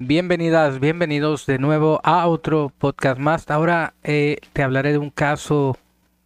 Bienvenidas, 0.00 0.78
bienvenidos 0.78 1.44
de 1.46 1.58
nuevo 1.58 2.00
a 2.04 2.28
otro 2.28 2.70
podcast 2.78 3.18
más. 3.18 3.50
Ahora 3.50 3.94
eh, 4.04 4.36
te 4.52 4.62
hablaré 4.62 4.92
de 4.92 4.98
un 4.98 5.10
caso 5.10 5.76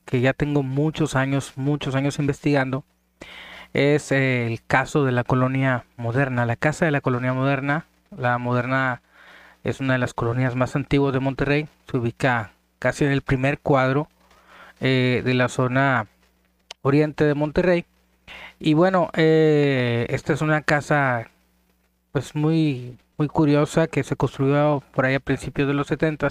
que 0.05 0.21
ya 0.21 0.35
tengo 0.35 0.63
muchos 0.63 1.17
años, 1.17 1.55
muchos 1.57 1.95
años 1.95 2.19
investigando. 2.19 2.85
Es 3.73 4.13
eh, 4.13 4.47
el 4.47 4.63
caso 4.63 5.07
de 5.07 5.13
la 5.13 5.25
colonia 5.25 5.87
moderna, 5.97 6.45
la 6.45 6.57
casa 6.57 6.85
de 6.85 6.91
la 6.91 7.01
colonia 7.01 7.33
moderna. 7.33 7.87
La 8.15 8.37
moderna 8.37 9.01
es 9.65 9.81
una 9.81 9.95
de 9.95 10.01
las 10.01 10.13
colonias 10.13 10.55
más 10.55 10.77
antiguas 10.77 11.15
de 11.15 11.21
Monterrey. 11.21 11.67
Se 11.91 11.97
ubica 11.97 12.53
casi 12.79 13.07
en 13.07 13.13
el 13.13 13.23
primer 13.23 13.59
cuadro 13.59 14.07
eh, 14.81 15.23
de 15.25 15.33
la 15.33 15.49
zona 15.49 16.09
oriente 16.83 17.25
de 17.25 17.33
Monterrey. 17.33 17.87
Y 18.61 18.75
bueno, 18.75 19.09
esta 19.15 20.35
es 20.35 20.43
una 20.43 20.61
casa 20.61 21.31
pues 22.13 22.35
muy 22.35 22.99
muy 23.23 23.29
curiosa 23.29 23.87
que 23.87 24.03
se 24.03 24.17
construyó 24.17 24.83
por 24.93 25.07
ahí 25.07 25.15
a 25.15 25.21
principios 25.21 25.69
de 25.69 25.75
los 25.75 25.87
70 25.87 26.27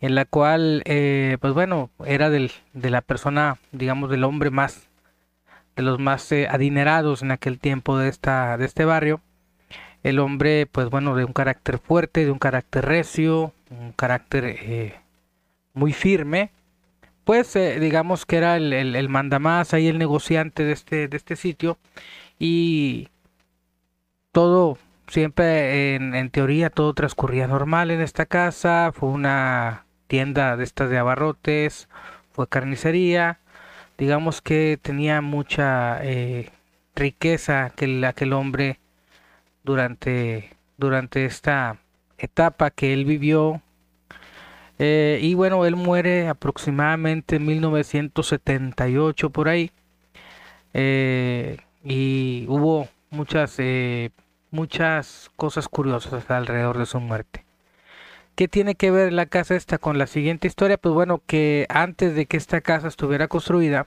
en 0.00 0.14
la 0.14 0.24
cual 0.24 0.82
eh, 0.86 1.36
pues 1.42 1.52
bueno 1.52 1.90
era 2.06 2.30
del, 2.30 2.52
de 2.72 2.88
la 2.88 3.02
persona 3.02 3.58
digamos 3.70 4.08
del 4.08 4.24
hombre 4.24 4.50
más 4.50 4.88
de 5.76 5.82
los 5.82 5.98
más 5.98 6.32
eh, 6.32 6.48
adinerados 6.50 7.20
en 7.20 7.32
aquel 7.32 7.58
tiempo 7.58 7.98
de 7.98 8.08
esta 8.08 8.56
de 8.56 8.64
este 8.64 8.86
barrio. 8.86 9.20
El 10.02 10.18
hombre 10.20 10.64
pues 10.64 10.88
bueno 10.88 11.14
de 11.16 11.24
un 11.26 11.34
carácter 11.34 11.78
fuerte 11.78 12.24
de 12.24 12.30
un 12.30 12.38
carácter 12.38 12.86
recio 12.86 13.52
un 13.68 13.92
carácter 13.92 14.44
eh, 14.46 14.94
muy 15.74 15.92
firme 15.92 16.50
pues 17.24 17.52
digamos 17.78 18.24
que 18.24 18.38
era 18.38 18.56
el, 18.56 18.72
el, 18.72 18.96
el 18.96 19.08
mandamás 19.10 19.74
ahí 19.74 19.86
el 19.86 19.98
negociante 19.98 20.64
de 20.64 20.72
este 20.72 21.08
de 21.08 21.16
este 21.18 21.36
sitio 21.36 21.76
y 22.38 23.10
todo 24.32 24.78
siempre 25.08 25.94
en, 25.94 26.30
teoría 26.30 26.70
todo 26.70 26.94
transcurría 26.94 27.46
normal 27.46 27.90
en 27.90 28.00
esta 28.00 28.26
casa, 28.26 28.92
fue 28.94 29.08
una 29.10 29.86
tienda 30.06 30.56
de 30.56 30.64
estas 30.64 30.90
de 30.90 30.98
abarrotes, 30.98 31.88
fue 32.32 32.48
carnicería, 32.48 33.40
digamos 33.98 34.42
que 34.42 34.78
tenía 34.80 35.20
mucha 35.20 36.04
eh, 36.04 36.50
riqueza 36.94 37.72
que 37.76 38.04
aquel 38.06 38.32
hombre 38.32 38.80
durante, 39.64 40.50
durante 40.76 41.24
esta 41.24 41.78
etapa 42.18 42.70
que 42.70 42.92
él 42.92 43.04
vivió. 43.04 43.62
Eh, 44.78 45.18
y 45.22 45.34
bueno, 45.34 45.64
él 45.64 45.76
muere 45.76 46.28
aproximadamente 46.28 47.36
en 47.36 47.46
1978 47.46 49.30
por 49.30 49.48
ahí. 49.48 49.70
Eh, 50.74 51.58
y 51.82 52.44
hubo 52.48 52.88
muchas 53.10 53.58
muchas 54.50 55.30
cosas 55.36 55.68
curiosas 55.68 56.30
alrededor 56.30 56.78
de 56.78 56.86
su 56.86 57.00
muerte. 57.00 57.44
¿Qué 58.34 58.48
tiene 58.48 58.74
que 58.74 58.90
ver 58.90 59.12
la 59.12 59.26
casa 59.26 59.56
esta 59.56 59.78
con 59.78 59.98
la 59.98 60.06
siguiente 60.06 60.46
historia? 60.46 60.76
Pues 60.76 60.94
bueno, 60.94 61.22
que 61.26 61.66
antes 61.70 62.14
de 62.14 62.26
que 62.26 62.36
esta 62.36 62.60
casa 62.60 62.88
estuviera 62.88 63.28
construida, 63.28 63.86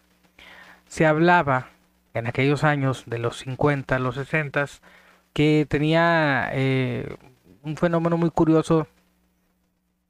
se 0.88 1.06
hablaba 1.06 1.70
en 2.14 2.28
aquellos 2.28 2.64
años 2.64 3.04
de 3.06 3.20
los 3.20 3.38
50, 3.38 4.00
los 4.00 4.16
60, 4.16 4.66
que 5.34 5.68
tenía 5.70 6.50
eh, 6.54 7.16
un 7.64 7.78
fenómeno 7.78 8.18
muy 8.18 8.32
curioso 8.32 8.88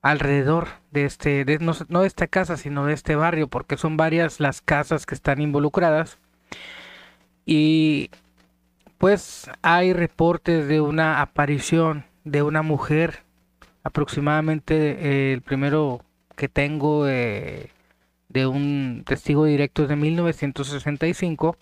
alrededor 0.01 0.69
de 0.91 1.05
este, 1.05 1.45
no, 1.59 1.73
no 1.89 2.01
de 2.01 2.07
esta 2.07 2.27
casa, 2.27 2.57
sino 2.57 2.85
de 2.85 2.93
este 2.93 3.15
barrio, 3.15 3.47
porque 3.49 3.77
son 3.77 3.97
varias 3.97 4.39
las 4.39 4.61
casas 4.61 5.05
que 5.05 5.15
están 5.15 5.41
involucradas. 5.41 6.17
Y 7.45 8.09
pues 8.99 9.49
hay 9.61 9.93
reportes 9.93 10.67
de 10.67 10.81
una 10.81 11.21
aparición 11.21 12.05
de 12.25 12.43
una 12.43 12.61
mujer, 12.61 13.23
aproximadamente 13.81 14.75
eh, 14.75 15.33
el 15.33 15.41
primero 15.41 16.01
que 16.35 16.49
tengo 16.49 17.07
eh, 17.07 17.71
de 18.27 18.45
un 18.45 19.03
testigo 19.05 19.45
directo 19.45 19.87
de 19.87 19.95
1965, 19.95 21.55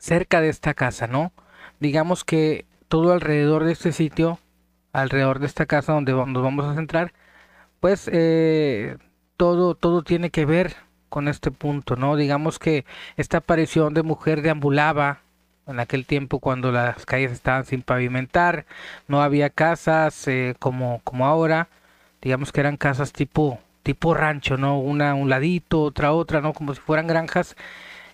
cerca 0.00 0.40
de 0.40 0.48
esta 0.48 0.74
casa, 0.74 1.06
¿no? 1.06 1.32
Digamos 1.78 2.24
que 2.24 2.66
todo 2.88 3.12
alrededor 3.12 3.64
de 3.64 3.72
este 3.72 3.92
sitio, 3.92 4.40
alrededor 4.92 5.38
de 5.38 5.46
esta 5.46 5.66
casa 5.66 5.92
donde 5.92 6.12
nos 6.12 6.42
vamos 6.42 6.64
a 6.66 6.74
centrar, 6.74 7.12
pues 7.78 8.10
eh, 8.12 8.98
todo, 9.36 9.76
todo 9.76 10.02
tiene 10.02 10.30
que 10.30 10.44
ver 10.44 10.74
con 11.08 11.28
este 11.28 11.52
punto, 11.52 11.94
¿no? 11.94 12.16
Digamos 12.16 12.58
que 12.58 12.84
esta 13.16 13.38
aparición 13.38 13.94
de 13.94 14.02
mujer 14.02 14.42
deambulaba 14.42 15.20
en 15.66 15.80
aquel 15.80 16.06
tiempo 16.06 16.38
cuando 16.38 16.72
las 16.72 17.04
calles 17.06 17.32
estaban 17.32 17.64
sin 17.64 17.82
pavimentar, 17.82 18.66
no 19.08 19.22
había 19.22 19.50
casas 19.50 20.26
eh, 20.28 20.54
como, 20.58 21.00
como 21.04 21.26
ahora, 21.26 21.68
digamos 22.22 22.52
que 22.52 22.60
eran 22.60 22.76
casas 22.76 23.12
tipo, 23.12 23.60
tipo 23.82 24.14
rancho, 24.14 24.56
¿no? 24.56 24.78
Una 24.80 25.14
un 25.14 25.28
ladito, 25.28 25.82
otra 25.82 26.12
otra, 26.12 26.40
¿no? 26.40 26.52
Como 26.52 26.74
si 26.74 26.80
fueran 26.80 27.06
granjas 27.06 27.56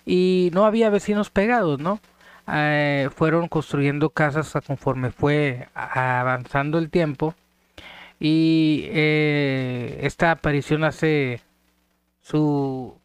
y 0.05 0.49
no 0.53 0.65
había 0.65 0.89
vecinos 0.89 1.29
pegados, 1.29 1.79
¿no? 1.79 1.99
Eh, 2.47 3.09
fueron 3.15 3.47
construyendo 3.47 4.09
casas 4.09 4.53
conforme 4.67 5.11
fue 5.11 5.69
avanzando 5.73 6.77
el 6.77 6.89
tiempo 6.89 7.35
y 8.19 8.85
eh, 8.89 9.99
esta 10.01 10.31
aparición 10.31 10.83
hace 10.83 11.41
su, 12.21 12.97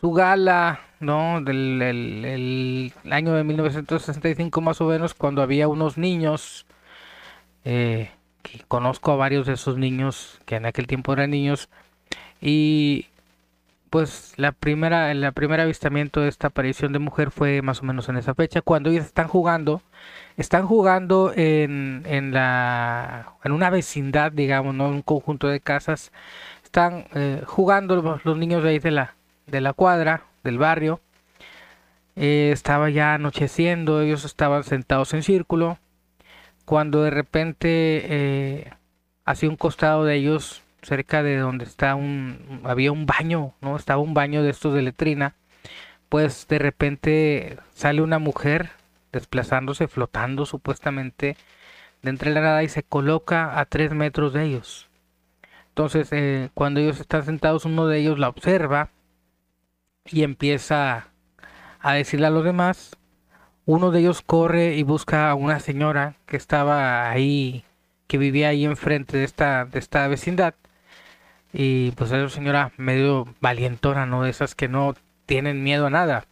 su 0.00 0.12
gala 0.12 0.80
¿no? 1.00 1.40
Del 1.40 1.82
el, 1.82 2.92
año 3.10 3.32
de 3.34 3.44
1965 3.44 4.60
más 4.60 4.80
o 4.80 4.86
menos, 4.86 5.14
cuando 5.14 5.42
había 5.42 5.68
unos 5.68 5.98
niños, 5.98 6.66
eh, 7.64 8.10
que 8.42 8.60
conozco 8.68 9.12
a 9.12 9.16
varios 9.16 9.46
de 9.46 9.54
esos 9.54 9.78
niños, 9.78 10.40
que 10.46 10.56
en 10.56 10.66
aquel 10.66 10.86
tiempo 10.86 11.12
eran 11.12 11.30
niños, 11.30 11.68
y 12.40 13.06
pues 13.90 14.34
la 14.36 14.52
primera, 14.52 15.10
el 15.10 15.32
primer 15.32 15.60
avistamiento 15.60 16.20
de 16.20 16.28
esta 16.28 16.48
aparición 16.48 16.92
de 16.92 16.98
mujer 16.98 17.30
fue 17.30 17.62
más 17.62 17.80
o 17.82 17.84
menos 17.84 18.08
en 18.08 18.16
esa 18.16 18.34
fecha, 18.34 18.60
cuando 18.62 18.90
ellos 18.90 19.06
están 19.06 19.28
jugando, 19.28 19.82
están 20.36 20.66
jugando 20.66 21.32
en, 21.34 22.02
en, 22.06 22.32
la, 22.32 23.34
en 23.44 23.52
una 23.52 23.70
vecindad, 23.70 24.32
digamos, 24.32 24.74
¿no? 24.74 24.88
un 24.88 25.02
conjunto 25.02 25.48
de 25.48 25.60
casas, 25.60 26.12
están 26.64 27.06
eh, 27.14 27.42
jugando 27.46 28.20
los 28.24 28.36
niños 28.36 28.62
de 28.62 28.70
ahí 28.70 28.78
de 28.78 28.90
la, 28.90 29.14
de 29.46 29.60
la 29.60 29.72
cuadra, 29.72 30.24
del 30.44 30.58
barrio. 30.58 31.00
Eh, 32.16 32.50
estaba 32.52 32.90
ya 32.90 33.14
anocheciendo, 33.14 34.00
ellos 34.00 34.24
estaban 34.24 34.64
sentados 34.64 35.14
en 35.14 35.22
círculo, 35.22 35.78
cuando 36.64 37.02
de 37.02 37.10
repente 37.10 37.68
eh, 37.68 38.72
hacia 39.24 39.48
un 39.48 39.56
costado 39.56 40.04
de 40.04 40.16
ellos, 40.16 40.62
cerca 40.82 41.22
de 41.22 41.36
donde 41.36 41.64
está 41.64 41.94
un, 41.94 42.60
había 42.64 42.92
un 42.92 43.06
baño, 43.06 43.54
¿no? 43.60 43.76
Estaba 43.76 44.00
un 44.02 44.14
baño 44.14 44.42
de 44.42 44.50
estos 44.50 44.74
de 44.74 44.82
letrina, 44.82 45.34
pues 46.08 46.48
de 46.48 46.58
repente 46.58 47.58
sale 47.74 48.02
una 48.02 48.18
mujer 48.18 48.70
desplazándose, 49.12 49.88
flotando 49.88 50.46
supuestamente 50.46 51.36
de 52.02 52.10
entre 52.10 52.32
la 52.32 52.40
nada 52.40 52.62
y 52.62 52.68
se 52.68 52.82
coloca 52.82 53.58
a 53.60 53.64
tres 53.66 53.92
metros 53.92 54.32
de 54.32 54.44
ellos. 54.44 54.88
Entonces, 55.68 56.08
eh, 56.10 56.50
cuando 56.54 56.80
ellos 56.80 57.00
están 57.00 57.24
sentados, 57.24 57.64
uno 57.64 57.86
de 57.86 57.98
ellos 57.98 58.18
la 58.18 58.28
observa 58.28 58.90
y 60.10 60.22
empieza 60.22 61.08
a 61.80 61.92
decirle 61.94 62.26
a 62.26 62.30
los 62.30 62.44
demás. 62.44 62.96
Uno 63.66 63.90
de 63.90 64.00
ellos 64.00 64.22
corre 64.22 64.76
y 64.76 64.82
busca 64.82 65.30
a 65.30 65.34
una 65.34 65.60
señora 65.60 66.14
que 66.26 66.36
estaba 66.36 67.10
ahí, 67.10 67.64
que 68.06 68.18
vivía 68.18 68.48
ahí 68.48 68.64
enfrente 68.64 69.18
de 69.18 69.24
esta, 69.24 69.66
de 69.66 69.78
esta 69.78 70.08
vecindad. 70.08 70.54
Y 71.52 71.92
pues 71.92 72.10
esa 72.12 72.28
señora 72.28 72.72
medio 72.76 73.26
valientona, 73.40 74.06
¿no? 74.06 74.22
De 74.22 74.30
esas 74.30 74.54
que 74.54 74.68
no 74.68 74.94
tienen 75.26 75.62
miedo 75.62 75.86
a 75.86 75.90
nada. 75.90 76.26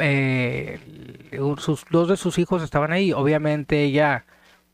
Eh, 0.00 0.80
sus, 1.58 1.84
dos 1.90 2.08
de 2.08 2.16
sus 2.16 2.38
hijos 2.38 2.62
estaban 2.62 2.92
ahí. 2.92 3.12
Obviamente 3.12 3.82
ella 3.82 4.24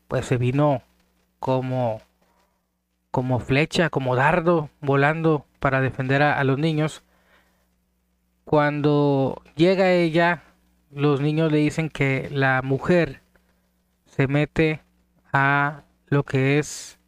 pues 0.07 0.25
se 0.25 0.37
vino 0.37 0.83
como 1.39 2.01
como 3.11 3.39
flecha, 3.39 3.89
como 3.89 4.15
dardo 4.15 4.69
volando 4.81 5.45
para 5.59 5.79
defender 5.79 6.21
a 6.21 6.43
los 6.43 6.57
niños 6.59 7.01
cuando 8.45 9.41
llega 9.55 9.91
ella, 9.91 10.43
los 10.91 11.19
niños 11.19 11.51
le 11.51 11.57
dicen 11.57 11.89
que 11.89 12.29
la 12.31 12.61
mujer 12.61 13.21
se 14.05 14.27
mete 14.27 14.81
a 15.33 15.83
lo 16.07 16.23
que 16.23 16.59
es 16.59 16.99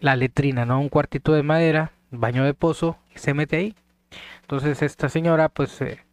la 0.00 0.16
letrina, 0.16 0.64
¿no? 0.64 0.80
Un 0.80 0.88
cuartito 0.88 1.32
de 1.32 1.42
madera, 1.42 1.92
baño 2.10 2.44
de 2.44 2.54
pozo, 2.54 2.98
y 3.14 3.18
se 3.18 3.34
mete 3.34 3.56
ahí. 3.56 3.74
Entonces 4.40 4.82
esta 4.82 5.08
señora 5.08 5.48
pues 5.48 5.80
eh, 5.82 6.04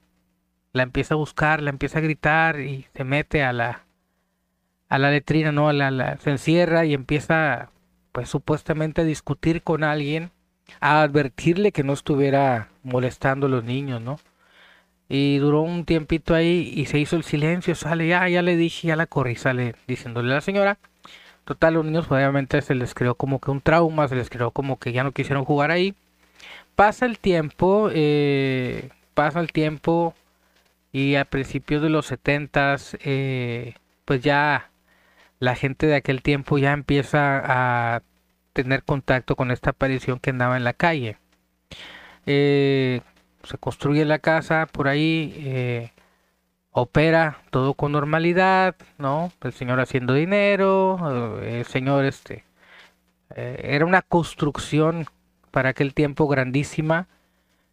la 0.73 0.83
empieza 0.83 1.13
a 1.13 1.17
buscar, 1.17 1.61
la 1.61 1.69
empieza 1.69 1.99
a 1.99 2.01
gritar 2.01 2.59
y 2.59 2.85
se 2.93 3.03
mete 3.03 3.43
a 3.43 3.53
la 3.53 3.85
a 4.87 4.99
la 4.99 5.09
letrina, 5.09 5.51
¿no? 5.51 5.71
la, 5.71 6.17
se 6.17 6.29
encierra 6.29 6.85
y 6.85 6.93
empieza 6.93 7.71
pues 8.11 8.29
supuestamente 8.29 9.01
a 9.01 9.05
discutir 9.05 9.63
con 9.63 9.83
alguien, 9.83 10.31
a 10.79 11.01
advertirle 11.01 11.71
que 11.71 11.83
no 11.83 11.93
estuviera 11.93 12.69
molestando 12.83 13.47
a 13.47 13.49
los 13.49 13.63
niños, 13.63 14.01
¿no? 14.01 14.19
Y 15.09 15.37
duró 15.37 15.61
un 15.61 15.85
tiempito 15.85 16.33
ahí 16.33 16.73
y 16.75 16.85
se 16.87 16.99
hizo 16.99 17.15
el 17.15 17.23
silencio, 17.23 17.75
sale, 17.75 18.07
ya, 18.07 18.27
ya 18.29 18.41
le 18.41 18.55
dije, 18.57 18.87
ya 18.89 18.95
la 18.95 19.05
corrí, 19.07 19.35
sale 19.35 19.75
diciéndole 19.87 20.31
a 20.31 20.35
la 20.35 20.41
señora, 20.41 20.77
Total, 21.45 21.75
los 21.75 21.85
niños 21.85 22.07
pues, 22.07 22.17
obviamente 22.19 22.61
se 22.61 22.73
les 22.75 22.93
creó 22.95 23.15
como 23.15 23.39
que 23.39 23.51
un 23.51 23.61
trauma, 23.61 24.07
se 24.07 24.15
les 24.15 24.29
creó 24.29 24.51
como 24.51 24.79
que 24.79 24.91
ya 24.93 25.03
no 25.03 25.11
quisieron 25.11 25.45
jugar 25.45 25.71
ahí. 25.71 25.95
Pasa 26.75 27.05
el 27.05 27.19
tiempo, 27.19 27.89
eh, 27.93 28.89
pasa 29.13 29.39
el 29.41 29.51
tiempo 29.53 30.15
y 30.91 31.15
a 31.15 31.25
principios 31.25 31.81
de 31.83 31.89
los 31.89 32.07
70 32.07 32.77
eh, 33.03 33.75
pues 34.05 34.21
ya 34.21 34.71
la 35.39 35.55
gente 35.55 35.87
de 35.87 35.95
aquel 35.95 36.21
tiempo 36.23 36.57
ya 36.57 36.73
empieza 36.73 37.41
a 37.45 38.01
tener 38.55 38.83
contacto 38.83 39.35
con 39.35 39.51
esta 39.51 39.71
aparición 39.71 40.19
que 40.19 40.31
andaba 40.31 40.57
en 40.57 40.63
la 40.63 40.73
calle. 40.73 41.17
Eh, 42.25 43.01
se 43.43 43.57
construye 43.59 44.05
la 44.05 44.19
casa 44.19 44.65
por 44.71 44.87
ahí, 44.87 45.91
opera 46.75 47.37
todo 47.51 47.73
con 47.73 47.93
normalidad, 47.93 48.75
¿no? 48.97 49.31
El 49.41 49.53
señor 49.53 49.79
haciendo 49.79 50.13
dinero, 50.13 50.99
eh, 51.41 51.59
el 51.59 51.65
señor 51.65 52.03
este 52.03 52.43
eh, 53.33 53.61
era 53.63 53.85
una 53.85 54.01
construcción 54.01 55.05
para 55.51 55.69
aquel 55.69 55.93
tiempo 55.93 56.27
grandísima, 56.27 57.07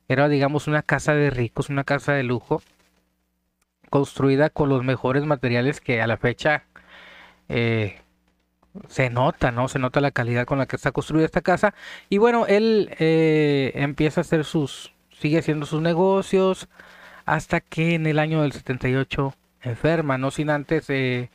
era 0.07 0.29
digamos 0.29 0.69
una 0.69 0.83
casa 0.83 1.15
de 1.15 1.31
ricos, 1.31 1.69
una 1.69 1.83
casa 1.83 2.13
de 2.13 2.23
lujo, 2.23 2.63
construida 3.91 4.51
con 4.51 4.69
los 4.69 4.85
mejores 4.85 5.25
materiales 5.25 5.81
que 5.81 6.01
a 6.01 6.07
la 6.07 6.17
fecha 6.17 6.65
eh, 7.49 8.02
se 8.89 9.11
nota, 9.11 9.51
¿no? 9.51 9.69
Se 9.69 9.79
nota 9.79 10.01
la 10.01 10.11
calidad 10.11 10.47
con 10.47 10.59
la 10.59 10.67
que 10.67 10.77
está 10.77 10.93
construida 10.93 11.25
esta 11.25 11.41
casa. 11.43 11.75
Y 12.09 12.19
bueno, 12.19 12.47
él 12.47 12.91
empieza 12.99 14.21
a 14.21 14.23
hacer 14.23 14.45
sus, 14.45 14.93
sigue 15.11 15.39
haciendo 15.39 15.67
sus 15.67 15.81
negocios, 15.83 16.69
hasta 17.25 17.61
que 17.61 17.95
en 17.95 18.07
el 18.07 18.19
año 18.19 18.43
del 18.43 18.53
78 18.53 19.35
enferma, 19.63 20.19
no 20.19 20.31
sin 20.31 20.51
antes 20.51 20.89
eh, 20.91 21.31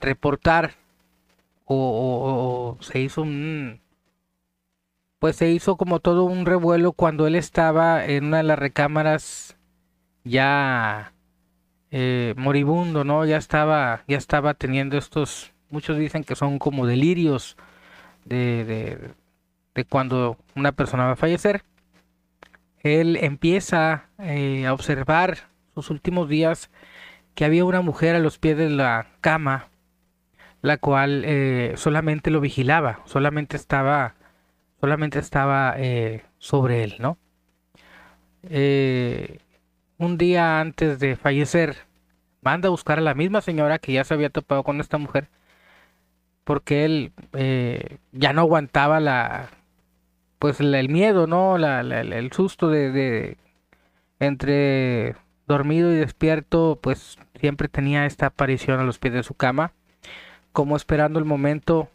reportar 0.00 0.74
o, 1.64 2.78
se 2.80 3.00
hizo 3.00 3.22
un 3.22 3.80
pues 5.18 5.36
se 5.36 5.50
hizo 5.50 5.76
como 5.76 6.00
todo 6.00 6.24
un 6.24 6.46
revuelo 6.46 6.92
cuando 6.92 7.26
él 7.26 7.34
estaba 7.34 8.04
en 8.06 8.26
una 8.26 8.38
de 8.38 8.44
las 8.44 8.58
recámaras 8.58 9.56
ya 10.24 11.12
eh, 11.90 12.34
moribundo, 12.36 13.04
¿no? 13.04 13.24
Ya 13.24 13.36
estaba, 13.36 14.04
ya 14.06 14.16
estaba 14.16 14.54
teniendo 14.54 14.96
estos, 14.96 15.52
muchos 15.70 15.98
dicen 15.98 16.24
que 16.24 16.34
son 16.34 16.58
como 16.58 16.86
delirios 16.86 17.56
de, 18.24 19.14
de, 19.74 19.84
cuando 19.84 20.36
una 20.56 20.72
persona 20.72 21.06
va 21.06 21.12
a 21.12 21.16
fallecer 21.16 21.62
él 22.82 23.16
empieza 23.20 24.08
eh, 24.18 24.66
a 24.66 24.72
observar 24.72 25.38
sus 25.74 25.90
últimos 25.90 26.28
días 26.28 26.70
que 27.34 27.44
había 27.44 27.64
una 27.64 27.80
mujer 27.80 28.14
a 28.14 28.20
los 28.20 28.38
pies 28.38 28.56
de 28.56 28.70
la 28.70 29.06
cama, 29.20 29.68
la 30.62 30.76
cual 30.78 31.22
eh, 31.24 31.74
solamente 31.76 32.30
lo 32.30 32.40
vigilaba, 32.40 33.00
solamente 33.04 33.56
estaba, 33.56 34.14
solamente 34.80 35.18
estaba 35.18 35.74
eh, 35.76 36.24
sobre 36.38 36.84
él, 36.84 36.96
¿no? 36.98 37.18
un 39.98 40.16
día 40.16 40.60
antes 40.60 41.00
de 41.00 41.16
fallecer, 41.16 41.76
manda 42.40 42.68
a 42.68 42.70
buscar 42.70 42.98
a 42.98 43.02
la 43.02 43.14
misma 43.14 43.40
señora 43.40 43.78
que 43.78 43.92
ya 43.92 44.04
se 44.04 44.14
había 44.14 44.30
topado 44.30 44.62
con 44.62 44.80
esta 44.80 44.96
mujer, 44.96 45.28
porque 46.48 46.86
él 46.86 47.12
ya 48.12 48.32
no 48.32 48.40
aguantaba 48.40 49.00
la, 49.00 49.50
pues 50.38 50.60
el 50.60 50.88
miedo, 50.88 51.26
¿no? 51.26 51.58
el 51.58 52.32
susto 52.32 52.70
de, 52.70 53.36
entre 54.18 55.14
dormido 55.46 55.92
y 55.92 55.96
despierto, 55.96 56.78
pues 56.80 57.18
siempre 57.38 57.68
tenía 57.68 58.06
esta 58.06 58.24
aparición 58.24 58.80
a 58.80 58.84
los 58.84 58.98
pies 58.98 59.12
de 59.12 59.24
su 59.24 59.34
cama, 59.34 59.72
como 60.52 60.74
esperando 60.74 61.18
el 61.18 61.26
momento 61.26 61.90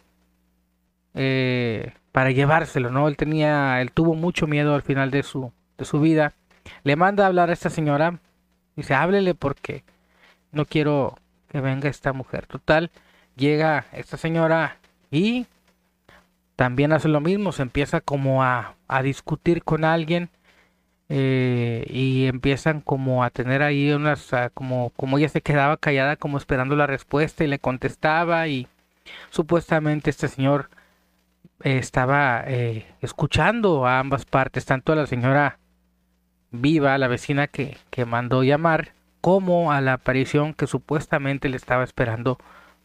eh, 1.15 1.91
para 2.11 2.29
llevárselo, 2.29 2.91
¿no? 2.91 3.07
Él 3.07 3.17
tenía, 3.17 3.81
él 3.81 3.91
tuvo 3.91 4.13
mucho 4.13 4.45
miedo 4.45 4.75
al 4.75 4.83
final 4.83 5.09
de 5.09 5.23
su, 5.23 5.51
de 5.79 5.85
su 5.85 5.99
vida. 5.99 6.33
Le 6.83 6.95
manda 6.95 7.23
a 7.23 7.27
hablar 7.27 7.49
a 7.49 7.53
esta 7.53 7.71
señora, 7.71 8.19
dice, 8.75 8.93
háblele 8.93 9.33
porque 9.33 9.83
no 10.51 10.65
quiero 10.65 11.17
que 11.49 11.59
venga 11.59 11.89
esta 11.89 12.13
mujer. 12.13 12.45
Total, 12.45 12.91
llega 13.35 13.85
esta 13.91 14.17
señora 14.17 14.77
y 15.11 15.47
también 16.55 16.93
hace 16.93 17.07
lo 17.07 17.19
mismo, 17.19 17.51
se 17.51 17.63
empieza 17.63 18.01
como 18.01 18.43
a, 18.43 18.75
discutir 19.03 19.63
con 19.63 19.85
alguien 19.85 20.29
eh, 21.09 21.85
y 21.89 22.27
empiezan 22.27 22.79
como 22.79 23.23
a 23.23 23.31
tener 23.31 23.63
ahí 23.63 23.91
unas, 23.91 24.29
como, 24.53 24.91
como 24.91 25.17
ella 25.17 25.29
se 25.29 25.41
quedaba 25.41 25.77
callada 25.77 26.15
como 26.15 26.37
esperando 26.37 26.75
la 26.75 26.85
respuesta 26.85 27.43
y 27.43 27.47
le 27.47 27.57
contestaba 27.57 28.47
y 28.47 28.67
supuestamente 29.31 30.11
este 30.11 30.27
señor 30.27 30.69
eh, 31.63 31.77
estaba 31.77 32.43
eh, 32.45 32.85
escuchando 33.01 33.87
a 33.87 33.99
ambas 33.99 34.25
partes, 34.25 34.65
tanto 34.65 34.93
a 34.93 34.95
la 34.95 35.07
señora 35.07 35.57
viva, 36.51 36.97
la 36.97 37.07
vecina 37.07 37.47
que, 37.47 37.77
que 37.89 38.05
mandó 38.05 38.43
llamar, 38.43 38.93
como 39.21 39.71
a 39.71 39.81
la 39.81 39.93
aparición 39.93 40.53
que 40.53 40.67
supuestamente 40.67 41.49
le 41.49 41.57
estaba 41.57 41.83
esperando 41.83 42.37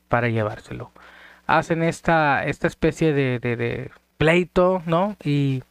para 0.08 0.28
llevárselo 0.28 0.92
hacen 1.48 1.82
esta, 1.82 2.44
esta 2.44 2.68
especie 2.68 3.12
de, 3.12 3.90
pleito, 4.18 4.82
¿no? 4.86 5.16
Y 5.24 5.64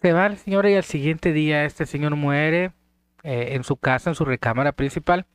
se 0.00 0.12
va 0.12 0.26
el 0.26 0.36
señor 0.36 0.66
y 0.66 0.74
al 0.76 0.84
siguiente 0.84 1.32
día 1.32 1.64
este 1.64 1.86
señor 1.86 2.14
muere 2.14 2.72
eh, 3.22 3.48
en 3.52 3.64
su 3.64 3.76
casa, 3.76 4.10
en 4.10 4.14
su 4.14 4.24
recámara 4.24 4.72
principal. 4.72 5.26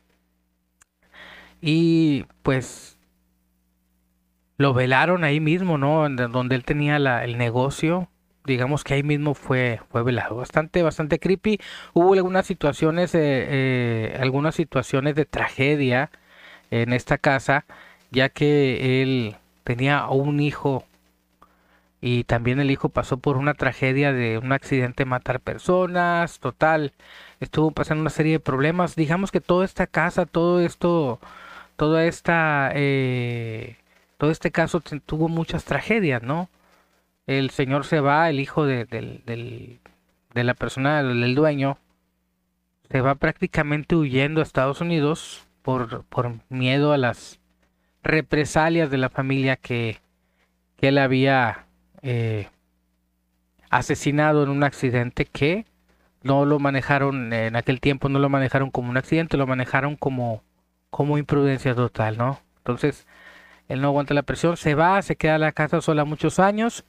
Y 1.60 2.26
pues 2.44 3.00
lo 4.58 4.74
velaron 4.74 5.24
ahí 5.24 5.40
mismo, 5.40 5.78
¿no? 5.78 6.08
Donde 6.08 6.56
él 6.56 6.64
tenía 6.64 6.98
el 6.98 7.38
negocio. 7.38 8.10
Digamos 8.46 8.84
que 8.84 8.94
ahí 8.94 9.04
mismo 9.04 9.34
fue, 9.34 9.82
fue 9.90 10.04
velado. 10.04 10.36
Bastante, 10.36 10.84
bastante 10.84 11.18
creepy. 11.18 11.60
Hubo 11.94 12.14
algunas 12.14 12.46
situaciones, 12.46 13.16
eh, 13.16 13.20
eh, 13.24 14.18
algunas 14.20 14.54
situaciones 14.54 15.16
de 15.16 15.26
tragedia 15.26 16.12
en 16.82 16.94
esta 16.94 17.18
casa 17.18 17.66
ya 18.12 18.30
que 18.30 19.02
él 19.02 19.36
tenía 19.64 20.08
un 20.08 20.40
hijo. 20.40 20.86
Y 22.02 22.24
también 22.26 22.60
el 22.60 22.72
hijo 22.72 22.90
pasó 22.90 23.18
por 23.18 23.38
una 23.38 23.54
tragedia 23.56 24.14
de 24.14 24.38
un 24.38 24.52
accidente 24.52 25.06
matar 25.06 25.40
personas, 25.42 26.40
total, 26.40 26.94
estuvo 27.40 27.72
pasando 27.72 28.02
una 28.02 28.10
serie 28.12 28.34
de 28.34 28.40
problemas, 28.40 28.96
digamos 28.96 29.32
que 29.32 29.42
toda 29.42 29.66
esta 29.66 29.88
casa, 29.88 30.26
todo 30.26 30.60
esto, 30.62 31.20
toda 31.78 32.06
esta, 32.06 32.72
eh, 32.76 33.78
todo 34.18 34.32
este 34.32 34.52
caso 34.52 34.82
tuvo 34.82 35.30
muchas 35.30 35.66
tragedias, 35.66 36.22
¿no? 36.24 36.50
El 37.28 37.50
señor 37.52 37.86
se 37.86 38.00
va, 38.02 38.30
el 38.30 38.40
hijo 38.40 38.66
de, 38.66 38.86
de 38.86 40.44
la 40.44 40.54
persona, 40.54 41.04
del 41.04 41.36
dueño, 41.36 41.78
se 42.92 43.02
va 43.02 43.16
prácticamente 43.16 43.96
huyendo 43.96 44.42
a 44.42 44.44
Estados 44.44 44.82
Unidos 44.82 45.46
por, 45.66 46.04
por 46.06 46.32
miedo 46.48 46.94
a 46.94 46.98
las 46.98 47.40
represalias 48.04 48.92
de 48.92 49.00
la 49.00 49.10
familia 49.10 49.56
que, 49.56 50.00
que 50.78 50.90
él 50.90 51.00
había 51.00 51.66
eh, 52.04 52.50
asesinado 53.72 54.44
en 54.44 54.50
un 54.50 54.64
accidente 54.64 55.26
que 55.26 55.66
no 56.22 56.46
lo 56.46 56.60
manejaron 56.60 57.34
en 57.34 57.56
aquel 57.56 57.82
tiempo 57.82 58.10
no 58.10 58.20
lo 58.20 58.30
manejaron 58.30 58.70
como 58.70 58.92
un 58.92 58.98
accidente 58.98 59.38
lo 59.38 59.48
manejaron 59.48 59.96
como 59.96 60.44
como 60.92 61.18
imprudencia 61.18 61.74
total 61.74 62.20
no 62.20 62.40
entonces 62.58 63.08
él 63.68 63.82
no 63.82 63.88
aguanta 63.88 64.14
la 64.14 64.22
presión 64.22 64.58
se 64.58 64.76
va 64.76 65.02
se 65.02 65.16
queda 65.16 65.36
en 65.36 65.42
la 65.42 65.52
casa 65.52 65.82
sola 65.82 66.06
muchos 66.06 66.38
años 66.38 66.86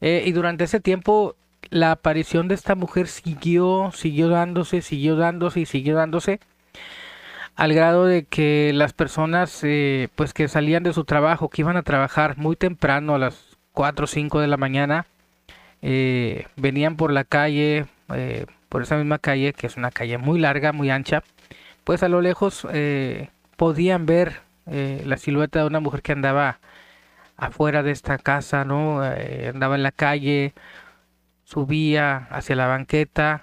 eh, 0.00 0.22
y 0.24 0.30
durante 0.30 0.64
ese 0.64 0.78
tiempo 0.78 1.34
la 1.70 1.90
aparición 1.90 2.46
de 2.46 2.54
esta 2.54 2.76
mujer 2.76 3.08
siguió 3.08 3.90
siguió 3.92 4.28
dándose 4.28 4.82
siguió 4.82 5.16
dándose 5.16 5.60
y 5.60 5.66
siguió 5.66 5.96
dándose 5.96 6.38
al 7.56 7.72
grado 7.72 8.06
de 8.06 8.24
que 8.24 8.72
las 8.74 8.92
personas 8.92 9.60
eh, 9.62 10.08
pues 10.16 10.32
que 10.32 10.48
salían 10.48 10.82
de 10.82 10.92
su 10.92 11.04
trabajo, 11.04 11.48
que 11.48 11.62
iban 11.62 11.76
a 11.76 11.82
trabajar 11.82 12.36
muy 12.36 12.56
temprano 12.56 13.14
a 13.14 13.18
las 13.18 13.56
4 13.72 14.04
o 14.04 14.06
5 14.06 14.40
de 14.40 14.48
la 14.48 14.56
mañana, 14.56 15.06
eh, 15.82 16.46
venían 16.56 16.96
por 16.96 17.12
la 17.12 17.24
calle, 17.24 17.86
eh, 18.14 18.46
por 18.68 18.82
esa 18.82 18.96
misma 18.96 19.18
calle, 19.18 19.52
que 19.52 19.66
es 19.66 19.76
una 19.76 19.90
calle 19.90 20.18
muy 20.18 20.38
larga, 20.40 20.72
muy 20.72 20.90
ancha, 20.90 21.22
pues 21.84 22.02
a 22.02 22.08
lo 22.08 22.20
lejos 22.20 22.66
podían 23.56 24.06
ver 24.06 24.42
la 24.66 25.16
silueta 25.18 25.60
de 25.60 25.66
una 25.66 25.80
mujer 25.80 26.02
que 26.02 26.12
andaba 26.12 26.60
afuera 27.36 27.82
de 27.82 27.90
esta 27.92 28.18
casa, 28.18 28.64
¿no? 28.64 29.02
andaba 29.02 29.76
en 29.76 29.82
la 29.82 29.92
calle, 29.92 30.54
subía 31.44 32.26
hacia 32.30 32.56
la 32.56 32.66
banqueta, 32.66 33.42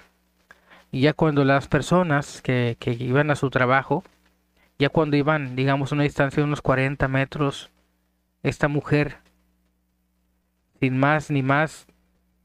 y 0.91 1.01
ya 1.01 1.13
cuando 1.13 1.45
las 1.45 1.67
personas 1.67 2.41
que, 2.41 2.77
iban 2.99 3.31
a 3.31 3.35
su 3.35 3.49
trabajo, 3.49 4.03
ya 4.77 4.89
cuando 4.89 5.15
iban, 5.15 5.55
digamos, 5.55 5.91
a 5.91 5.95
una 5.95 6.03
distancia 6.03 6.41
de 6.41 6.47
unos 6.47 6.61
40 6.61 7.07
metros, 7.07 7.69
esta 8.43 8.67
mujer, 8.67 9.17
sin 10.81 10.97
más 10.97 11.31
ni 11.31 11.43
más, 11.43 11.87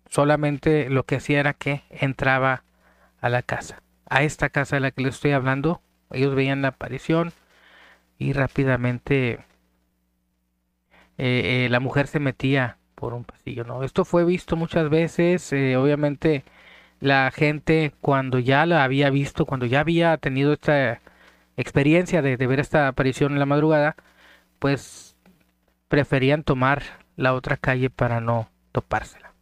solamente 0.08 0.88
lo 0.90 1.04
que 1.04 1.16
hacía 1.16 1.40
era 1.40 1.54
que 1.54 1.82
entraba 1.90 2.62
a 3.20 3.28
la 3.28 3.42
casa. 3.42 3.82
A 4.08 4.22
esta 4.22 4.48
casa 4.48 4.76
de 4.76 4.80
la 4.80 4.90
que 4.92 5.02
les 5.02 5.16
estoy 5.16 5.32
hablando, 5.32 5.80
ellos 6.12 6.36
veían 6.36 6.62
la 6.62 6.68
aparición 6.68 7.32
y 8.18 8.32
rápidamente 8.32 9.40
eh, 11.18 11.66
la 11.68 11.80
mujer 11.80 12.06
se 12.06 12.20
metía 12.20 12.78
por 12.94 13.12
un 13.12 13.24
pasillo, 13.24 13.64
¿no? 13.64 13.82
Esto 13.82 14.04
fue 14.04 14.24
visto 14.24 14.54
muchas 14.54 14.88
veces, 14.88 15.52
obviamente 15.52 16.44
la 17.00 17.30
gente 17.30 17.94
cuando 18.00 18.38
ya 18.38 18.66
la 18.66 18.84
había 18.84 19.10
visto, 19.10 19.46
cuando 19.46 19.66
ya 19.66 19.80
había 19.80 20.16
tenido 20.16 20.52
esta 20.52 21.00
experiencia 21.56 22.22
de, 22.22 22.36
ver 22.36 22.60
esta 22.60 22.88
aparición 22.88 23.32
en 23.32 23.38
la 23.38 23.46
madrugada, 23.46 23.96
pues 24.58 25.16
preferían 25.88 26.42
tomar 26.42 26.82
la 27.16 27.34
otra 27.34 27.56
calle 27.56 27.90
para 27.90 28.20
no 28.20 28.50
topársela. 28.72 29.32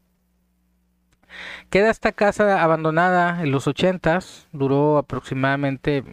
Queda 1.70 1.90
esta 1.90 2.12
casa 2.12 2.62
abandonada 2.62 3.42
en 3.42 3.50
los 3.50 3.66
ochentas, 3.66 4.49
duró 4.52 4.99
aproximadamente 4.99 6.04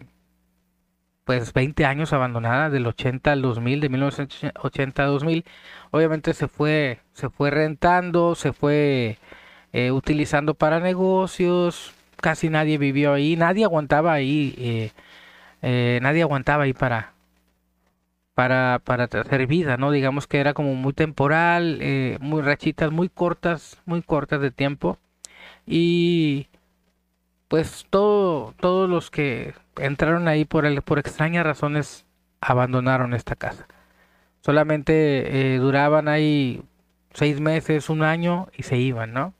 pues 1.24 1.52
20 1.52 1.84
años 1.84 2.12
abandonada, 2.12 2.68
del 2.70 2.86
80 2.86 3.32
al 3.32 3.42
2000, 3.42 3.80
de 3.80 3.88
1980 3.88 5.02
a 5.02 5.06
2000. 5.06 5.44
Obviamente 5.92 6.34
se 6.34 6.48
fue, 6.48 7.00
se 7.12 7.30
fue 7.30 7.50
rentando, 7.50 8.34
se 8.34 8.52
fue 8.52 9.18
eh, 9.72 9.90
utilizando 9.90 10.54
para 10.54 10.80
negocios, 10.80 11.94
casi 12.20 12.50
nadie 12.50 12.78
vivió 12.78 13.14
ahí, 13.14 13.36
nadie 13.36 13.64
aguantaba 13.64 14.12
ahí, 14.12 14.54
eh, 14.58 14.92
eh, 15.62 15.98
nadie 16.02 16.22
aguantaba 16.22 16.64
ahí 16.64 16.74
para, 16.74 17.14
para, 18.34 18.80
para 18.84 19.04
hacer 19.04 19.46
vida, 19.46 19.76
¿no? 19.78 19.90
Digamos 19.90 20.26
que 20.26 20.40
era 20.40 20.54
como 20.54 20.74
muy 20.74 20.92
temporal, 20.92 21.80
muy 22.20 22.42
rachitas, 22.42 22.92
muy 22.92 23.08
cortas, 23.08 23.80
muy 23.86 24.02
cortas 24.02 24.40
de 24.42 24.50
tiempo. 24.50 24.98
Y 25.66 26.48
pues 27.48 27.86
todo, 27.90 28.54
todos 28.60 28.88
los 28.90 29.10
que 29.10 29.54
entraron 29.76 30.28
ahí 30.28 30.44
por, 30.44 30.66
el, 30.66 30.82
por 30.82 30.98
extrañas 30.98 31.44
razones 31.44 32.06
abandonaron 32.40 33.14
esta 33.14 33.36
casa. 33.36 33.66
Solamente 34.42 35.58
duraban 35.60 36.08
ahí 36.08 36.62
seis 37.14 37.40
meses, 37.40 37.90
un 37.90 38.02
año 38.02 38.48
y 38.56 38.64
se 38.64 38.76
iban, 38.78 39.12
¿no? 39.12 39.34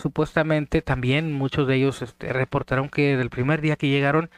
Supuestamente 0.00 0.82
también 0.82 1.32
muchos 1.32 1.66
de 1.68 1.76
ellos 1.76 2.02
este, 2.02 2.32
reportaron 2.32 2.88
que 2.88 3.10
desde 3.10 3.22
el 3.22 3.30
primer 3.30 3.60
día 3.60 3.76
que 3.76 3.88
llegaron 3.88 4.30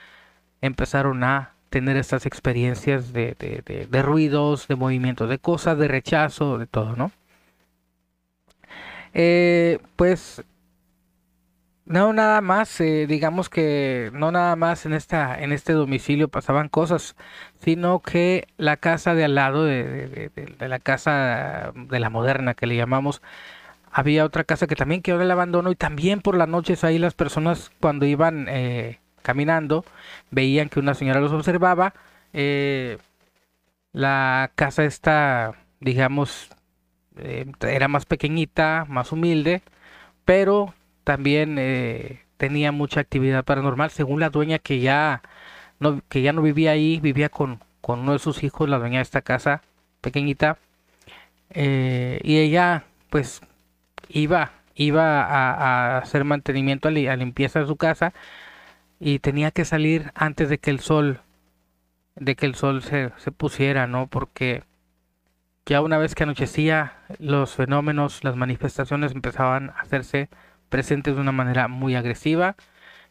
empezaron 0.60 1.24
a 1.24 1.54
tener 1.70 1.96
estas 1.96 2.26
experiencias 2.26 3.12
de, 3.12 3.34
de, 3.90 4.02
ruidos, 4.02 4.68
de 4.68 4.76
movimientos, 4.76 5.28
de 5.30 5.38
cosas, 5.38 5.78
de 5.78 5.88
rechazo, 5.88 6.58
de 6.58 6.66
todo, 6.66 6.96
¿no? 6.96 7.12
Eh, 9.14 9.78
pues 9.96 10.42
no 11.84 12.12
nada 12.12 12.40
más, 12.40 12.80
eh, 12.80 13.06
digamos 13.06 13.48
que 13.48 14.10
no 14.14 14.30
nada 14.30 14.56
más 14.56 14.86
en 14.86 14.92
esta 14.92 15.40
en 15.42 15.52
este 15.52 15.72
domicilio 15.72 16.28
pasaban 16.28 16.68
cosas, 16.68 17.16
sino 17.60 18.00
que 18.00 18.46
la 18.56 18.76
casa 18.76 19.14
de 19.14 19.24
al 19.24 19.34
lado 19.34 19.64
de, 19.64 20.30
de 20.34 20.68
la 20.68 20.78
casa 20.78 21.72
de 21.74 22.00
la 22.00 22.10
moderna 22.10 22.54
que 22.54 22.66
le 22.66 22.76
llamamos 22.76 23.22
había 23.92 24.24
otra 24.24 24.44
casa 24.44 24.66
que 24.66 24.74
también 24.74 25.02
quedó 25.02 25.16
en 25.16 25.22
el 25.22 25.30
abandono 25.30 25.70
y 25.70 25.76
también 25.76 26.22
por 26.22 26.36
las 26.36 26.48
noches 26.48 26.82
ahí 26.82 26.98
las 26.98 27.12
personas 27.14 27.70
cuando 27.78 28.06
iban 28.06 28.46
eh, 28.48 29.00
caminando 29.20 29.84
veían 30.30 30.70
que 30.70 30.80
una 30.80 30.94
señora 30.94 31.20
los 31.20 31.32
observaba. 31.32 31.92
Eh, 32.32 32.96
la 33.92 34.50
casa 34.54 34.84
esta, 34.84 35.52
digamos, 35.80 36.48
eh, 37.18 37.44
era 37.60 37.88
más 37.88 38.06
pequeñita, 38.06 38.86
más 38.88 39.12
humilde, 39.12 39.62
pero 40.24 40.74
también 41.04 41.56
tenía 42.38 42.72
mucha 42.72 43.00
actividad 43.00 43.44
paranormal, 43.44 43.90
según 43.90 44.20
la 44.20 44.30
dueña 44.30 44.58
que 44.58 44.80
ya 44.80 45.22
no, 45.80 46.00
que 46.08 46.22
ya 46.22 46.32
no 46.32 46.42
vivía 46.42 46.70
ahí, 46.70 47.00
vivía 47.00 47.28
con, 47.28 47.60
con 47.82 48.00
uno 48.00 48.12
de 48.14 48.18
sus 48.20 48.42
hijos, 48.44 48.68
la 48.68 48.78
dueña 48.78 48.98
de 48.98 49.02
esta 49.02 49.20
casa 49.20 49.62
pequeñita, 50.00 50.58
y 51.54 52.38
ella 52.38 52.84
pues 53.10 53.42
iba, 54.12 54.52
iba 54.74 55.22
a, 55.22 55.98
hacer 55.98 56.24
mantenimiento, 56.24 56.88
a, 56.88 56.90
limpieza 56.90 57.60
de 57.60 57.66
su 57.66 57.76
casa 57.76 58.12
y 59.00 59.18
tenía 59.18 59.50
que 59.50 59.64
salir 59.64 60.12
antes 60.14 60.48
de 60.48 60.58
que 60.58 60.70
el 60.70 60.80
sol, 60.80 61.20
de 62.16 62.36
que 62.36 62.46
el 62.46 62.54
sol 62.54 62.82
se, 62.82 63.10
se 63.18 63.32
pusiera, 63.32 63.86
¿no? 63.86 64.06
Porque 64.06 64.62
ya 65.66 65.80
una 65.80 65.98
vez 65.98 66.14
que 66.14 66.24
anochecía, 66.24 66.94
los 67.18 67.54
fenómenos, 67.54 68.24
las 68.24 68.36
manifestaciones 68.36 69.12
empezaban 69.12 69.70
a 69.70 69.80
hacerse 69.80 70.28
presentes 70.68 71.14
de 71.14 71.20
una 71.20 71.32
manera 71.32 71.68
muy 71.68 71.94
agresiva. 71.94 72.56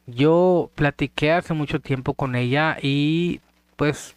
Yo 0.07 0.71
platiqué 0.75 1.31
hace 1.31 1.53
mucho 1.53 1.79
tiempo 1.79 2.13
con 2.13 2.35
ella 2.35 2.77
y 2.81 3.41
pues 3.77 4.15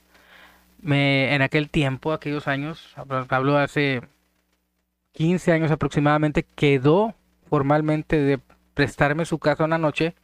me 0.83 1.35
en 1.35 1.43
aquel 1.43 1.71
tiempo, 1.71 2.13
aquellos 2.13 2.49
años, 2.49 2.95
hablo 3.31 3.59
hace 3.59 4.03
15 5.15 5.53
años 5.53 5.71
aproximadamente, 5.71 6.45
quedó 6.55 7.15
formalmente 7.49 8.21
de 8.21 8.41
prestarme 8.75 9.25
su 9.25 9.39
casa 9.39 9.65
una 9.65 9.79
noche 9.79 10.15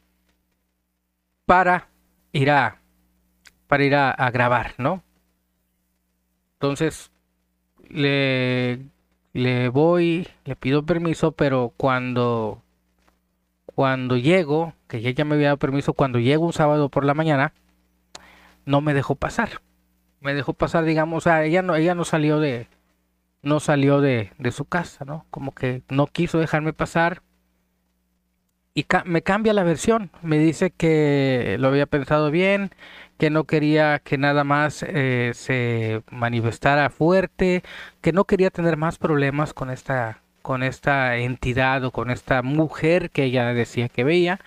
para 1.45 1.87
ir 2.33 2.51
a 2.51 2.77
para 3.67 3.85
ir 3.85 3.95
a, 3.95 4.31
grabar, 4.31 4.73
¿no? 4.77 5.01
Entonces 6.55 7.09
le, 7.87 8.79
le 9.31 9.69
voy, 9.69 10.27
le 10.43 10.57
pido 10.57 10.85
permiso, 10.85 11.31
pero 11.31 11.73
cuando 11.77 12.61
cuando 13.65 14.17
llego, 14.17 14.73
que 14.89 14.97
ella 14.97 15.11
ya 15.11 15.23
me 15.23 15.35
había 15.35 15.47
dado 15.47 15.57
permiso, 15.57 15.93
cuando 15.93 16.19
llego 16.19 16.45
un 16.45 16.53
sábado 16.53 16.89
por 16.89 17.05
la 17.05 17.13
mañana, 17.13 17.53
no 18.65 18.81
me 18.81 18.93
dejó 18.93 19.15
pasar. 19.15 19.61
Me 20.19 20.33
dejó 20.33 20.53
pasar, 20.53 20.83
digamos, 20.83 21.25
o 21.25 21.33
ella 21.33 21.61
no, 21.61 21.75
ella 21.75 21.95
no 21.95 22.03
salió 22.03 22.39
de, 22.39 22.67
no 23.43 23.59
salió 23.59 24.01
de, 24.01 24.31
su 24.51 24.65
casa, 24.65 25.05
¿no? 25.05 25.25
Como 25.29 25.53
que 25.53 25.83
no 25.89 26.07
quiso 26.07 26.39
dejarme 26.39 26.73
pasar 26.73 27.21
y 28.73 28.85
me 29.05 29.21
cambia 29.21 29.53
la 29.53 29.63
versión. 29.63 30.11
Me 30.21 30.37
dice 30.37 30.71
que 30.71 31.57
lo 31.59 31.67
había 31.67 31.85
pensado 31.87 32.31
bien, 32.31 32.71
que 33.17 33.29
no 33.29 33.45
quería 33.45 33.99
que 33.99 34.17
nada 34.17 34.43
más 34.43 34.83
eh, 34.87 35.31
se 35.33 36.03
manifestara 36.09 36.89
fuerte, 36.89 37.63
que 38.01 38.13
no 38.13 38.25
quería 38.25 38.49
tener 38.49 38.77
más 38.77 38.97
problemas 38.97 39.53
con 39.53 39.69
esta, 39.69 40.21
con 40.41 40.63
esta 40.63 41.17
entidad 41.17 41.83
o 41.83 41.91
con 41.91 42.11
esta 42.11 42.41
mujer 42.43 43.09
que 43.11 43.25
ella 43.25 43.53
decía 43.53 43.89
que 43.89 44.03
veía. 44.03 44.39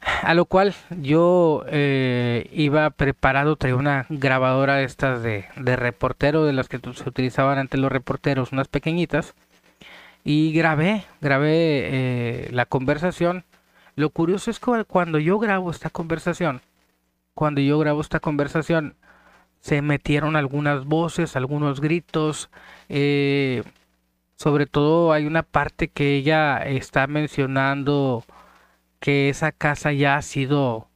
A 0.00 0.34
lo 0.34 0.44
cual 0.44 0.74
yo 0.90 1.64
eh, 1.68 2.48
iba 2.52 2.90
preparado, 2.90 3.56
traía 3.56 3.76
una 3.76 4.06
grabadora 4.08 4.76
de 4.76 4.84
estas 4.84 5.22
de, 5.22 5.46
reportero, 5.76 6.44
de 6.44 6.52
las 6.52 6.68
que 6.68 6.78
se 6.78 7.08
utilizaban 7.08 7.58
ante 7.58 7.78
los 7.78 7.90
reporteros, 7.90 8.52
unas 8.52 8.68
pequeñitas, 8.68 9.34
y 10.24 10.52
grabé, 10.52 11.04
grabé 11.20 11.48
eh, 11.50 12.48
la 12.52 12.66
conversación. 12.66 13.44
Lo 13.96 14.10
curioso 14.10 14.50
es 14.50 14.60
que 14.60 14.84
cuando 14.84 15.18
yo 15.18 15.38
grabo 15.38 15.70
esta 15.70 15.90
conversación, 15.90 16.60
cuando 17.34 17.60
yo 17.60 17.78
grabo 17.78 18.00
esta 18.00 18.20
conversación, 18.20 18.94
se 19.60 19.82
metieron 19.82 20.36
algunas 20.36 20.84
voces, 20.84 21.36
algunos 21.36 21.80
gritos, 21.80 22.50
eh, 22.88 23.64
sobre 24.36 24.66
todo 24.66 25.12
hay 25.12 25.26
una 25.26 25.42
parte 25.42 25.88
que 25.88 26.14
ella 26.14 26.58
está 26.58 27.06
mencionando 27.08 28.24
que 29.00 29.28
esa 29.28 29.52
casa 29.52 29.92
ya 29.92 30.16
ha 30.16 30.22
sido 30.22 30.88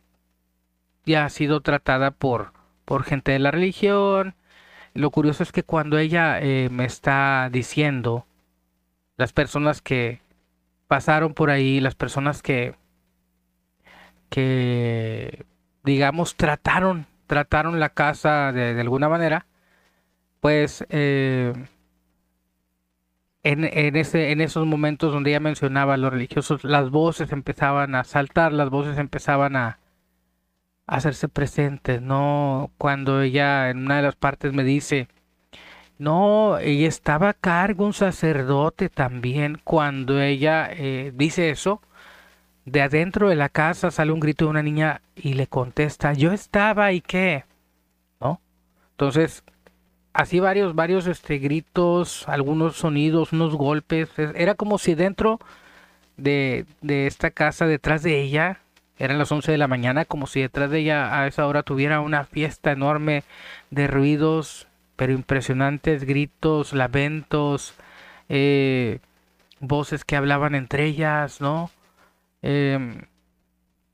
ya 1.05 1.25
ha 1.25 1.31
sido 1.31 1.61
tratada 1.61 2.11
por 2.13 2.53
por 2.85 3.05
gente 3.05 3.33
de 3.33 3.39
la 3.39 3.51
religión. 3.51 4.35
Lo 4.95 5.11
curioso 5.11 5.43
es 5.43 5.53
que 5.53 5.63
cuando 5.63 5.99
ella 5.99 6.39
eh, 6.41 6.69
me 6.71 6.85
está 6.85 7.49
diciendo 7.53 8.27
las 9.17 9.33
personas 9.33 9.81
que 9.83 10.21
pasaron 10.89 11.35
por 11.35 11.51
ahí, 11.51 11.81
las 11.81 11.95
personas 11.95 12.43
que 12.43 12.75
que 14.31 15.45
digamos 15.85 16.37
trataron 16.37 17.07
trataron 17.27 17.81
la 17.81 17.91
casa 17.91 18.53
de, 18.53 18.75
de 18.75 18.81
alguna 18.81 19.09
manera, 19.09 19.47
pues 20.41 20.85
eh, 20.91 21.53
en, 23.43 23.65
en, 23.65 23.97
ese, 23.97 24.33
en 24.33 24.41
esos 24.41 24.67
momentos 24.67 25.13
donde 25.13 25.31
ella 25.31 25.41
mencionaba 25.41 25.97
los 25.97 26.13
religiosos, 26.13 26.65
las 26.65 26.91
voces 26.91 27.33
empezaban 27.33 27.95
a 27.95 28.05
saltar, 28.05 28.53
las 28.53 28.71
voces 28.71 28.99
empezaban 28.99 29.57
a, 29.57 29.79
hacerse 30.87 31.29
presentes, 31.29 32.03
¿no? 32.03 32.71
Cuando 32.79 33.23
ella 33.23 33.71
en 33.71 33.79
una 33.79 33.97
de 33.97 34.03
las 34.03 34.17
partes 34.17 34.53
me 34.53 34.65
dice, 34.65 35.09
no, 35.99 36.59
ella 36.59 36.89
estaba 36.89 37.31
a 37.31 37.35
cargo 37.35 37.87
un 37.87 37.93
sacerdote 37.95 38.89
también, 38.89 39.61
cuando 39.65 40.21
ella 40.21 40.69
eh, 40.71 41.13
dice 41.15 41.51
eso, 41.51 41.81
de 42.65 42.83
adentro 42.83 43.29
de 43.29 43.37
la 43.37 43.49
casa 43.49 43.91
sale 43.91 44.13
un 44.13 44.21
grito 44.21 44.45
de 44.47 44.51
una 44.51 44.63
niña 44.63 45.03
y 45.17 45.35
le 45.35 45.47
contesta, 45.47 46.13
yo 46.15 46.33
estaba 46.33 46.93
y 46.93 47.01
qué, 47.01 47.45
¿no? 48.21 48.41
Entonces, 48.93 49.45
así 50.13 50.41
varios, 50.41 50.75
varios 50.75 51.07
este, 51.07 51.39
gritos, 51.39 52.29
algunos 52.29 52.77
sonidos, 52.77 53.33
unos 53.33 53.55
golpes. 53.55 54.11
Era 54.35 54.55
como 54.55 54.79
si 54.79 54.95
dentro 54.95 55.41
de, 56.17 56.67
de, 56.81 57.07
esta 57.07 57.31
casa, 57.31 57.67
detrás 57.67 58.03
de 58.03 58.21
ella, 58.21 58.61
eran 58.99 59.19
las 59.19 59.33
11 59.33 59.53
de 59.53 59.59
la 59.59 59.69
mañana, 59.69 60.05
como 60.05 60.27
si 60.27 60.41
detrás 60.41 60.71
de 60.71 60.81
ella 60.81 61.21
a 61.21 61.27
esa 61.27 61.47
hora 61.47 61.63
tuviera 61.63 62.01
una 62.01 62.25
fiesta 62.25 62.73
enorme 62.73 63.25
de 63.71 63.87
ruidos, 63.87 64.69
pero 64.97 65.13
impresionantes 65.13 66.05
gritos, 66.05 66.73
lamentos, 66.73 67.75
eh, 68.29 69.01
voces 69.61 70.05
que 70.05 70.17
hablaban 70.17 70.55
entre 70.55 70.87
ellas, 70.87 71.41
¿no? 71.41 71.71
Em, 72.43 73.03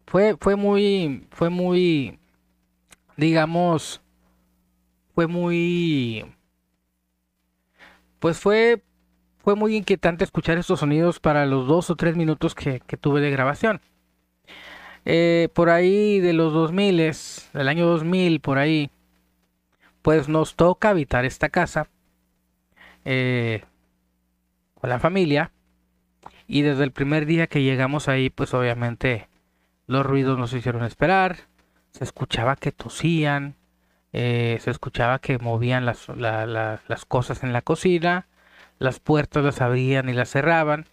fue, 0.06 0.36
fue 0.40 0.56
muy, 0.56 1.26
fue 1.30 1.50
muy, 1.50 2.18
digamos, 3.16 4.00
fue 5.18 5.26
muy, 5.26 6.24
pues 8.20 8.38
fue, 8.38 8.84
fue 9.38 9.56
muy 9.56 9.74
inquietante 9.74 10.22
escuchar 10.22 10.58
estos 10.58 10.78
sonidos 10.78 11.18
para 11.18 11.44
los 11.44 11.66
dos 11.66 11.90
o 11.90 11.96
tres 11.96 12.14
minutos 12.14 12.54
que, 12.54 12.78
tuve 13.00 13.20
de 13.20 13.32
grabación. 13.32 13.80
Eh, 15.04 15.48
por 15.54 15.70
ahí 15.70 16.20
de 16.20 16.34
los 16.34 16.52
2000, 16.52 16.98
del 17.52 17.68
año 17.68 17.86
2000, 17.86 18.38
por 18.38 18.58
ahí, 18.58 18.92
pues 20.02 20.28
nos 20.28 20.54
toca 20.54 20.90
habitar 20.90 21.24
esta 21.24 21.48
casa 21.48 21.88
eh, 23.04 23.64
con 24.74 24.88
la 24.88 25.00
familia. 25.00 25.50
Y 26.46 26.62
desde 26.62 26.84
el 26.84 26.92
primer 26.92 27.26
día 27.26 27.48
que 27.48 27.64
llegamos 27.64 28.06
ahí, 28.06 28.30
pues 28.30 28.54
obviamente 28.54 29.28
los 29.88 30.06
ruidos 30.06 30.38
nos 30.38 30.52
hicieron 30.52 30.84
esperar. 30.84 31.38
Se 31.90 32.04
escuchaba 32.04 32.54
que 32.54 32.70
tosían, 32.70 33.56
eh, 34.12 34.58
se 34.60 34.70
escuchaba 34.70 35.18
que 35.18 35.38
movían 35.38 35.84
las, 35.86 36.08
las 36.08 37.04
cosas 37.06 37.42
en 37.42 37.52
la 37.52 37.62
cocina, 37.62 38.26
las 38.78 39.00
puertas 39.00 39.44
las 39.44 39.60
abrían 39.60 40.08
y 40.08 40.12
las 40.14 40.30
cerraban. 40.30 40.86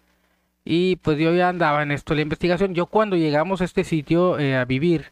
Y 0.66 0.98
pues 0.98 1.18
yo 1.20 1.34
ya 1.36 1.50
andaba 1.50 1.84
en 1.84 1.92
esto 1.92 2.16
la 2.16 2.22
investigación. 2.22 2.74
Yo 2.74 2.88
cuando 2.88 3.16
llegamos 3.16 3.62
a 3.62 3.66
este 3.66 3.84
sitio 3.84 4.40
eh, 4.40 4.58
a 4.58 4.66
vivir, 4.66 5.12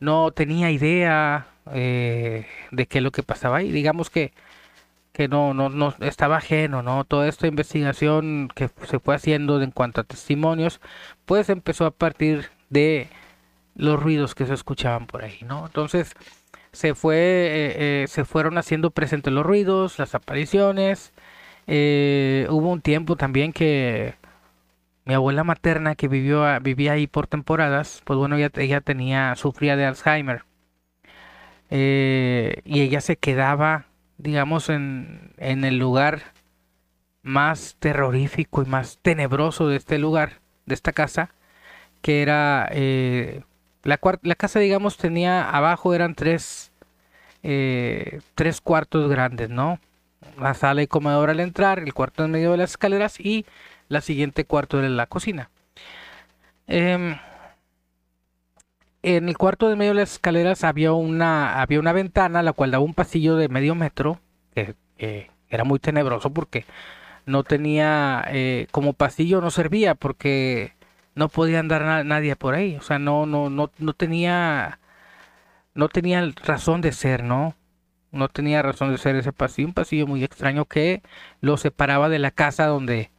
no 0.00 0.32
tenía 0.32 0.70
idea 0.70 1.48
eh, 1.72 2.46
de 2.72 2.86
qué 2.86 2.98
es 2.98 3.04
lo 3.04 3.12
que 3.12 3.22
pasaba 3.22 3.58
ahí. 3.58 3.70
Digamos 3.72 4.10
que, 4.10 4.32
que 5.12 5.28
no, 5.28 5.54
no, 5.54 5.70
no 5.70 5.94
estaba 6.00 6.38
ajeno, 6.38 6.82
¿no? 6.82 7.04
Toda 7.04 7.28
esta 7.28 7.46
investigación 7.46 8.50
que 8.54 8.70
se 8.86 9.00
fue 9.00 9.14
haciendo 9.14 9.62
en 9.62 9.70
cuanto 9.72 10.00
a 10.00 10.04
testimonios, 10.04 10.80
pues 11.26 11.48
empezó 11.50 11.86
a 11.86 11.92
partir 11.92 12.50
de 12.70 13.08
los 13.76 14.00
ruidos 14.02 14.34
que 14.34 14.46
se 14.46 14.54
escuchaban 14.54 15.06
por 15.06 15.24
ahí, 15.24 15.38
¿no? 15.46 15.66
Entonces 15.66 16.14
se 16.78 16.94
fue, 16.94 17.16
eh, 17.16 18.02
eh, 18.04 18.06
se 18.08 18.24
fueron 18.24 18.56
haciendo 18.56 18.90
presentes 18.92 19.32
los 19.32 19.44
ruidos, 19.44 19.98
las 19.98 20.14
apariciones. 20.14 21.12
hubo 21.66 22.70
un 22.70 22.80
tiempo 22.82 23.16
también 23.16 23.52
que 23.52 24.14
mi 25.04 25.14
abuela 25.14 25.42
materna 25.44 25.96
que 25.96 26.08
vivió, 26.08 26.44
vivía 26.60 26.92
ahí 26.92 27.06
por 27.08 27.26
temporadas, 27.26 28.02
pues 28.04 28.18
bueno, 28.18 28.36
ella, 28.36 28.50
ella 28.56 28.80
tenía, 28.80 29.34
sufría 29.36 29.76
de 29.76 29.86
Alzheimer. 29.86 30.44
Eh, 31.70 32.62
y 32.64 32.82
ella 32.82 33.00
se 33.00 33.16
quedaba, 33.16 33.86
digamos, 34.18 34.68
en, 34.68 35.32
en 35.38 35.64
el 35.64 35.78
lugar 35.78 36.22
más 37.22 37.76
terrorífico 37.80 38.62
y 38.62 38.66
más 38.66 38.98
tenebroso 39.02 39.68
de 39.68 39.76
este 39.76 39.98
lugar, 39.98 40.40
de 40.66 40.74
esta 40.74 40.92
casa, 40.92 41.34
que 42.02 42.22
era 42.22 42.68
eh, 42.72 43.42
la, 43.82 43.98
la, 44.22 44.34
casa, 44.34 44.60
digamos, 44.60 44.96
tenía 44.96 45.48
abajo 45.50 45.94
eran 45.94 46.14
tres, 46.14 46.67
eh, 47.42 48.20
tres 48.34 48.60
cuartos 48.60 49.08
grandes, 49.10 49.50
¿no? 49.50 49.78
La 50.40 50.54
sala 50.54 50.82
y 50.82 50.86
comedor 50.86 51.30
al 51.30 51.40
entrar, 51.40 51.78
el 51.78 51.94
cuarto 51.94 52.24
en 52.24 52.32
medio 52.32 52.52
de 52.52 52.58
las 52.58 52.70
escaleras 52.70 53.20
y 53.20 53.46
la 53.88 54.00
siguiente 54.00 54.44
cuarto 54.44 54.78
de 54.78 54.88
la 54.88 55.06
cocina. 55.06 55.50
Em, 56.66 57.16
en 59.02 59.28
el 59.28 59.38
cuarto 59.38 59.68
de 59.68 59.76
medio 59.76 59.92
de 59.92 60.00
las 60.00 60.12
escaleras 60.12 60.64
había 60.64 60.92
una, 60.92 61.60
había 61.62 61.80
una 61.80 61.92
ventana, 61.92 62.42
la 62.42 62.52
cual 62.52 62.70
daba 62.72 62.84
un 62.84 62.94
pasillo 62.94 63.36
de 63.36 63.48
medio 63.48 63.74
metro, 63.74 64.20
que, 64.54 64.74
era 65.50 65.64
muy 65.64 65.78
tenebroso 65.78 66.30
porque 66.30 66.64
no 67.26 67.44
tenía, 67.44 68.24
eh, 68.28 68.66
como 68.70 68.92
pasillo 68.92 69.40
no 69.40 69.50
servía 69.50 69.94
porque 69.94 70.72
no 71.14 71.28
podía 71.28 71.60
andar 71.60 72.04
nadie 72.04 72.36
por 72.36 72.54
ahí, 72.54 72.76
o 72.76 72.82
sea, 72.82 72.98
no, 72.98 73.26
no, 73.26 73.50
no, 73.50 73.70
no 73.78 73.92
tenía, 73.94 74.78
no 75.78 75.88
tenía 75.88 76.28
razón 76.44 76.80
de 76.80 76.90
ser, 76.90 77.22
¿no? 77.22 77.54
No 78.10 78.28
tenía 78.28 78.62
razón 78.62 78.90
de 78.90 78.98
ser 78.98 79.14
ese 79.14 79.32
pasillo, 79.32 79.68
un 79.68 79.74
pasillo 79.74 80.08
muy 80.08 80.24
extraño 80.24 80.64
que 80.64 81.02
lo 81.40 81.56
separaba 81.56 82.08
de 82.08 82.18
la 82.18 82.32
casa 82.32 82.66
donde 82.66 83.12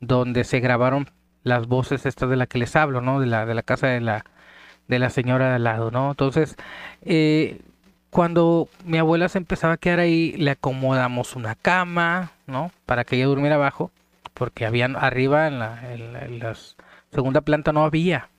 donde 0.00 0.44
se 0.44 0.60
grabaron 0.60 1.10
las 1.42 1.66
voces 1.66 2.06
estas 2.06 2.30
de 2.30 2.36
la 2.36 2.46
que 2.46 2.56
les 2.56 2.76
hablo, 2.76 3.02
¿no? 3.02 3.20
De 3.20 3.26
la, 3.26 3.44
de 3.44 3.54
la 3.54 3.62
casa 3.62 3.88
de 3.88 4.00
la, 4.00 4.24
de 4.86 4.98
la 4.98 5.10
señora 5.10 5.50
de 5.50 5.56
al 5.56 5.64
lado, 5.64 5.90
¿no? 5.90 6.10
Entonces, 6.10 6.56
eh, 7.02 7.60
cuando 8.08 8.70
mi 8.86 8.96
abuela 8.96 9.28
se 9.28 9.36
empezaba 9.36 9.74
a 9.74 9.76
quedar 9.76 10.00
ahí, 10.00 10.32
le 10.38 10.52
acomodamos 10.52 11.36
una 11.36 11.56
cama, 11.56 12.32
¿no? 12.46 12.72
Para 12.86 13.04
que 13.04 13.16
ella 13.16 13.26
durmiera 13.26 13.56
abajo, 13.56 13.90
porque 14.32 14.64
había 14.64 14.86
arriba 14.86 15.46
en 15.46 15.58
la, 15.58 15.92
en 15.92 16.38
la, 16.38 16.54
segunda 17.12 17.42
planta 17.42 17.72
no 17.72 17.84
había, 17.84 18.30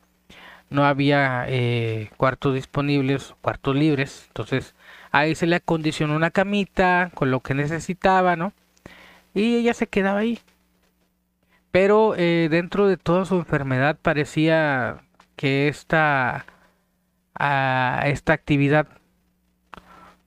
no 0.70 0.86
había 0.86 1.46
eh, 1.48 2.12
cuartos 2.18 2.54
disponibles, 2.56 3.36
cuartos 3.42 3.76
libres, 3.76 4.26
entonces 4.28 4.76
ahí 5.12 5.36
se 5.36 5.48
le 5.48 5.58
acondicionó 5.58 6.16
una 6.16 6.32
camita 6.32 7.12
con 7.16 7.32
lo 7.32 7.42
que 7.42 7.54
necesitaba, 7.54 8.36
¿no? 8.36 8.54
Y 9.34 9.58
ella 9.58 9.74
se 9.74 9.88
quedaba 9.88 10.20
ahí, 10.20 10.40
pero 11.72 12.16
eh, 12.16 12.48
dentro 12.50 12.88
de 12.88 12.98
toda 12.98 13.26
su 13.26 13.36
enfermedad 13.36 13.98
parecía 14.02 15.04
que 15.36 15.68
esta, 15.68 16.46
ah, 17.36 18.04
esta 18.08 18.34
actividad 18.34 18.88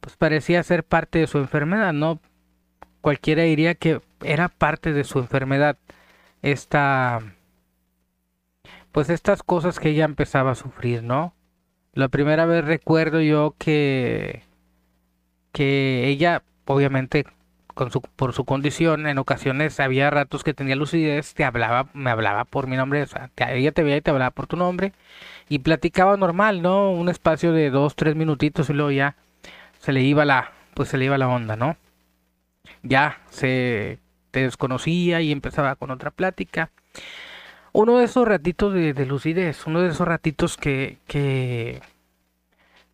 pues 0.00 0.16
parecía 0.16 0.62
ser 0.64 0.84
parte 0.84 1.20
de 1.20 1.26
su 1.28 1.38
enfermedad, 1.38 1.92
¿no? 1.92 2.20
Cualquiera 3.00 3.44
diría 3.44 3.74
que 3.74 4.00
era 4.22 4.48
parte 4.48 4.92
de 4.92 5.04
su 5.04 5.20
enfermedad 5.20 5.78
esta 6.42 7.20
pues 8.92 9.10
estas 9.10 9.42
cosas 9.42 9.80
que 9.80 9.90
ella 9.90 10.04
empezaba 10.04 10.52
a 10.52 10.54
sufrir, 10.54 11.02
¿no? 11.02 11.34
La 11.94 12.08
primera 12.08 12.46
vez 12.46 12.64
recuerdo 12.64 13.20
yo 13.20 13.54
que 13.58 14.44
que 15.52 16.08
ella 16.08 16.42
obviamente 16.66 17.26
por 18.16 18.32
su 18.32 18.44
condición, 18.44 19.06
en 19.06 19.18
ocasiones 19.18 19.80
había 19.80 20.10
ratos 20.10 20.44
que 20.44 20.54
tenía 20.54 20.76
lucidez, 20.76 21.34
te 21.34 21.44
hablaba, 21.44 21.88
me 21.94 22.10
hablaba 22.10 22.44
por 22.44 22.66
mi 22.66 22.76
nombre, 22.76 23.02
o 23.02 23.06
sea, 23.06 23.30
ella 23.48 23.72
te 23.72 23.82
veía 23.82 23.96
y 23.96 24.00
te 24.02 24.10
hablaba 24.10 24.30
por 24.30 24.46
tu 24.46 24.56
nombre, 24.56 24.92
y 25.48 25.60
platicaba 25.60 26.16
normal, 26.16 26.62
¿no? 26.62 26.90
Un 26.90 27.08
espacio 27.08 27.52
de 27.52 27.70
dos, 27.70 27.96
tres 27.96 28.14
minutitos 28.14 28.68
y 28.70 28.74
luego 28.74 28.90
ya 28.90 29.16
se 29.80 29.92
le 29.92 30.02
iba 30.02 30.24
la, 30.24 30.52
pues 30.74 30.88
se 30.90 30.98
le 30.98 31.06
iba 31.06 31.18
la 31.18 31.28
onda, 31.28 31.56
¿no? 31.56 31.76
Ya 32.82 33.20
se 33.30 33.98
te 34.30 34.40
desconocía 34.42 35.20
y 35.20 35.32
empezaba 35.32 35.76
con 35.76 35.90
otra 35.90 36.10
plática. 36.10 36.70
Uno 37.72 37.98
de 37.98 38.04
esos 38.04 38.28
ratitos 38.28 38.74
de, 38.74 39.06
lucidez, 39.06 39.66
uno 39.66 39.80
de 39.80 39.88
esos 39.88 40.06
ratitos 40.06 40.56
que, 40.58 40.98
que, 41.06 41.80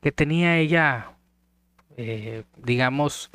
que 0.01 0.13
tenía 0.13 0.57
ella, 0.59 1.13
eh, 1.97 2.45
digamos, 2.57 3.31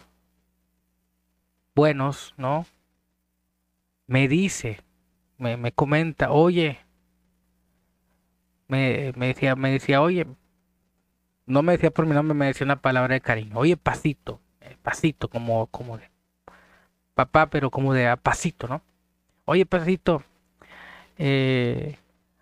buenos, 1.76 2.34
¿no? 2.38 2.66
Me 4.08 4.30
dice, 4.30 4.80
me, 5.38 5.58
me 5.58 5.74
comenta, 5.74 6.32
oye, 6.32 6.80
me, 8.70 9.12
me, 9.18 9.28
decía, 9.28 9.56
me 9.58 9.72
decía, 9.72 10.02
oye, 10.02 10.26
no 11.46 11.62
me 11.62 11.74
decía 11.74 11.92
por 11.92 12.06
mi 12.06 12.14
nombre, 12.14 12.34
me 12.34 12.46
decía 12.48 12.66
una 12.66 12.82
palabra 12.82 13.16
de 13.16 13.22
cariño, 13.22 13.58
oye, 13.58 13.76
pasito, 13.76 14.40
eh, 14.62 14.78
pasito, 14.82 15.28
como, 15.30 15.68
como 15.68 15.98
de 15.98 16.10
papá, 17.16 17.50
pero 17.50 17.70
como 17.70 17.94
de 17.94 18.08
a 18.08 18.16
pasito, 18.16 18.68
¿no? 18.68 18.82
Oye, 19.46 19.66
pasito, 19.66 20.24
eh, 21.18 21.98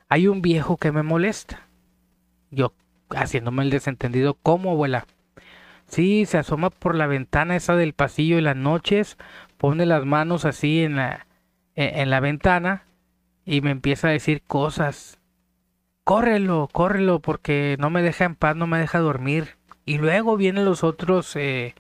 hay 0.10 0.28
un 0.28 0.42
viejo 0.42 0.78
que 0.78 0.92
me 0.92 1.04
molesta. 1.04 1.68
Yo, 2.50 2.74
haciéndome 3.10 3.64
el 3.64 3.70
desentendido, 3.70 4.36
¿cómo, 4.36 4.72
abuela? 4.72 5.06
Sí, 5.88 6.26
se 6.26 6.38
asoma 6.38 6.70
por 6.70 6.96
la 6.96 7.08
ventana 7.08 7.56
esa 7.56 7.76
del 7.76 7.94
pasillo 7.94 8.38
en 8.38 8.46
las 8.46 8.56
noches, 8.56 9.18
pone 9.58 9.86
las 9.86 10.06
manos 10.06 10.46
así 10.46 10.84
en 10.84 10.96
la, 10.96 11.28
e, 11.76 12.02
en, 12.02 12.10
la 12.10 12.20
ventana 12.20 12.86
y 13.46 13.62
me 13.62 13.72
empieza 13.72 14.08
a 14.08 14.12
decir 14.12 14.42
cosas. 14.42 15.20
Córrelo, 16.04 16.70
córrelo, 16.72 17.20
porque 17.20 17.76
no 17.80 17.90
me 17.90 18.02
deja 18.02 18.26
en 18.26 18.36
paz, 18.36 18.56
no 18.56 18.68
me 18.68 18.80
deja 18.80 19.00
dormir. 19.00 19.58
Y 19.86 19.98
luego 19.98 20.38
vienen 20.38 20.66
los 20.66 20.84
otros 20.84 21.36
eh, 21.36 21.76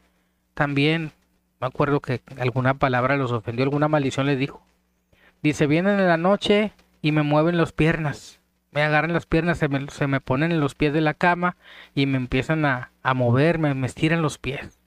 también. 0.53 1.11
Me 1.59 1.67
acuerdo 1.67 2.01
que 2.01 2.21
alguna 2.37 2.73
palabra 2.73 3.17
los 3.17 3.31
ofendió, 3.31 3.63
alguna 3.63 3.87
maldición 3.87 4.25
les 4.25 4.39
dijo. 4.39 4.61
Dice, 5.41 5.67
vienen 5.67 5.99
en 5.99 6.07
la 6.07 6.17
noche 6.17 6.73
y 7.01 7.11
me 7.11 7.23
mueven 7.23 7.57
las 7.57 7.71
piernas 7.71 8.41
me 8.71 8.83
agarran 8.83 9.13
las 9.13 9.25
piernas, 9.25 9.57
se 9.57 9.67
me, 9.67 9.87
se 9.89 10.07
me 10.07 10.21
ponen 10.21 10.51
en 10.51 10.59
los 10.59 10.75
pies 10.75 10.93
de 10.93 11.01
la 11.01 11.13
cama 11.13 11.57
y 11.93 12.05
me 12.05 12.17
empiezan 12.17 12.65
a, 12.65 12.91
a 13.03 13.13
mover, 13.13 13.59
me, 13.59 13.85
estiran 13.85 14.21
los 14.21 14.37
pies. 14.37 14.79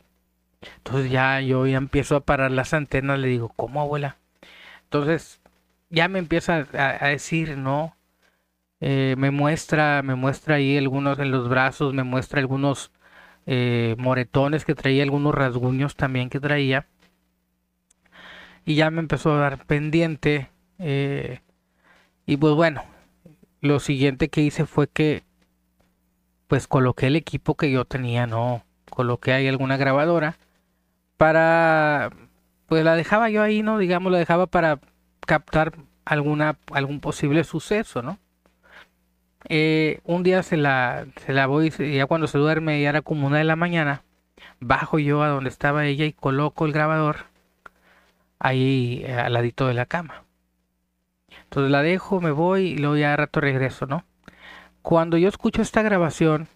Entonces 0.79 1.11
ya 1.11 1.41
yo 1.41 1.67
ya 1.67 1.77
empiezo 1.77 2.17
a 2.17 2.21
parar 2.21 2.51
las 2.51 2.73
antenas, 2.75 3.19
le 3.19 3.29
digo, 3.29 3.51
¿cómo 3.55 3.83
abuela? 3.83 4.17
Entonces 4.85 5.41
ya 5.91 6.09
me 6.09 6.19
empieza 6.19 6.67
a, 6.73 7.09
decir, 7.09 7.59
¿no? 7.59 7.97
Eh, 8.81 9.15
me 9.19 9.31
muestra, 9.31 10.03
me 10.03 10.15
muestra 10.15 10.57
ahí 10.57 10.79
algunos 10.79 11.19
en 11.19 11.31
los 11.31 11.49
brazos, 11.49 11.95
me 11.95 12.03
muestra 12.05 12.41
algunos 12.41 12.93
eh, 13.47 13.95
moretones 13.99 14.65
que 14.65 14.75
traía, 14.75 15.03
algunos 15.03 15.35
rasguños 15.35 15.97
también 15.97 16.31
que 16.31 16.41
traía. 16.41 16.87
Y 18.65 18.77
ya 18.77 18.91
me 18.91 19.01
empezó 19.01 19.35
a 19.35 19.39
dar 19.39 19.67
pendiente. 19.67 20.51
Eh, 20.79 21.41
y 22.27 22.37
pues 22.37 22.55
bueno, 22.55 22.83
lo 23.61 23.81
siguiente 23.81 24.29
que 24.29 24.43
hice 24.43 24.67
fue 24.67 24.89
que 24.89 25.25
pues 26.47 26.67
coloqué 26.69 27.09
el 27.09 27.17
equipo 27.17 27.57
que 27.57 27.71
yo 27.71 27.85
tenía, 27.85 28.27
¿no? 28.27 28.65
Coloqué 28.91 29.33
ahí 29.33 29.49
alguna 29.49 29.77
grabadora 29.77 30.39
para 31.17 32.11
pues 32.67 32.85
la 32.85 32.97
dejaba 32.97 33.31
yo 33.31 33.43
ahí, 33.43 33.63
¿no? 33.63 33.79
Digamos, 33.79 34.13
la 34.13 34.19
dejaba 34.19 34.47
para 34.47 34.81
captar 35.21 35.75
alguna 36.05 36.59
algún 36.73 37.01
posible 37.01 37.45
suceso, 37.45 38.03
¿no? 38.03 38.19
Eh, 39.49 40.01
un 40.05 40.23
día 40.23 40.43
se 40.43 40.57
la, 40.57 41.07
se 41.25 41.33
la 41.33 41.47
voy, 41.47 41.71
ya 41.71 42.07
cuando 42.07 42.27
se 42.27 42.39
duerme, 42.39 42.81
ya 42.81 42.89
era 42.91 43.03
como 43.03 43.27
una 43.27 43.39
de 43.39 43.45
la 43.45 43.57
mañana, 43.57 44.03
bajo 44.61 44.99
yo 44.99 45.23
a 45.23 45.29
donde 45.29 45.51
estaba 45.51 45.87
ella 45.87 46.07
y 46.07 46.13
coloco 46.13 46.65
el 46.67 46.73
grabador 46.73 47.27
ahí 48.39 49.03
eh, 49.07 49.15
al 49.15 49.33
ladito 49.33 49.67
de 49.67 49.75
la 49.75 49.87
cama. 49.87 50.25
Entonces 51.45 51.71
la 51.71 51.83
dejo, 51.83 52.21
me 52.21 52.31
voy 52.31 52.73
y 52.73 52.79
luego 52.79 52.97
ya 52.97 53.11
de 53.11 53.17
rato 53.17 53.41
regreso, 53.41 53.87
¿no? 53.87 54.05
Cuando 54.83 55.17
yo 55.17 55.29
escucho 55.29 55.63
esta 55.63 55.83
grabación, 55.83 56.49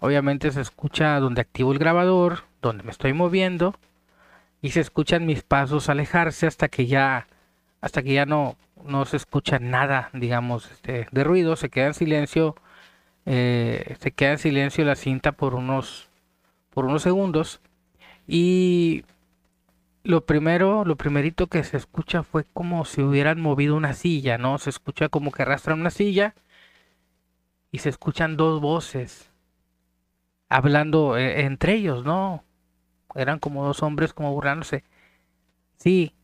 obviamente 0.00 0.50
se 0.50 0.60
escucha 0.60 1.18
donde 1.20 1.40
activo 1.42 1.72
el 1.72 1.78
grabador, 1.78 2.44
donde 2.62 2.84
me 2.84 2.90
estoy 2.90 3.12
moviendo 3.12 3.74
y 4.62 4.70
se 4.70 4.80
escuchan 4.80 5.26
mis 5.26 5.42
pasos 5.42 5.88
alejarse 5.88 6.46
hasta 6.46 6.68
que 6.68 6.86
ya 6.86 7.26
hasta 7.80 8.02
que 8.02 8.14
ya 8.14 8.24
no 8.24 8.56
no 8.84 9.04
se 9.04 9.16
escucha 9.16 9.58
nada, 9.58 10.10
digamos, 10.12 10.70
este, 10.70 11.06
de 11.10 11.24
ruido, 11.24 11.56
se 11.56 11.70
queda 11.70 11.86
en 11.86 11.94
silencio, 11.94 12.54
eh, 13.26 13.96
se 14.00 14.12
queda 14.12 14.32
en 14.32 14.38
silencio 14.38 14.84
la 14.84 14.94
cinta 14.96 15.32
por 15.32 15.54
unos, 15.54 16.08
por 16.70 16.84
unos 16.84 17.02
segundos 17.02 17.60
y 18.26 19.04
lo 20.04 20.24
primero, 20.26 20.84
lo 20.84 20.96
primerito 20.96 21.48
que 21.48 21.64
se 21.64 21.76
escucha 21.76 22.22
fue 22.22 22.44
como 22.52 22.84
si 22.84 23.02
hubieran 23.02 23.40
movido 23.40 23.76
una 23.76 23.94
silla, 23.94 24.38
¿no? 24.38 24.58
Se 24.58 24.70
escucha 24.70 25.08
como 25.08 25.32
que 25.32 25.42
arrastran 25.42 25.80
una 25.80 25.90
silla 25.90 26.34
y 27.72 27.78
se 27.78 27.88
escuchan 27.88 28.36
dos 28.36 28.60
voces 28.60 29.30
hablando 30.48 31.16
eh, 31.18 31.42
entre 31.44 31.74
ellos, 31.74 32.04
¿no? 32.04 32.44
Eran 33.14 33.38
como 33.38 33.64
dos 33.66 33.82
hombres 33.82 34.12
como 34.14 34.32
burlándose. 34.32 34.84
Sí, 35.78 36.14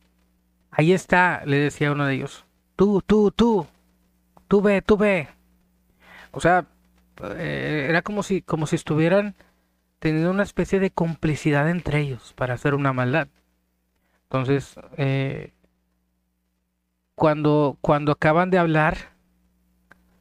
ahí 0.70 0.92
está, 0.92 1.42
le 1.46 1.58
decía 1.58 1.92
uno 1.92 2.06
de 2.06 2.14
ellos 2.14 2.46
tú, 2.80 3.02
tú, 3.02 3.30
tú, 3.30 3.66
tú 4.48 4.62
ve, 4.62 4.80
tú 4.80 4.96
ve. 4.96 5.28
O 6.32 6.40
sea, 6.40 6.66
eh, 7.36 7.86
era 7.90 8.00
como 8.00 8.22
si, 8.22 8.40
como 8.40 8.66
si 8.66 8.76
estuvieran 8.76 9.34
teniendo 9.98 10.30
una 10.30 10.44
especie 10.44 10.80
de 10.80 10.90
complicidad 10.90 11.68
entre 11.68 12.00
ellos 12.00 12.32
para 12.34 12.54
hacer 12.54 12.74
una 12.74 12.94
maldad. 12.94 13.28
Entonces, 14.30 14.76
eh, 14.96 15.52
cuando, 17.16 17.78
cuando 17.80 18.12
acaban 18.12 18.50
de 18.50 18.58
hablar, 18.58 18.96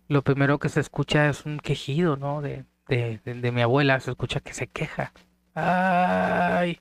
lo 0.08 0.24
primero 0.24 0.58
que 0.58 0.70
se 0.70 0.80
escucha 0.80 1.30
es 1.30 1.46
un 1.46 1.60
quejido, 1.60 2.18
¿no? 2.18 2.42
De, 2.42 2.66
de, 2.88 3.20
de 3.24 3.52
mi 3.52 3.62
abuela, 3.62 4.00
se 4.00 4.10
escucha 4.10 4.40
que 4.40 4.56
se 4.56 4.66
queja. 4.66 5.14
¡Ay! 5.54 6.80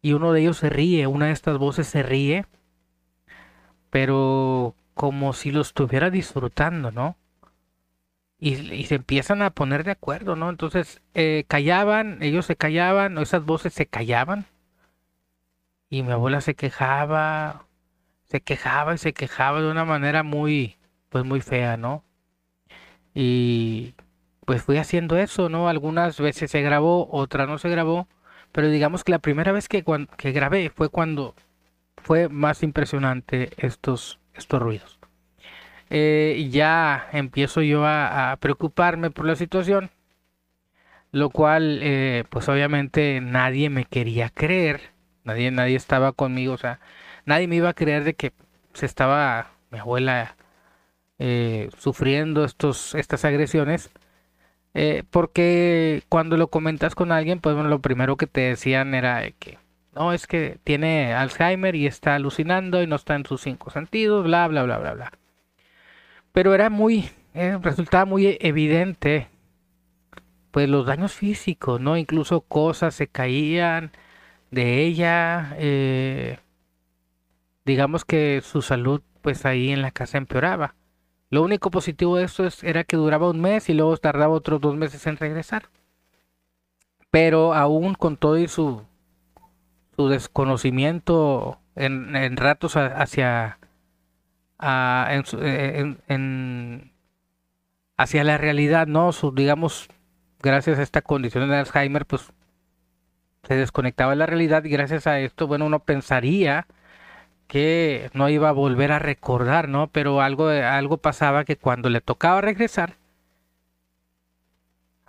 Y 0.00 0.14
uno 0.14 0.32
de 0.32 0.40
ellos 0.40 0.56
se 0.56 0.70
ríe, 0.70 1.06
una 1.06 1.26
de 1.26 1.32
estas 1.32 1.58
voces 1.58 1.88
se 1.88 2.02
ríe, 2.02 2.46
pero 3.90 4.74
como 4.94 5.34
si 5.34 5.50
lo 5.52 5.60
estuviera 5.60 6.08
disfrutando, 6.08 6.90
¿no? 6.90 7.18
Y, 8.38 8.84
se 8.84 8.94
empiezan 8.96 9.42
a 9.42 9.50
poner 9.50 9.84
de 9.84 9.90
acuerdo, 9.90 10.36
¿no? 10.36 10.48
Entonces 10.48 11.02
eh, 11.14 11.44
callaban, 11.48 12.22
ellos 12.22 12.46
se 12.46 12.56
callaban, 12.56 13.18
esas 13.18 13.44
voces 13.44 13.74
se 13.74 13.86
callaban. 13.86 14.46
Y 15.88 16.02
mi 16.02 16.12
abuela 16.12 16.40
se 16.40 16.54
quejaba, 16.54 17.66
se 18.24 18.40
quejaba 18.40 18.94
y 18.94 18.98
se 18.98 19.12
quejaba 19.12 19.60
de 19.62 19.70
una 19.70 19.84
manera 19.84 20.22
muy, 20.22 20.76
pues 21.10 21.24
muy 21.24 21.40
fea, 21.40 21.76
¿no? 21.76 22.04
Y 23.14 23.94
pues 24.44 24.62
fui 24.62 24.78
haciendo 24.78 25.16
eso, 25.18 25.48
¿no? 25.48 25.68
Algunas 25.68 26.20
veces 26.20 26.50
se 26.50 26.62
grabó, 26.62 27.08
otras 27.10 27.48
no 27.48 27.58
se 27.58 27.68
grabó, 27.68 28.08
pero 28.52 28.68
digamos 28.68 29.04
que 29.04 29.12
la 29.12 29.18
primera 29.20 29.52
vez 29.52 29.68
que, 29.68 29.84
que 30.16 30.32
grabé 30.32 30.70
fue 30.70 30.88
cuando 30.88 31.34
fue 31.96 32.28
más 32.28 32.62
impresionante 32.62 33.50
estos 33.58 34.20
estos 34.36 34.60
ruidos. 34.62 34.98
Eh, 35.90 36.48
ya 36.50 37.08
empiezo 37.12 37.62
yo 37.62 37.84
a, 37.86 38.36
preocuparme 38.40 39.10
por 39.10 39.26
la 39.26 39.36
situación, 39.36 39.90
lo 41.12 41.30
cual, 41.30 41.80
eh, 41.82 42.24
pues 42.30 42.48
obviamente 42.48 43.20
nadie 43.20 43.70
me 43.70 43.84
quería 43.84 44.28
creer, 44.30 44.90
nadie, 45.26 45.50
nadie 45.50 45.76
estaba 45.76 46.12
conmigo, 46.12 46.54
o 46.54 46.58
sea, 46.58 46.80
nadie 47.26 47.48
me 47.48 47.56
iba 47.56 47.70
a 47.70 47.74
creer 47.74 48.04
de 48.04 48.14
que 48.14 48.32
se 48.74 48.86
estaba 48.86 49.52
mi 49.70 49.78
abuela 49.78 50.36
eh, 51.18 51.70
sufriendo 51.78 52.44
estos, 52.44 52.94
estas 52.94 53.24
agresiones. 53.24 53.90
porque 55.10 56.02
cuando 56.08 56.36
lo 56.36 56.48
comentas 56.48 56.94
con 56.94 57.12
alguien, 57.12 57.40
pues 57.40 57.54
bueno, 57.54 57.70
lo 57.70 57.80
primero 57.80 58.16
que 58.16 58.26
te 58.26 58.42
decían 58.42 58.94
era 58.94 59.30
que 59.32 59.58
no, 59.96 60.12
es 60.12 60.26
que 60.26 60.58
tiene 60.62 61.14
Alzheimer 61.14 61.74
y 61.74 61.86
está 61.86 62.16
alucinando 62.16 62.82
y 62.82 62.86
no 62.86 62.96
está 62.96 63.14
en 63.14 63.24
sus 63.24 63.40
cinco 63.40 63.70
sentidos, 63.70 64.24
bla, 64.24 64.46
bla, 64.46 64.62
bla, 64.62 64.78
bla, 64.78 64.92
bla. 64.92 65.12
Pero 66.32 66.54
era 66.54 66.68
muy, 66.68 67.08
eh, 67.32 67.58
resultaba 67.62 68.04
muy 68.04 68.36
evidente, 68.40 69.28
pues 70.50 70.68
los 70.68 70.84
daños 70.84 71.14
físicos, 71.14 71.80
¿no? 71.80 71.96
Incluso 71.96 72.42
cosas 72.42 72.94
se 72.94 73.06
caían 73.08 73.90
de 74.50 74.84
ella, 74.84 75.54
eh, 75.58 76.38
digamos 77.64 78.04
que 78.04 78.40
su 78.42 78.62
salud, 78.62 79.02
pues 79.22 79.44
ahí 79.46 79.70
en 79.70 79.82
la 79.82 79.90
casa 79.90 80.18
empeoraba. 80.18 80.74
Lo 81.30 81.42
único 81.42 81.70
positivo 81.70 82.16
de 82.16 82.24
esto 82.24 82.46
era 82.62 82.84
que 82.84 82.96
duraba 82.96 83.30
un 83.30 83.40
mes 83.40 83.68
y 83.68 83.74
luego 83.74 83.96
tardaba 83.96 84.32
otros 84.32 84.60
dos 84.60 84.76
meses 84.76 85.06
en 85.06 85.16
regresar. 85.16 85.70
Pero 87.10 87.54
aún 87.54 87.94
con 87.94 88.16
todo 88.16 88.38
y 88.38 88.48
su 88.48 88.82
su 89.96 90.08
desconocimiento 90.08 91.58
en, 91.74 92.36
ratos 92.36 92.76
hacia 92.76 93.58
en, 94.60 96.92
hacia 97.96 98.24
la 98.24 98.38
realidad, 98.38 98.86
¿no? 98.86 99.12
Su, 99.12 99.32
digamos, 99.32 99.88
gracias 100.42 100.78
a 100.78 100.82
esta 100.82 101.02
condición 101.02 101.48
de 101.48 101.56
Alzheimer, 101.56 102.04
pues 102.04 102.30
se 103.46 103.56
desconectaba 103.56 104.10
de 104.12 104.16
la 104.16 104.26
realidad 104.26 104.64
y 104.64 104.70
gracias 104.70 105.06
a 105.06 105.20
esto, 105.20 105.46
bueno, 105.46 105.66
uno 105.66 105.80
pensaría 105.80 106.66
que 107.48 108.10
no 108.14 108.28
iba 108.28 108.48
a 108.50 108.52
volver 108.52 108.92
a 108.92 108.98
recordar, 108.98 109.68
¿no? 109.68 109.88
Pero 109.88 110.20
algo, 110.20 110.48
algo 110.48 110.98
pasaba 110.98 111.44
que 111.44 111.56
cuando 111.56 111.90
le 111.90 112.00
tocaba 112.00 112.40
regresar, 112.40 112.96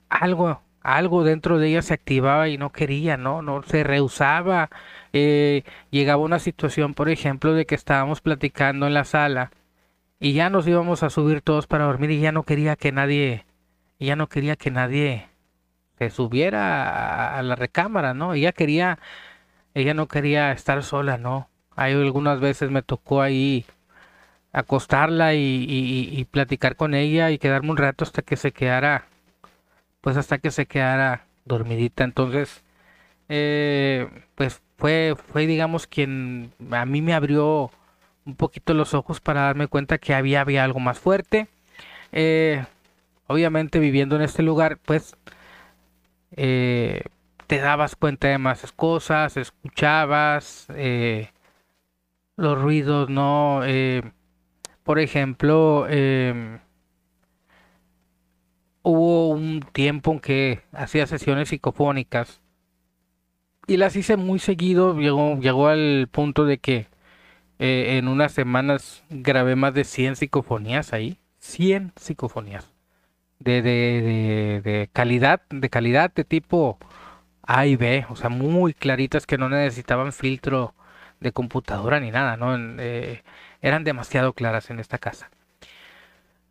algo 0.10 0.62
algo 0.88 1.26
dentro 1.26 1.60
de 1.60 1.68
ella 1.70 1.82
se 1.82 1.94
activaba 1.94 2.48
y 2.48 2.58
no 2.58 2.72
quería, 2.72 3.18
¿no? 3.18 3.42
No 3.42 3.62
se 3.64 3.84
rehusaba. 3.84 4.70
Eh, 5.12 5.64
llegaba 5.92 6.24
una 6.24 6.40
situación, 6.40 6.94
por 6.94 7.10
ejemplo, 7.10 7.54
de 7.54 7.66
que 7.66 7.76
estábamos 7.76 8.22
platicando 8.22 8.88
en 8.88 8.94
la 8.94 9.04
sala 9.04 9.52
y 10.20 10.34
ya 10.34 10.50
nos 10.50 10.68
íbamos 10.68 11.04
a 11.04 11.10
subir 11.10 11.42
todos 11.42 11.68
para 11.68 11.86
dormir 11.86 12.12
y 12.12 12.22
ya 12.22 12.32
no 12.32 12.44
quería 12.44 12.76
que 12.78 12.92
nadie, 12.94 13.46
ya 14.00 14.16
no 14.16 14.28
quería 14.28 14.56
que 14.56 14.72
nadie 14.72 15.28
se 15.98 16.10
subiera 16.10 17.38
a, 17.38 17.44
la 17.44 17.56
recámara, 17.56 18.14
¿no? 18.14 18.34
Ella 18.34 18.52
quería, 18.54 19.00
ella 19.74 19.94
no 19.94 20.08
quería 20.08 20.52
estar 20.52 20.84
sola, 20.84 21.18
¿no? 21.18 21.50
Hay 21.76 21.94
algunas 21.94 22.40
veces 22.40 22.72
me 22.72 22.82
tocó 22.84 23.22
ahí 23.22 23.66
acostarla 24.54 25.34
y, 25.36 25.66
y 25.68 26.26
platicar 26.26 26.76
con 26.76 26.96
ella 26.96 27.32
y 27.32 27.38
quedarme 27.40 27.72
un 27.72 27.78
rato 27.78 28.04
hasta 28.06 28.22
que 28.24 28.38
se 28.38 28.52
quedara 28.52 29.06
pues 30.08 30.18
hasta 30.18 30.38
que 30.38 30.52
se 30.52 30.66
quedara 30.66 31.26
dormidita. 31.44 32.04
Entonces, 32.06 32.64
eh, 33.30 34.08
pues 34.36 34.62
fue, 34.78 35.16
fue, 35.34 35.48
digamos, 35.48 35.88
quien 35.88 36.54
a 36.72 36.86
mí 36.86 37.02
me 37.02 37.14
abrió 37.14 37.72
un 38.26 38.36
poquito 38.36 38.74
los 38.74 38.94
ojos 38.94 39.20
para 39.20 39.42
darme 39.42 39.68
cuenta 39.68 39.98
que 39.98 40.14
había, 40.14 40.42
había 40.42 40.64
algo 40.64 40.80
más 40.80 41.00
fuerte. 41.00 41.48
Eh, 42.14 42.64
obviamente 43.28 43.80
viviendo 43.80 44.16
en 44.16 44.22
este 44.22 44.44
lugar, 44.44 44.78
pues 44.86 45.16
eh, 46.38 47.02
te 47.48 47.60
dabas 47.60 47.96
cuenta 47.96 48.30
de 48.30 48.38
más 48.38 48.72
cosas, 48.72 49.38
escuchabas 49.38 50.68
los 52.38 52.62
ruidos, 52.62 53.10
¿no? 53.10 53.62
por 54.84 55.00
ejemplo, 55.00 55.88
hubo 58.84 59.30
un 59.30 59.66
tiempo 59.74 60.14
en 60.14 60.20
que 60.20 60.62
hacía 60.72 61.08
sesiones 61.08 61.50
psicofónicas 61.50 62.42
y 63.68 63.76
las 63.76 63.96
hice 63.96 64.16
muy 64.16 64.40
seguido. 64.40 64.98
Llegó, 64.98 65.38
llegó 65.40 65.68
al 65.68 66.08
punto 66.10 66.46
de 66.46 66.58
que 66.58 66.88
eh, 67.60 67.98
en 67.98 68.08
unas 68.08 68.32
semanas 68.32 69.04
grabé 69.10 69.56
más 69.56 69.74
de 69.74 69.84
100 69.84 70.16
psicofonías 70.16 70.94
ahí. 70.94 71.20
100 71.40 71.92
psicofonías. 71.98 72.74
De, 73.40 73.62
de, 73.62 74.62
de, 74.64 74.90
calidad, 74.94 75.42
de 75.50 75.70
calidad 75.70 76.14
de 76.14 76.24
tipo 76.24 76.78
A 77.44 77.66
y 77.66 77.76
B, 77.76 78.06
o 78.10 78.16
sea, 78.16 78.30
muy 78.30 78.74
claritas 78.74 79.26
que 79.26 79.38
no 79.38 79.50
necesitaban 79.50 80.14
filtro 80.14 80.74
de 81.20 81.32
computadora 81.32 82.00
ni 82.00 82.12
nada, 82.12 82.38
¿no? 82.38 82.56
Eh, 82.80 83.24
eran 83.62 83.84
demasiado 83.84 84.34
claras 84.34 84.70
en 84.70 84.80
esta 84.80 84.98
casa. 84.98 85.30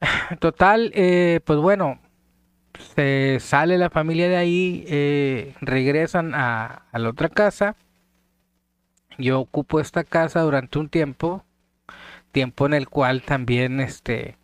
Total, 0.40 0.92
eh, 0.94 1.40
pues 1.44 1.58
bueno, 1.58 1.98
se 2.94 3.38
sale 3.40 3.78
la 3.78 3.90
familia 3.90 4.28
de 4.28 4.36
ahí, 4.36 4.84
eh, 4.88 5.54
regresan 5.60 6.34
a, 6.34 6.82
a, 6.92 6.98
la 6.98 7.10
otra 7.10 7.28
casa. 7.28 7.76
Yo 9.18 9.40
ocupo 9.40 9.80
esta 9.80 10.04
casa 10.04 10.42
durante 10.42 10.78
un 10.78 10.88
tiempo, 10.88 11.44
tiempo 12.32 12.66
en 12.66 12.74
el 12.74 12.88
cual 12.88 13.22
también, 13.22 13.80
este, 13.80 14.36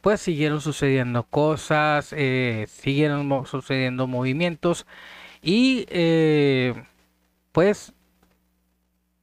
pues 0.00 0.20
siguieron 0.20 0.60
sucediendo 0.60 1.24
cosas, 1.24 2.14
eh, 2.16 2.66
siguieron 2.68 3.46
sucediendo 3.46 4.06
movimientos 4.06 4.86
y 5.42 5.86
pues 7.52 7.94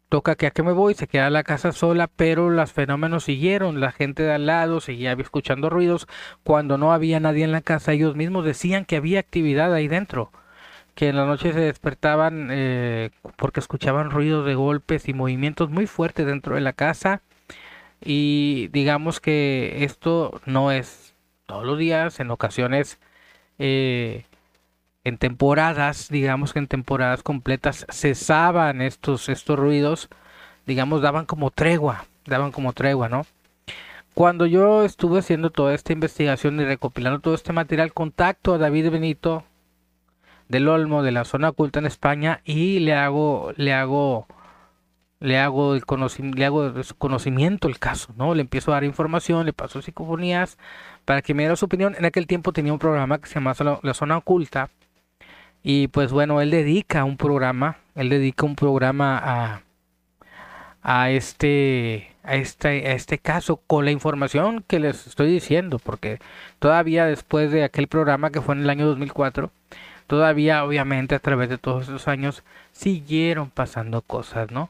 toca 0.09 0.35
que 0.35 0.47
a 0.47 0.51
que 0.51 0.63
me 0.63 0.71
voy, 0.71 0.93
se 0.93 1.07
queda 1.07 1.29
la 1.29 1.43
casa 1.43 1.71
sola, 1.71 2.07
pero 2.07 2.49
los 2.49 2.71
fenómenos 2.71 3.25
siguieron, 3.25 3.79
la 3.79 3.91
gente 3.91 4.23
de 4.23 4.33
al 4.33 4.45
lado 4.45 4.79
seguía 4.79 5.13
escuchando 5.13 5.69
ruidos, 5.69 6.07
cuando 6.43 6.77
no 6.77 6.93
había 6.93 7.19
nadie 7.19 7.43
en 7.43 7.51
la 7.51 7.61
casa, 7.61 7.93
ellos 7.93 8.15
mismos 8.15 8.45
decían 8.45 8.85
que 8.85 8.95
había 8.95 9.19
actividad 9.19 9.73
ahí 9.73 9.87
dentro, 9.87 10.31
que 10.95 11.09
en 11.09 11.17
la 11.17 11.25
noche 11.25 11.53
se 11.53 11.59
despertaban 11.59 12.49
eh, 12.51 13.11
porque 13.37 13.59
escuchaban 13.59 14.11
ruidos 14.11 14.45
de 14.45 14.55
golpes 14.55 15.07
y 15.09 15.13
movimientos 15.13 15.69
muy 15.69 15.87
fuertes 15.87 16.25
dentro 16.25 16.55
de 16.55 16.61
la 16.61 16.73
casa, 16.73 17.21
y 18.03 18.69
digamos 18.69 19.19
que 19.19 19.83
esto 19.83 20.41
no 20.45 20.71
es 20.71 21.15
todos 21.45 21.65
los 21.65 21.77
días, 21.77 22.19
en 22.19 22.31
ocasiones... 22.31 22.99
Eh, 23.59 24.25
en 25.07 25.17
temporadas, 25.17 26.09
digamos 26.09 26.51
que 26.51 26.59
en 26.59 26.67
temporadas 26.67 27.23
completas 27.23 27.85
cesaban 27.89 28.81
estos, 28.81 29.29
estos 29.29 29.57
ruidos, 29.57 30.09
digamos, 30.65 31.01
daban 31.01 31.25
como 31.25 31.49
tregua, 31.49 32.05
daban 32.25 32.51
como 32.51 32.73
tregua, 32.73 33.07
¿no? 33.07 33.25
Cuando 34.13 34.45
yo 34.45 34.83
estuve 34.83 35.19
haciendo 35.19 35.49
toda 35.49 35.73
esta 35.73 35.93
investigación 35.93 36.59
y 36.59 36.65
recopilando 36.65 37.21
todo 37.21 37.35
este 37.35 37.53
material, 37.53 37.93
contacto 37.93 38.53
a 38.53 38.57
David 38.57 38.89
Benito 38.89 39.45
del 40.49 40.67
Olmo 40.67 41.03
de 41.03 41.11
la 41.13 41.23
zona 41.23 41.49
oculta 41.49 41.79
en 41.79 41.85
España 41.85 42.41
y 42.43 42.79
le 42.79 42.93
hago, 42.93 43.53
le 43.55 43.73
hago, 43.73 44.27
le 45.19 45.39
hago 45.39 45.75
el 45.75 45.83
le 46.35 46.45
hago 46.45 46.83
su 46.83 46.95
conocimiento 46.95 47.67
el 47.67 47.79
caso, 47.79 48.13
¿no? 48.17 48.35
Le 48.35 48.41
empiezo 48.41 48.71
a 48.71 48.75
dar 48.75 48.83
información, 48.83 49.45
le 49.45 49.53
paso 49.53 49.81
psicofonías 49.81 50.57
para 51.05 51.21
que 51.21 51.33
me 51.33 51.43
diera 51.43 51.55
su 51.55 51.65
opinión. 51.65 51.95
En 51.97 52.05
aquel 52.05 52.27
tiempo 52.27 52.53
tenía 52.53 52.73
un 52.73 52.79
programa 52.79 53.19
que 53.19 53.27
se 53.27 53.35
llamaba 53.35 53.79
La 53.83 53.93
Zona 53.93 54.17
Oculta 54.17 54.69
y 55.63 55.87
pues 55.89 56.11
bueno, 56.11 56.41
él 56.41 56.51
dedica 56.51 57.03
un 57.03 57.17
programa, 57.17 57.77
él 57.95 58.09
dedica 58.09 58.45
un 58.45 58.55
programa 58.55 59.19
a, 59.21 59.61
a 60.81 61.09
este 61.11 62.11
a 62.23 62.35
este 62.35 62.87
a 62.89 62.93
este 62.93 63.17
caso 63.17 63.57
con 63.67 63.85
la 63.85 63.91
información 63.91 64.63
que 64.67 64.79
les 64.79 65.07
estoy 65.07 65.31
diciendo, 65.31 65.79
porque 65.79 66.19
todavía 66.59 67.05
después 67.05 67.51
de 67.51 67.63
aquel 67.63 67.87
programa 67.87 68.29
que 68.31 68.41
fue 68.41 68.55
en 68.55 68.61
el 68.61 68.69
año 68.69 68.85
2004, 68.87 69.51
todavía 70.07 70.63
obviamente 70.63 71.15
a 71.15 71.19
través 71.19 71.49
de 71.49 71.57
todos 71.57 71.83
esos 71.83 72.07
años 72.07 72.43
siguieron 72.71 73.49
pasando 73.49 74.01
cosas, 74.01 74.51
¿no? 74.51 74.69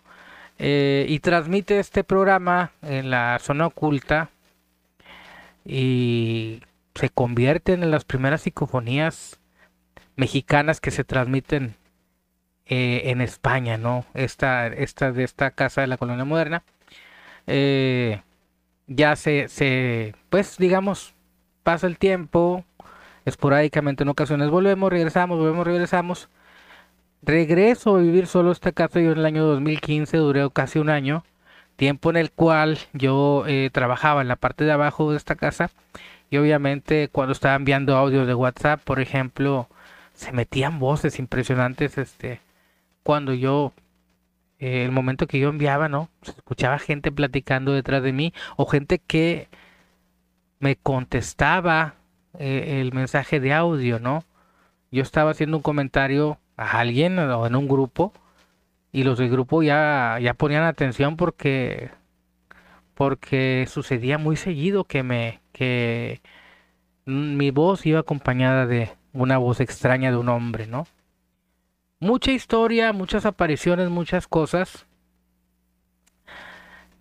Eh, 0.60 1.06
y 1.08 1.20
transmite 1.20 1.80
este 1.80 2.04
programa 2.04 2.72
en 2.82 3.12
la 3.12 3.38
zona 3.40 3.68
oculta 3.68 4.32
y 5.64 6.62
se 6.96 7.10
convierten 7.10 7.84
en 7.84 7.92
las 7.92 8.06
primeras 8.06 8.42
psicofonías 8.42 9.40
mexicanas 10.16 10.82
que 10.82 10.90
se 10.90 11.04
transmiten 11.04 11.76
eh, 12.66 13.04
en 13.06 13.22
España, 13.22 13.78
¿no? 13.78 14.06
Esta, 14.14 14.68
esta 14.68 15.12
de 15.12 15.24
esta 15.24 15.52
casa 15.52 15.82
de 15.82 15.88
la 15.88 15.98
colonia 15.98 16.26
moderna. 16.26 16.64
Eh, 17.46 18.22
ya 18.88 19.16
se, 19.16 19.48
se, 19.50 20.16
pues 20.30 20.58
digamos, 20.58 21.14
pasa 21.64 21.88
el 21.88 21.98
tiempo, 21.98 22.66
esporádicamente 23.26 24.04
en 24.04 24.10
ocasiones 24.10 24.50
volvemos, 24.50 24.90
regresamos, 24.90 25.38
volvemos, 25.38 25.68
regresamos. 25.68 26.30
Regreso 27.28 27.98
a 27.98 28.00
vivir 28.00 28.26
solo 28.26 28.54
esta 28.54 28.72
casa 28.72 29.02
yo 29.02 29.12
en 29.12 29.18
el 29.18 29.26
año 29.26 29.44
2015, 29.44 30.16
duré 30.16 30.50
casi 30.50 30.80
un 30.80 30.90
año, 30.90 31.26
tiempo 31.76 32.10
en 32.10 32.16
el 32.16 32.32
cual 32.32 32.80
yo 32.94 33.44
eh, 33.48 33.70
trabajaba 33.74 34.22
en 34.22 34.30
la 34.30 34.38
parte 34.38 34.64
de 34.64 34.72
abajo 34.72 35.12
de 35.12 35.18
esta 35.18 35.36
casa 35.36 35.70
y 36.30 36.38
obviamente 36.38 37.10
cuando 37.10 37.34
estaba 37.34 37.56
enviando 37.56 37.98
audios 37.98 38.28
de 38.28 38.34
WhatsApp, 38.34 38.82
por 38.82 39.02
ejemplo, 39.02 39.68
se 40.14 40.32
metían 40.32 40.80
voces 40.80 41.20
impresionantes, 41.20 41.98
este, 41.98 42.40
cuando 43.04 43.34
yo, 43.34 43.74
eh, 44.60 44.86
el 44.86 44.94
momento 44.94 45.28
que 45.28 45.40
yo 45.40 45.50
enviaba, 45.50 45.90
¿no? 45.90 46.10
Se 46.22 46.32
escuchaba 46.32 46.80
gente 46.80 47.12
platicando 47.12 47.74
detrás 47.74 48.04
de 48.04 48.14
mí 48.14 48.34
o 48.56 48.66
gente 48.66 49.00
que 49.00 49.50
me 50.60 50.78
contestaba 50.78 51.96
eh, 52.40 52.80
el 52.80 52.94
mensaje 52.94 53.42
de 53.42 53.54
audio, 53.54 54.00
¿no? 54.00 54.24
Yo 54.92 55.04
estaba 55.04 55.32
haciendo 55.32 55.58
un 55.58 55.64
comentario 55.64 56.40
a 56.58 56.80
alguien 56.80 57.20
o 57.20 57.48
en 57.48 57.56
un 57.56 57.68
grupo 57.68 58.14
y 58.92 59.04
los 59.04 59.20
del 59.20 59.30
grupo 59.30 59.64
ya, 59.64 60.18
ya 60.22 60.34
ponían 60.34 60.64
atención 60.64 61.18
porque 61.18 61.92
porque 62.96 63.68
sucedía 63.70 64.18
muy 64.18 64.36
seguido 64.36 64.84
que 64.86 65.04
me 65.04 65.42
que 65.52 66.22
mi 67.06 67.52
voz 67.52 67.86
iba 67.86 68.00
acompañada 68.00 68.66
de, 68.66 68.92
una 69.18 69.38
voz 69.38 69.60
extraña 69.60 70.12
de 70.12 70.18
un 70.18 70.30
hombre, 70.30 70.68
¿no? 70.68 70.88
Mucha 72.00 72.32
historia, 72.32 72.94
muchas 72.94 73.26
apariciones, 73.26 73.90
muchas 73.90 74.28
cosas. 74.28 74.86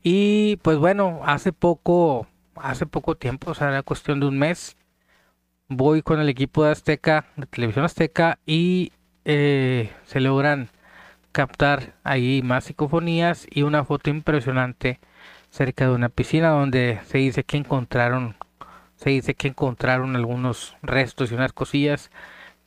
Y 0.03 0.57
pues 0.63 0.79
bueno, 0.79 1.21
hace 1.25 1.53
poco, 1.53 2.27
hace 2.55 2.87
poco 2.87 3.17
tiempo, 3.17 3.51
o 3.51 3.55
sea, 3.55 3.69
era 3.69 3.83
cuestión 3.83 4.21
de 4.21 4.27
un 4.27 4.39
mes, 4.39 4.77
voy 5.69 6.03
con 6.03 6.21
el 6.21 6.29
equipo 6.29 6.65
de 6.65 6.71
Azteca, 6.71 7.27
de 7.37 7.47
Televisión 7.47 7.85
Azteca, 7.85 8.39
y 8.47 8.93
eh, 9.27 9.93
se 10.07 10.21
logran 10.21 10.71
captar 11.33 11.95
ahí 12.05 12.41
más 12.43 12.65
psicofonías 12.65 13.47
y 13.51 13.63
una 13.63 13.85
foto 13.85 14.09
impresionante 14.09 15.01
cerca 15.51 15.87
de 15.87 15.95
una 15.95 16.09
piscina 16.09 16.51
donde 16.51 17.01
se 17.07 17.19
dice 17.19 17.45
que 17.45 17.59
encontraron 17.59 18.37
se 18.97 19.11
dice 19.11 19.35
que 19.35 19.49
encontraron 19.49 20.17
algunos 20.17 20.77
restos 20.83 21.31
y 21.31 21.35
unas 21.35 21.53
cosillas 21.53 22.11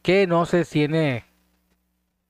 que 0.03 0.27
no 0.27 0.45
se 0.45 0.65
tiene 0.65 1.25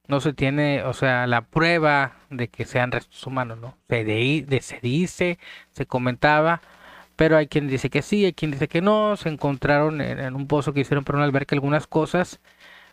no 0.10 0.20
se 0.22 0.34
tiene, 0.34 0.84
o 0.84 0.94
sea, 0.94 1.28
la 1.28 1.42
prueba 1.42 2.14
de 2.32 2.48
que 2.48 2.66
sean 2.66 2.92
restos 2.92 3.26
humanos, 3.28 3.60
¿no? 3.60 3.78
Se, 3.88 4.04
dice, 4.82 5.40
se 5.70 5.86
comentaba, 5.86 6.62
pero 7.16 7.38
hay 7.38 7.48
quien 7.48 7.68
dice 7.68 7.92
que 7.92 8.02
sí, 8.02 8.26
hay 8.26 8.34
quien 8.34 8.52
dice 8.52 8.68
que 8.68 8.82
no, 8.82 9.18
se 9.18 9.30
encontraron 9.30 10.02
en, 10.02 10.36
un 10.36 10.48
pozo 10.48 10.74
que 10.74 10.80
hicieron 10.82 11.04
para 11.04 11.20
un 11.20 11.24
albergue 11.26 11.56
algunas 11.56 11.86
cosas, 11.86 12.40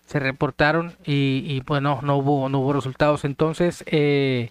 se 0.06 0.18
reportaron 0.20 0.96
y, 1.04 1.60
bueno, 1.66 2.00
no 2.02 2.16
hubo, 2.16 2.48
no 2.48 2.60
hubo 2.60 2.72
resultados. 2.72 3.24
Entonces, 3.24 3.84
eh, 3.86 4.50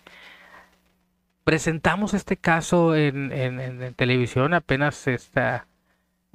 presentamos 1.44 2.14
este 2.14 2.38
caso 2.38 2.96
en, 2.96 3.32
en 3.32 3.94
televisión, 3.96 4.54
apenas 4.54 5.08
está 5.08 5.66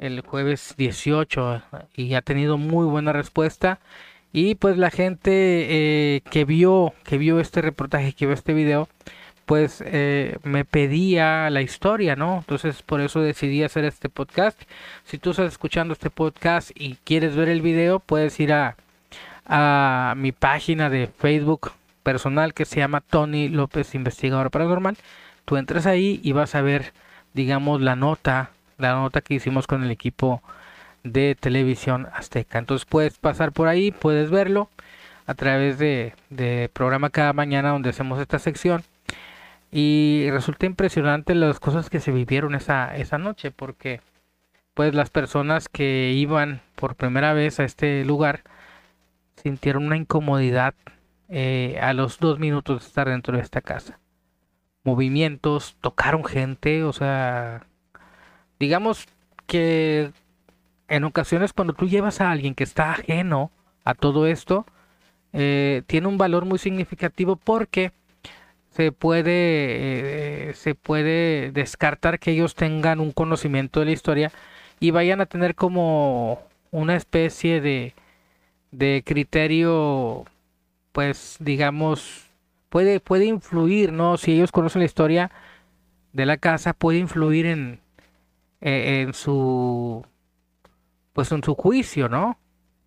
el 0.01 0.23
jueves 0.23 0.75
18 0.77 1.63
y 1.95 2.15
ha 2.15 2.23
tenido 2.23 2.59
muy 2.59 2.87
buena 2.87 3.13
respuesta. 3.13 3.81
Y 4.33 4.55
pues 4.57 4.79
la 4.79 4.91
gente 4.91 5.31
eh, 5.33 6.23
que 6.31 6.45
vio 6.45 6.95
que 7.05 7.19
vio 7.19 7.41
este 7.41 7.63
reportaje 7.63 8.13
que 8.13 8.27
vio 8.27 8.35
este 8.35 8.55
video 8.55 8.89
pues 9.45 9.83
eh, 9.85 10.39
me 10.45 10.65
pedía 10.65 11.51
la 11.51 11.63
historia 11.63 12.15
no 12.15 12.39
entonces 12.39 12.83
por 12.83 13.01
eso 13.01 13.21
decidí 13.21 13.63
hacer 13.65 13.85
este 13.85 14.09
podcast. 14.09 14.61
Si 15.05 15.19
tú 15.19 15.31
estás 15.31 15.53
escuchando 15.53 15.93
este 15.95 16.11
podcast 16.11 16.71
y 16.75 16.97
quieres 17.05 17.37
ver 17.37 17.49
el 17.49 17.61
video 17.63 17.99
puedes 18.01 18.39
ir 18.41 18.53
a, 18.53 18.77
a 19.51 20.15
mi 20.17 20.33
página 20.33 20.89
de 20.89 21.09
Facebook 21.09 21.73
personal 22.03 22.55
que 22.55 22.65
se 22.65 22.77
llama 22.77 23.03
Tony 23.03 23.49
López 23.49 23.95
Investigador 23.95 24.51
Paranormal 24.51 24.97
tú 25.45 25.59
entras 25.59 25.87
ahí 25.87 26.21
y 26.23 26.33
vas 26.33 26.55
a 26.55 26.63
ver 26.63 26.95
digamos 27.35 27.83
la 27.83 27.97
nota 27.97 28.51
la 28.79 28.95
nota 28.95 29.21
que 29.21 29.35
hicimos 29.35 29.67
con 29.67 29.85
el 29.85 29.91
equipo 29.91 30.43
de 31.05 31.37
televisión 31.39 32.09
azteca. 32.13 32.59
Entonces 32.59 32.87
puedes 32.87 33.19
pasar 33.19 33.53
por 33.53 33.69
ahí, 33.69 33.91
puedes 33.91 34.31
verlo 34.31 34.69
a 35.27 35.35
través 35.35 35.79
de, 35.79 36.15
programa 36.73 37.11
cada 37.11 37.33
mañana 37.33 37.71
donde 37.71 37.91
hacemos 37.91 38.19
esta 38.21 38.39
sección. 38.39 38.83
Y 39.73 40.27
resulta 40.31 40.67
impresionante 40.67 41.35
las 41.35 41.61
cosas 41.61 41.91
que 41.91 42.01
se 42.01 42.11
vivieron 42.11 42.55
esa, 42.55 42.97
esa 42.97 43.19
noche, 43.19 43.53
porque 43.53 44.01
pues 44.75 44.95
las 44.95 45.11
personas 45.11 45.69
que 45.69 46.13
iban 46.13 46.61
por 46.75 46.97
primera 46.97 47.33
vez 47.35 47.61
a 47.61 47.65
este 47.65 48.05
lugar 48.05 48.43
sintieron 49.43 49.87
una 49.87 49.97
incomodidad 49.97 50.75
eh, 51.29 51.79
a 51.81 51.93
los 51.93 52.19
dos 52.19 52.39
minutos 52.39 52.81
de 52.81 52.87
estar 52.87 53.09
dentro 53.09 53.37
de 53.37 53.43
esta 53.43 53.61
casa. 53.61 53.99
Movimientos, 54.85 55.77
tocaron 55.81 56.25
gente, 56.25 56.85
o 56.85 56.93
sea, 56.93 57.67
digamos 58.59 59.07
que 59.47 60.13
en 60.89 61.05
ocasiones 61.05 61.53
cuando 61.53 61.75
tú 61.75 61.87
llevas 61.87 62.21
a 62.21 62.31
alguien 62.31 62.55
que 62.55 62.65
está 62.65 62.93
ajeno 62.93 63.51
a 63.85 63.95
todo 63.95 64.27
esto, 64.27 64.67
eh, 65.33 65.83
tiene 65.87 66.09
un 66.09 66.19
valor 66.19 66.45
muy 66.45 66.59
significativo 66.59 67.37
porque 67.37 67.93
se 68.71 68.93
puede, 68.93 70.51
eh, 70.51 70.55
se 70.55 70.75
puede 70.75 71.53
descartar 71.53 72.19
que 72.19 72.33
ellos 72.33 72.55
tengan 72.55 73.01
un 73.01 73.13
conocimiento 73.13 73.81
de 73.81 73.87
la 73.87 73.93
historia 73.93 74.33
y 74.81 74.91
vayan 74.91 75.21
a 75.21 75.27
tener 75.27 75.55
como 75.55 76.41
una 76.71 76.97
especie 76.97 77.61
de, 77.61 77.95
de 78.71 79.03
criterio, 79.05 80.25
pues 80.93 81.37
digamos, 81.41 82.27
puede, 82.69 83.01
puede 83.01 83.27
influir, 83.27 83.93
¿no? 83.93 84.17
Si 84.17 84.33
ellos 84.33 84.53
conocen 84.53 84.81
la 84.81 84.87
historia 84.87 85.31
de 86.13 86.27
la 86.27 86.37
casa, 86.39 86.73
puede 86.75 86.99
influir 86.99 87.47
en, 87.47 87.81
eh, 88.61 89.03
en 89.03 89.15
su, 89.15 90.05
pues 91.13 91.33
en 91.33 91.43
su 91.45 91.55
juicio, 91.55 92.09
¿no? 92.09 92.39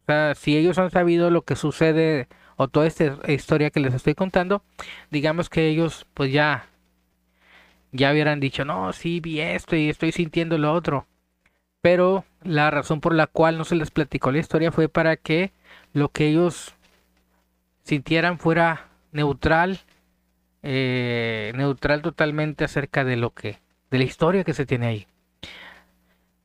O 0.04 0.06
sea, 0.08 0.36
si 0.36 0.58
ellos 0.58 0.78
han 0.78 0.92
sabido 0.92 1.30
lo 1.32 1.44
que 1.44 1.56
sucede 1.56 2.28
o 2.58 2.68
toda 2.68 2.88
esta 2.88 3.20
historia 3.32 3.72
que 3.72 3.80
les 3.80 3.94
estoy 3.94 4.16
contando, 4.16 4.64
digamos 5.12 5.50
que 5.50 5.68
ellos 5.70 6.06
pues 6.14 6.32
ya 6.32 6.68
ya 7.94 8.12
hubieran 8.12 8.40
dicho, 8.40 8.66
no, 8.66 8.92
sí 8.92 9.20
vi 9.20 9.40
esto 9.40 9.76
y 9.76 9.90
estoy 9.90 10.12
sintiendo 10.12 10.58
lo 10.58 10.74
otro. 10.74 11.08
Pero 11.82 12.26
la 12.44 12.72
razón 12.72 13.02
por 13.02 13.14
la 13.14 13.28
cual 13.28 13.58
no 13.58 13.66
se 13.66 13.76
les 13.76 13.92
platicó 13.92 14.32
la 14.32 14.40
historia 14.40 14.72
fue 14.72 14.90
para 14.90 15.16
que 15.18 15.52
lo 15.94 16.10
que 16.10 16.28
ellos 16.28 16.74
sintieran 17.84 18.40
fuera 18.40 18.90
neutral, 19.12 19.80
eh, 20.64 21.52
neutral 21.56 22.02
totalmente 22.02 22.64
acerca 22.64 23.04
de 23.04 23.16
lo 23.16 23.30
que, 23.32 23.60
de 23.92 23.98
la 24.00 24.04
historia 24.04 24.44
que 24.44 24.54
se 24.54 24.66
tiene 24.66 24.88
ahí. 24.88 25.08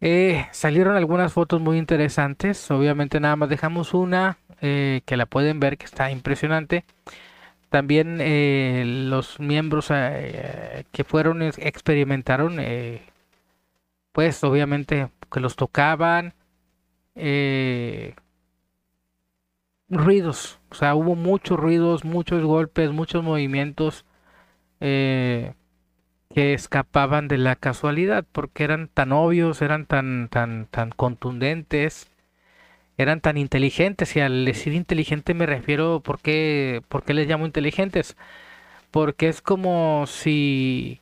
Eh, 0.01 0.47
salieron 0.53 0.97
algunas 0.97 1.33
fotos 1.33 1.61
muy 1.61 1.79
interesantes. 1.79 2.71
Obviamente 2.71 3.19
nada 3.19 3.37
más 3.37 3.49
dejamos 3.49 3.95
una 3.95 4.39
eh, 4.61 5.01
que 5.07 5.17
la 5.17 5.27
pueden 5.27 5.59
ver 5.59 5.77
que 5.79 5.87
está 5.87 6.11
impresionante. 6.11 6.85
También 7.71 8.19
los 9.11 9.39
miembros 9.41 9.89
que 9.89 11.05
fueron 11.05 11.43
experimentaron, 11.43 12.57
pues 14.13 14.43
obviamente 14.43 15.11
que 15.31 15.41
los 15.41 15.55
tocaban. 15.55 16.33
Ruidos, 19.91 20.61
o 20.71 20.75
sea, 20.75 20.95
hubo 20.95 21.15
muchos 21.17 21.59
ruidos, 21.59 22.05
muchos 22.05 22.43
golpes, 22.45 22.91
muchos 22.93 23.23
movimientos 23.25 24.05
que 26.35 26.55
escapaban 26.55 27.29
de 27.29 27.39
la 27.39 27.57
casualidad 27.57 28.25
porque 28.33 28.65
eran 28.65 28.89
tan 28.89 29.13
obvios, 29.13 29.63
eran 29.63 29.87
tan 29.87 30.29
tan 30.31 30.67
tan 30.71 30.91
contundentes, 30.91 32.11
eran 32.99 33.21
tan 33.21 33.39
inteligentes 33.39 34.17
y 34.17 34.21
al 34.21 34.45
decir 34.45 34.75
inteligente 34.75 35.35
me 35.35 35.47
refiero 35.47 36.01
¿por 36.01 36.21
qué, 36.21 36.83
por 36.89 37.05
qué 37.05 37.15
les 37.15 37.29
llamo 37.29 37.47
inteligentes? 37.47 38.17
Porque 38.93 39.29
es 39.29 39.43
como 39.43 40.07
si 40.09 41.01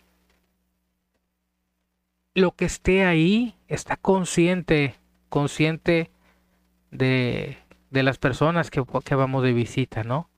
lo 2.34 2.52
que 2.52 2.66
esté 2.66 3.04
ahí 3.04 3.54
está 3.68 3.96
consciente, 3.96 4.94
consciente 5.28 6.10
de, 6.90 7.58
de 7.90 8.02
las 8.02 8.18
personas 8.18 8.70
que, 8.70 8.82
que 9.04 9.14
vamos 9.14 9.42
de 9.42 9.52
visita, 9.52 10.04
¿no? 10.04 10.28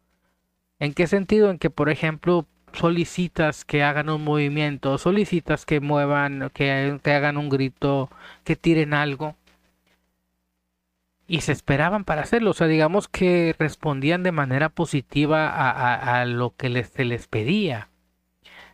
¿En 0.78 0.94
qué 0.94 1.06
sentido? 1.06 1.50
En 1.50 1.58
que, 1.58 1.70
por 1.70 1.90
ejemplo, 1.90 2.46
solicitas 2.72 3.64
que 3.64 3.82
hagan 3.82 4.08
un 4.10 4.24
movimiento, 4.24 4.98
solicitas 4.98 5.66
que 5.66 5.80
muevan, 5.80 6.50
que, 6.52 7.00
hagan 7.04 7.36
un 7.36 7.48
grito, 7.48 8.10
que 8.44 8.56
tiren 8.56 8.94
algo. 8.94 9.36
Y 11.26 11.42
se 11.42 11.52
esperaban 11.52 12.04
para 12.04 12.22
hacerlo, 12.22 12.50
o 12.52 12.54
sea, 12.54 12.68
digamos 12.68 13.06
que 13.06 13.54
respondían 13.58 14.22
de 14.22 14.32
manera 14.32 14.70
positiva 14.70 15.50
a, 15.50 16.24
lo 16.24 16.54
que 16.56 16.70
les, 16.70 16.88
se 16.88 17.04
les 17.04 17.26
pedía. 17.28 17.90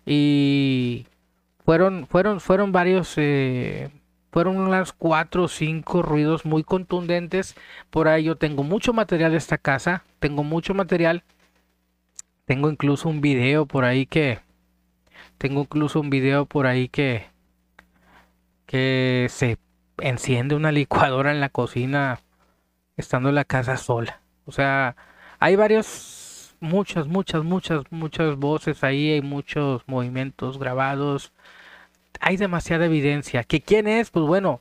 Y 0.06 1.06
fueron, 1.64 2.06
fueron, 2.06 2.40
fueron 2.40 2.70
varios, 2.70 3.14
eh, 3.16 3.90
fueron 4.34 4.58
unas 4.58 4.92
cuatro 4.92 5.44
o 5.44 5.48
cinco 5.48 6.02
ruidos 6.02 6.44
muy 6.44 6.62
contundentes. 6.64 7.54
Por 7.88 8.08
ahí 8.08 8.24
yo 8.24 8.36
tengo 8.36 8.64
mucho 8.64 8.92
material 8.92 9.32
de 9.32 9.38
esta 9.38 9.56
casa, 9.56 10.04
tengo 10.18 10.44
mucho 10.44 10.74
material 10.74 11.24
tengo 12.44 12.70
incluso 12.70 13.08
un 13.08 13.20
video 13.20 13.66
por 13.66 13.84
ahí 13.84 14.06
que 14.06 14.40
tengo 15.38 15.62
incluso 15.62 16.00
un 16.00 16.10
video 16.10 16.46
por 16.46 16.66
ahí 16.66 16.88
que 16.88 17.26
que 18.66 19.28
se 19.30 19.58
enciende 19.98 20.54
una 20.54 20.72
licuadora 20.80 21.30
en 21.32 21.40
la 21.40 21.48
cocina 21.48 22.20
estando 22.96 23.28
en 23.30 23.36
la 23.36 23.44
casa 23.44 23.76
sola. 23.76 24.20
O 24.46 24.52
sea, 24.52 24.96
hay 25.38 25.56
varios 25.56 26.56
muchas 26.60 27.06
muchas 27.06 27.44
muchas 27.44 27.84
muchas 27.90 28.36
voces 28.36 28.84
ahí, 28.84 29.12
hay 29.12 29.22
muchos 29.22 29.82
movimientos 29.86 30.58
grabados. 30.58 31.32
Hay 32.20 32.36
demasiada 32.36 32.86
evidencia. 32.86 33.44
¿Que 33.44 33.60
quién 33.60 33.86
es? 33.86 34.10
Pues 34.10 34.26
bueno, 34.26 34.60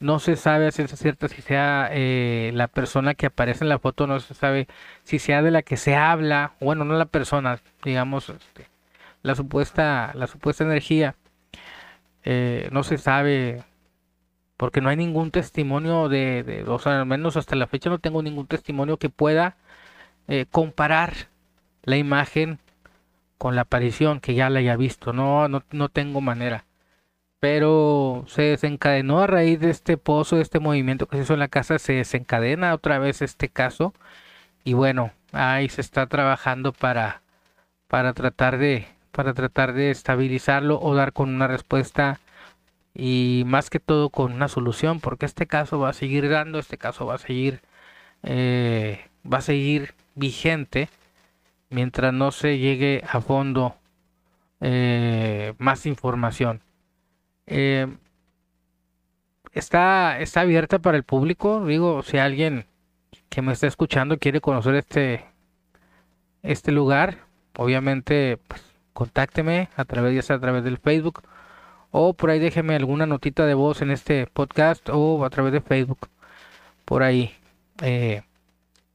no 0.00 0.18
se 0.18 0.36
sabe 0.36 0.66
a 0.66 0.72
ciencia 0.72 0.96
cierta 0.96 1.28
si 1.28 1.42
sea 1.42 1.88
eh, 1.92 2.50
la 2.54 2.68
persona 2.68 3.14
que 3.14 3.26
aparece 3.26 3.64
en 3.64 3.68
la 3.68 3.78
foto, 3.78 4.06
no 4.06 4.18
se 4.20 4.34
sabe 4.34 4.66
si 5.04 5.18
sea 5.18 5.42
de 5.42 5.50
la 5.50 5.62
que 5.62 5.76
se 5.76 5.94
habla, 5.94 6.54
bueno, 6.60 6.84
no 6.84 6.94
la 6.96 7.06
persona, 7.06 7.60
digamos, 7.84 8.30
este, 8.30 8.66
la 9.22 9.34
supuesta, 9.34 10.12
la 10.14 10.26
supuesta 10.26 10.64
energía, 10.64 11.16
eh, 12.24 12.68
no 12.72 12.82
se 12.82 12.98
sabe, 12.98 13.64
porque 14.56 14.80
no 14.80 14.88
hay 14.90 14.96
ningún 14.96 15.30
testimonio 15.30 16.08
de, 16.08 16.64
o 16.68 16.78
sea, 16.78 17.00
al 17.00 17.06
menos 17.06 17.36
hasta 17.36 17.56
la 17.56 17.66
fecha 17.66 17.90
no 17.90 17.98
tengo 17.98 18.22
ningún 18.22 18.46
testimonio 18.46 18.98
que 18.98 19.10
pueda 19.10 19.56
eh, 20.28 20.46
comparar 20.50 21.12
la 21.84 21.96
imagen 21.96 22.58
con 23.38 23.56
la 23.56 23.62
aparición 23.62 24.20
que 24.20 24.34
ya 24.34 24.50
la 24.50 24.60
haya 24.60 24.76
visto, 24.76 25.12
no, 25.12 25.48
no, 25.48 25.64
no 25.72 25.88
tengo 25.90 26.20
manera 26.20 26.64
pero 27.40 28.24
se 28.28 28.42
desencadenó 28.42 29.20
a 29.22 29.26
raíz 29.26 29.60
de 29.60 29.70
este 29.70 29.96
pozo, 29.96 30.36
de 30.36 30.42
este 30.42 30.60
movimiento 30.60 31.06
que 31.06 31.16
se 31.16 31.22
hizo 31.24 31.34
en 31.34 31.40
la 31.40 31.48
casa, 31.48 31.78
se 31.78 31.94
desencadena 31.94 32.74
otra 32.74 32.98
vez 32.98 33.22
este 33.22 33.48
caso. 33.48 33.94
Y 34.64 34.74
bueno, 34.74 35.12
ahí 35.32 35.68
se 35.70 35.80
está 35.80 36.06
trabajando 36.06 36.72
para, 36.72 37.22
para 37.88 38.14
tratar 38.14 38.58
de 38.58 38.86
para 39.12 39.34
tratar 39.34 39.72
de 39.74 39.90
estabilizarlo 39.90 40.80
o 40.80 40.94
dar 40.94 41.12
con 41.12 41.30
una 41.34 41.48
respuesta 41.48 42.20
y 42.94 43.44
más 43.46 43.70
que 43.70 43.80
todo 43.80 44.10
con 44.10 44.32
una 44.32 44.48
solución 44.48 45.00
porque 45.00 45.26
este 45.26 45.46
caso 45.46 45.78
va 45.80 45.90
a 45.90 45.92
seguir 45.94 46.28
dando 46.28 46.58
este 46.58 46.78
caso 46.78 47.06
va 47.06 47.16
a 47.16 47.18
seguir 47.18 47.60
eh, 48.22 49.00
va 49.30 49.38
a 49.38 49.42
seguir 49.42 49.94
vigente 50.14 50.88
mientras 51.70 52.12
no 52.12 52.32
se 52.32 52.58
llegue 52.58 53.02
a 53.08 53.20
fondo 53.20 53.76
eh, 54.60 55.54
más 55.58 55.86
información 55.86 56.60
eh, 57.50 57.86
está, 59.52 60.18
está 60.20 60.40
abierta 60.40 60.78
para 60.78 60.96
el 60.96 61.04
público. 61.04 61.64
Digo, 61.66 62.02
si 62.02 62.18
alguien 62.18 62.66
que 63.28 63.42
me 63.42 63.52
está 63.52 63.66
escuchando 63.66 64.18
quiere 64.18 64.40
conocer 64.40 64.74
este, 64.76 65.24
este 66.42 66.72
lugar, 66.72 67.18
obviamente 67.56 68.38
pues, 68.48 68.62
contácteme 68.92 69.68
a 69.76 69.84
través, 69.84 70.14
ya 70.14 70.22
sea 70.22 70.36
a 70.36 70.40
través 70.40 70.64
del 70.64 70.78
Facebook 70.78 71.22
o 71.90 72.14
por 72.14 72.30
ahí 72.30 72.38
déjeme 72.38 72.76
alguna 72.76 73.06
notita 73.06 73.46
de 73.46 73.54
voz 73.54 73.82
en 73.82 73.90
este 73.90 74.26
podcast 74.26 74.88
o 74.90 75.24
a 75.24 75.30
través 75.30 75.52
de 75.52 75.60
Facebook. 75.60 76.08
Por 76.84 77.02
ahí. 77.02 77.32
Eh, 77.82 78.22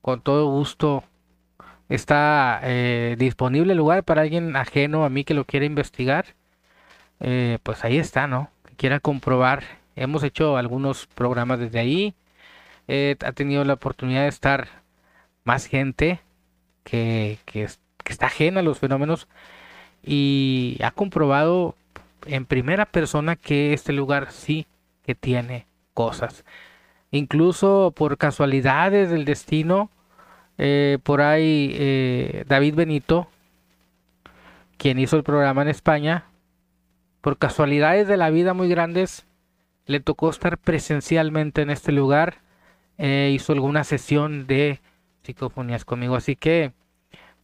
con 0.02 0.22
todo 0.22 0.52
gusto 0.52 1.04
está 1.90 2.60
eh, 2.64 3.16
disponible 3.18 3.74
el 3.74 3.78
lugar 3.80 4.04
para 4.04 4.22
alguien 4.22 4.56
ajeno 4.56 5.06
a 5.06 5.10
mí 5.10 5.24
que 5.24 5.34
lo 5.34 5.46
quiera 5.46 5.66
investigar. 5.66 6.36
Eh, 7.20 7.60
pues 7.64 7.84
ahí 7.84 7.98
está, 7.98 8.28
¿no? 8.28 8.50
Que 8.68 8.76
quiera 8.76 9.00
comprobar. 9.00 9.64
Hemos 9.96 10.24
hecho 10.24 10.58
algunos 10.58 11.08
programas 11.08 11.60
desde 11.60 11.80
ahí. 11.80 12.16
Eh, 12.88 13.16
ha 13.26 13.32
tenido 13.32 13.64
la 13.64 13.74
oportunidad 13.74 14.24
de 14.24 14.30
estar 14.30 14.68
más 15.44 15.66
gente 15.66 16.20
que, 16.84 17.40
que, 17.46 17.68
está 18.06 18.28
ajena 18.28 18.60
a 18.60 18.64
los 18.64 18.80
fenómenos 18.80 19.28
y 20.04 20.78
ha 20.84 20.92
comprobado 20.92 21.76
en 22.28 22.46
primera 22.46 22.86
persona 22.86 23.36
que 23.36 23.74
este 23.74 23.94
lugar 23.94 24.32
sí 24.32 24.68
que 25.04 25.16
tiene 25.16 25.66
cosas. 25.94 26.46
Incluso 27.12 27.94
por 27.96 28.18
casualidades 28.18 29.10
del 29.10 29.26
destino, 29.26 29.90
eh, 30.58 31.00
por 31.04 31.22
ahí 31.22 32.44
David 32.48 32.76
Benito, 32.76 33.28
quien 34.78 35.00
hizo 35.00 35.18
el 35.18 35.24
programa 35.24 35.64
en 35.64 35.70
España, 35.70 36.26
por 37.26 37.40
casualidades 37.40 38.08
de 38.08 38.18
la 38.18 38.30
vida 38.30 38.54
muy 38.54 38.70
grandes, 38.70 39.26
le 39.88 40.00
tocó 40.00 40.30
estar 40.30 40.60
presencialmente 40.60 41.64
en 41.64 41.72
este 41.72 41.92
lugar. 41.92 42.36
Eh, 43.00 43.32
hizo 43.34 43.52
alguna 43.52 43.84
sesión 43.84 44.46
de 44.46 44.80
psicofonías 45.24 45.86
conmigo. 45.86 46.16
Así 46.16 46.36
que, 46.36 46.72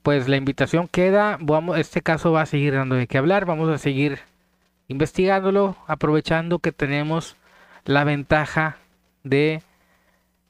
pues 0.04 0.28
la 0.28 0.38
invitación 0.38 0.88
queda. 0.88 1.40
Vamos, 1.42 1.80
este 1.80 2.04
caso 2.04 2.32
va 2.32 2.44
a 2.44 2.46
seguir 2.46 2.76
dando 2.76 2.94
de 2.94 3.08
qué 3.08 3.18
hablar. 3.18 3.46
Vamos 3.46 3.70
a 3.70 3.80
seguir 3.80 4.20
investigándolo, 4.88 5.76
aprovechando 5.88 6.60
que 6.60 6.72
tenemos 6.72 7.36
la 7.84 8.04
ventaja 8.04 8.78
de 9.24 9.64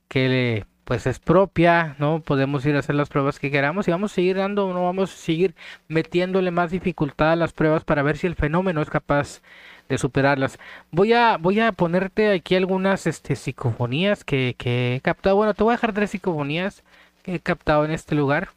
que 0.09 0.65
pues 0.85 1.07
es 1.07 1.19
propia, 1.19 1.95
¿no? 1.99 2.21
Podemos 2.21 2.65
ir 2.65 2.75
a 2.75 2.79
hacer 2.79 2.95
las 2.95 3.09
pruebas 3.09 3.39
que 3.39 3.51
queramos 3.51 3.87
y 3.87 3.91
vamos 3.91 4.11
a 4.11 4.15
seguir 4.15 4.37
dando, 4.37 4.73
no 4.73 4.83
vamos 4.83 5.13
a 5.13 5.17
seguir 5.17 5.55
metiéndole 5.87 6.51
más 6.51 6.71
dificultad 6.71 7.31
a 7.31 7.35
las 7.35 7.53
pruebas 7.53 7.83
para 7.83 8.03
ver 8.03 8.17
si 8.17 8.27
el 8.27 8.35
fenómeno 8.35 8.81
es 8.81 8.89
capaz 8.89 9.41
de 9.89 9.97
superarlas. 9.97 10.59
Voy 10.91 11.13
a, 11.13 11.37
voy 11.37 11.59
a 11.59 11.71
ponerte 11.71 12.31
aquí 12.31 12.55
algunas 12.55 13.07
este, 13.07 13.35
psicofonías 13.35 14.23
que, 14.23 14.55
que 14.57 14.95
he 14.95 15.01
captado. 15.01 15.35
Bueno, 15.35 15.53
te 15.53 15.63
voy 15.63 15.73
a 15.73 15.77
dejar 15.77 15.93
tres 15.93 16.11
psicofonías 16.11 16.83
que 17.23 17.35
he 17.35 17.39
captado 17.39 17.85
en 17.85 17.91
este 17.91 18.15
lugar. 18.15 18.49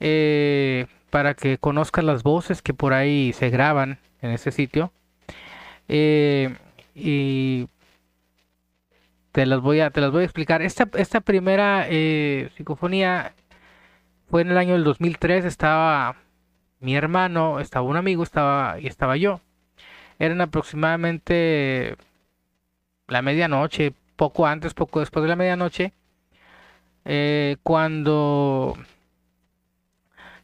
Eh, 0.00 0.86
para 1.10 1.34
que 1.34 1.58
conozcas 1.58 2.04
las 2.04 2.22
voces 2.22 2.62
que 2.62 2.72
por 2.72 2.94
ahí 2.94 3.32
se 3.32 3.50
graban 3.50 3.98
en 4.22 4.30
ese 4.30 4.52
sitio. 4.52 4.92
Eh, 5.88 6.56
y 6.94 7.68
te 9.32 9.46
las 9.46 9.60
voy 9.60 9.80
a, 9.80 9.90
te 9.90 10.00
las 10.00 10.10
voy 10.10 10.22
a 10.22 10.24
explicar. 10.24 10.62
Esta, 10.62 10.88
esta 10.94 11.20
primera 11.20 11.86
eh, 11.88 12.50
psicofonía 12.56 13.34
fue 14.28 14.42
en 14.42 14.50
el 14.50 14.58
año 14.58 14.74
del 14.74 14.84
2003. 14.84 15.44
Estaba 15.44 16.16
mi 16.80 16.96
hermano, 16.96 17.60
estaba 17.60 17.86
un 17.86 17.96
amigo, 17.96 18.22
estaba 18.22 18.80
y 18.80 18.86
estaba 18.86 19.16
yo. 19.16 19.40
Eran 20.18 20.40
aproximadamente 20.40 21.96
la 23.06 23.22
medianoche, 23.22 23.94
poco 24.16 24.46
antes, 24.46 24.74
poco 24.74 25.00
después 25.00 25.22
de 25.22 25.28
la 25.28 25.36
medianoche, 25.36 25.92
eh, 27.04 27.56
cuando 27.62 28.76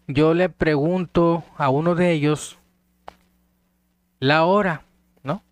yo 0.06 0.34
le 0.34 0.48
pregunto 0.48 1.44
a 1.56 1.68
uno 1.68 1.94
de 1.94 2.12
ellos 2.12 2.58
la 4.18 4.44
hora, 4.44 4.82
¿no? 5.22 5.42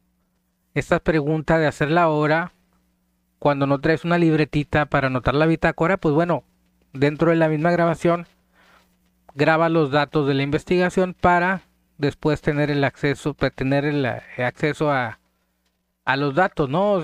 Esta 0.74 1.00
pregunta 1.00 1.58
de 1.58 1.66
hacer 1.66 1.90
la 1.90 2.08
hora 2.08 2.52
cuando 3.44 3.66
no 3.66 3.78
traes 3.78 4.06
una 4.06 4.16
libretita 4.16 4.86
para 4.86 5.08
anotar 5.08 5.34
la 5.34 5.44
bitácora, 5.44 5.98
pues 5.98 6.14
bueno, 6.14 6.44
dentro 6.94 7.28
de 7.28 7.36
la 7.36 7.50
misma 7.50 7.72
grabación 7.72 8.26
graba 9.34 9.68
los 9.68 9.90
datos 9.90 10.26
de 10.26 10.32
la 10.32 10.42
investigación 10.42 11.12
para 11.12 11.60
después 11.98 12.40
tener 12.40 12.70
el 12.70 12.82
acceso, 12.84 13.36
tener 13.54 13.84
el, 13.84 14.06
eh, 14.06 14.22
acceso 14.42 14.90
a, 14.90 15.18
a 16.06 16.16
los 16.16 16.34
datos, 16.34 16.70
¿no? 16.70 17.02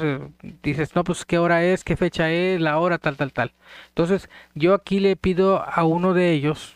dices, 0.62 0.96
no, 0.96 1.04
pues 1.04 1.26
qué 1.26 1.36
hora 1.36 1.62
es, 1.62 1.84
qué 1.84 1.94
fecha 1.94 2.30
es, 2.30 2.58
la 2.58 2.78
hora, 2.78 2.96
tal, 2.96 3.18
tal, 3.18 3.34
tal. 3.34 3.52
Entonces, 3.88 4.30
yo 4.54 4.72
aquí 4.72 4.98
le 4.98 5.16
pido 5.16 5.62
a 5.62 5.84
uno 5.84 6.14
de 6.14 6.32
ellos, 6.32 6.74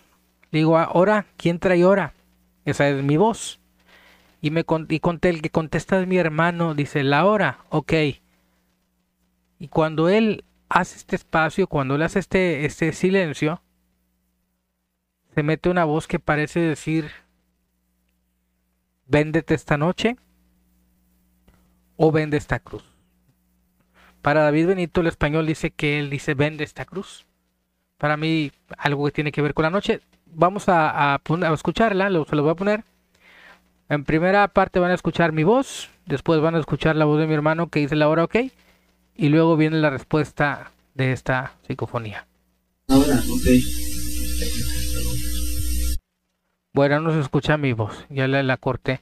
digo, 0.52 0.76
ahora, 0.76 1.24
¿quién 1.38 1.58
trae 1.58 1.86
hora? 1.86 2.12
Esa 2.66 2.90
es 2.90 3.02
mi 3.02 3.16
voz. 3.16 3.60
Y 4.42 4.50
me 4.50 4.66
y 4.90 5.00
conté, 5.00 5.30
el 5.30 5.40
que 5.40 5.48
contesta 5.48 5.98
es 6.02 6.06
mi 6.06 6.18
hermano, 6.18 6.74
dice, 6.74 7.02
la 7.02 7.24
hora, 7.24 7.60
ok. 7.70 7.94
Y 9.58 9.68
cuando 9.68 10.08
él 10.08 10.44
hace 10.68 10.96
este 10.96 11.16
espacio, 11.16 11.66
cuando 11.66 11.94
él 11.94 12.02
hace 12.02 12.18
este, 12.18 12.64
este 12.64 12.92
silencio, 12.92 13.62
se 15.34 15.42
mete 15.42 15.68
una 15.68 15.84
voz 15.84 16.06
que 16.06 16.18
parece 16.18 16.60
decir, 16.60 17.10
véndete 19.06 19.54
esta 19.54 19.76
noche 19.76 20.16
o 21.96 22.12
vende 22.12 22.36
esta 22.36 22.58
cruz. 22.58 22.84
Para 24.22 24.42
David 24.42 24.68
Benito 24.68 25.00
el 25.00 25.08
español 25.08 25.46
dice 25.46 25.70
que 25.70 25.98
él 25.98 26.08
dice 26.08 26.34
vende 26.34 26.64
esta 26.64 26.84
cruz. 26.84 27.26
Para 27.98 28.16
mí 28.16 28.52
algo 28.78 29.04
que 29.04 29.12
tiene 29.12 29.32
que 29.32 29.42
ver 29.42 29.54
con 29.54 29.64
la 29.64 29.70
noche. 29.70 30.00
Vamos 30.26 30.68
a, 30.68 31.14
a, 31.14 31.20
escucharla, 31.52 32.06
se 32.06 32.36
lo 32.36 32.42
voy 32.42 32.52
a 32.52 32.56
poner. 32.56 32.84
En 33.88 34.04
primera 34.04 34.48
parte 34.48 34.78
van 34.78 34.90
a 34.90 34.94
escuchar 34.94 35.32
mi 35.32 35.44
voz, 35.44 35.90
después 36.06 36.40
van 36.40 36.54
a 36.54 36.58
escuchar 36.58 36.96
la 36.96 37.04
voz 37.04 37.20
de 37.20 37.26
mi 37.26 37.34
hermano 37.34 37.68
que 37.68 37.80
dice 37.80 37.96
la 37.96 38.08
hora 38.08 38.24
ok, 38.24 38.36
y 39.16 39.28
luego 39.28 39.56
viene 39.56 39.78
la 39.78 39.90
respuesta 39.90 40.72
de 40.94 41.12
esta 41.12 41.52
psicofonía. 41.66 42.26
Ahora, 42.88 43.16
ok. 43.16 43.46
Bueno, 46.72 47.00
no 47.00 47.12
se 47.12 47.20
escucha 47.20 47.56
mi 47.56 47.72
voz, 47.72 48.04
ya 48.10 48.26
la, 48.26 48.42
la 48.42 48.56
corté. 48.56 49.00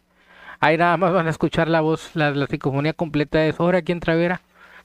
Ahí 0.60 0.76
nada 0.76 0.96
más 0.96 1.12
van 1.12 1.26
a 1.26 1.30
escuchar 1.30 1.68
la 1.68 1.80
voz, 1.80 2.10
la, 2.14 2.30
la 2.30 2.46
psicofonía 2.46 2.92
completa 2.92 3.44
es 3.46 3.58
ahora 3.58 3.78
aquí 3.78 3.92
en 3.92 4.00
Travera, 4.00 4.42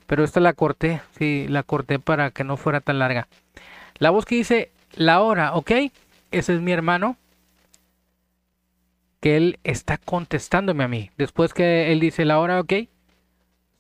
pero 0.07 0.23
esta 0.23 0.39
la 0.39 0.53
corté, 0.53 1.01
sí, 1.17 1.45
la 1.49 1.63
corté 1.63 1.99
para 1.99 2.31
que 2.31 2.43
no 2.43 2.57
fuera 2.57 2.79
tan 2.79 2.99
larga. 2.99 3.27
La 3.99 4.09
voz 4.09 4.25
que 4.25 4.35
dice 4.35 4.71
la 4.95 5.21
hora, 5.21 5.53
ok, 5.53 5.71
ese 6.31 6.55
es 6.55 6.61
mi 6.61 6.71
hermano, 6.71 7.17
que 9.19 9.37
él 9.37 9.59
está 9.63 9.97
contestándome 9.97 10.83
a 10.83 10.87
mí. 10.87 11.11
Después 11.17 11.53
que 11.53 11.91
él 11.91 11.99
dice 11.99 12.23
la 12.25 12.39
hora, 12.39 12.59
ok, 12.59 12.73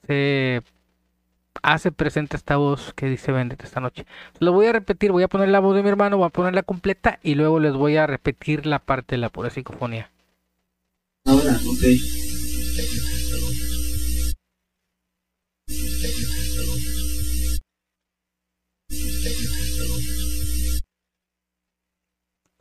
se 0.05 0.61
hace 1.61 1.91
presente 1.91 2.37
esta 2.37 2.57
voz 2.57 2.93
que 2.93 3.07
dice 3.07 3.31
Vendete 3.31 3.65
esta 3.65 3.79
noche. 3.79 4.05
Lo 4.39 4.53
voy 4.53 4.67
a 4.67 4.73
repetir, 4.73 5.11
voy 5.11 5.23
a 5.23 5.27
poner 5.27 5.49
la 5.49 5.59
voz 5.59 5.75
de 5.75 5.83
mi 5.83 5.89
hermano, 5.89 6.17
voy 6.17 6.27
a 6.27 6.29
ponerla 6.29 6.63
completa 6.63 7.19
y 7.23 7.35
luego 7.35 7.59
les 7.59 7.73
voy 7.73 7.97
a 7.97 8.07
repetir 8.07 8.65
la 8.65 8.79
parte 8.79 9.15
de 9.15 9.19
la 9.19 9.29
pura 9.29 9.49
psicofonía. 9.49 10.11
Ahora, 11.25 11.53
ok. 11.53 11.83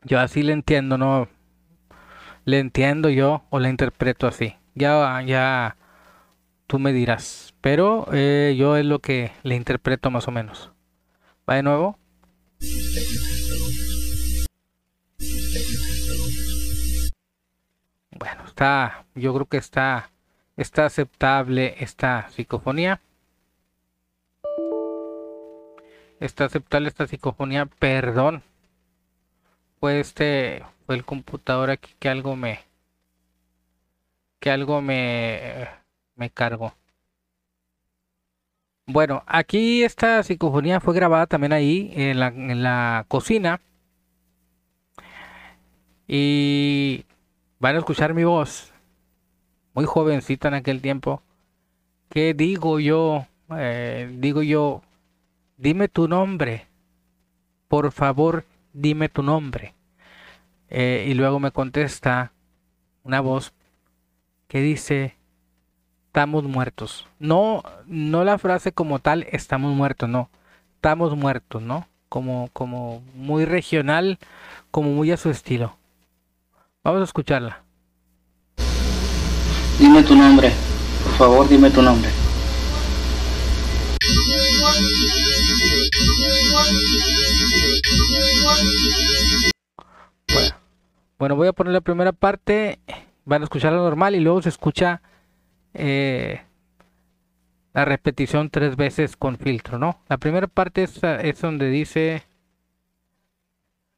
Yo 0.04 0.20
así 0.20 0.44
le 0.44 0.52
entiendo, 0.52 0.98
¿no? 0.98 1.28
Le 2.44 2.60
entiendo 2.60 3.08
yo 3.08 3.42
o 3.50 3.58
la 3.58 3.68
interpreto 3.68 4.28
así. 4.28 4.54
Ya, 4.74 5.20
ya 5.22 5.76
tú 6.66 6.78
me 6.78 6.92
dirás. 6.92 7.54
Pero 7.60 8.06
eh, 8.12 8.54
yo 8.58 8.76
es 8.76 8.84
lo 8.84 9.00
que 9.00 9.32
le 9.42 9.54
interpreto 9.56 10.10
más 10.10 10.28
o 10.28 10.30
menos. 10.30 10.72
¿Va 11.48 11.54
de 11.54 11.62
nuevo? 11.62 11.98
Bueno, 18.18 18.44
está, 18.46 19.04
yo 19.14 19.34
creo 19.34 19.46
que 19.46 19.58
está, 19.58 20.10
está 20.56 20.86
aceptable 20.86 21.76
esta 21.78 22.28
psicofonía. 22.30 23.00
Está 26.18 26.46
aceptable 26.46 26.88
esta 26.88 27.06
psicofonía, 27.06 27.66
perdón. 27.66 28.42
Fue 29.78 30.00
este, 30.00 30.64
fue 30.86 30.94
el 30.96 31.04
computador 31.04 31.70
aquí 31.70 31.94
que 31.98 32.08
algo 32.08 32.36
me, 32.36 32.60
que 34.40 34.50
algo 34.50 34.80
me 34.80 35.68
me 36.16 36.30
cargo. 36.30 36.74
Bueno, 38.88 39.24
aquí 39.26 39.82
esta 39.82 40.22
psicofonía 40.22 40.80
fue 40.80 40.94
grabada 40.94 41.26
también 41.26 41.52
ahí, 41.52 41.90
en 41.94 42.20
la, 42.62 43.04
cocina. 43.08 43.60
Y 46.06 47.04
van 47.58 47.74
a 47.74 47.78
escuchar 47.78 48.14
mi 48.14 48.22
voz, 48.22 48.72
muy 49.74 49.84
jovencita 49.86 50.48
en 50.48 50.54
aquel 50.54 50.80
tiempo. 50.80 51.20
¿Qué 52.08 52.32
digo 52.32 52.78
yo? 52.78 53.26
Eh, 53.56 54.08
digo 54.18 54.42
yo, 54.42 54.82
dime 55.56 55.88
tu 55.88 56.06
nombre. 56.06 56.66
Por 57.66 57.90
favor, 57.90 58.44
dime 58.72 59.08
tu 59.08 59.22
nombre. 59.24 59.74
Eh, 60.68 61.06
y 61.08 61.14
luego 61.14 61.40
me 61.40 61.50
contesta 61.50 62.32
una 63.02 63.20
voz 63.20 63.52
que 64.46 64.60
dice, 64.60 65.15
estamos 66.16 66.44
muertos. 66.44 67.06
No, 67.18 67.62
no 67.84 68.24
la 68.24 68.38
frase 68.38 68.72
como 68.72 69.00
tal, 69.00 69.26
estamos 69.32 69.76
muertos, 69.76 70.08
no. 70.08 70.30
Estamos 70.76 71.14
muertos, 71.14 71.60
¿no? 71.60 71.86
Como, 72.08 72.48
como 72.54 73.02
muy 73.14 73.44
regional, 73.44 74.18
como 74.70 74.92
muy 74.92 75.10
a 75.10 75.18
su 75.18 75.28
estilo. 75.28 75.76
Vamos 76.82 77.02
a 77.02 77.04
escucharla. 77.04 77.62
Dime 79.78 80.02
tu 80.04 80.16
nombre, 80.16 80.52
por 81.04 81.12
favor, 81.18 81.48
dime 81.50 81.68
tu 81.70 81.82
nombre. 81.82 82.10
Bueno, 90.32 90.56
bueno, 91.18 91.36
voy 91.36 91.48
a 91.48 91.52
poner 91.52 91.74
la 91.74 91.82
primera 91.82 92.12
parte, 92.12 92.78
van 93.26 93.42
a 93.42 93.44
escuchar 93.44 93.74
lo 93.74 93.82
normal 93.82 94.14
y 94.14 94.20
luego 94.20 94.40
se 94.40 94.48
escucha 94.48 95.02
eh, 95.78 96.42
la 97.74 97.84
repetición 97.84 98.50
tres 98.50 98.76
veces 98.76 99.16
con 99.16 99.36
filtro, 99.36 99.78
¿no? 99.78 100.00
La 100.08 100.16
primera 100.16 100.46
parte 100.46 100.82
es, 100.82 101.02
es 101.02 101.40
donde 101.40 101.68
dice, 101.68 102.22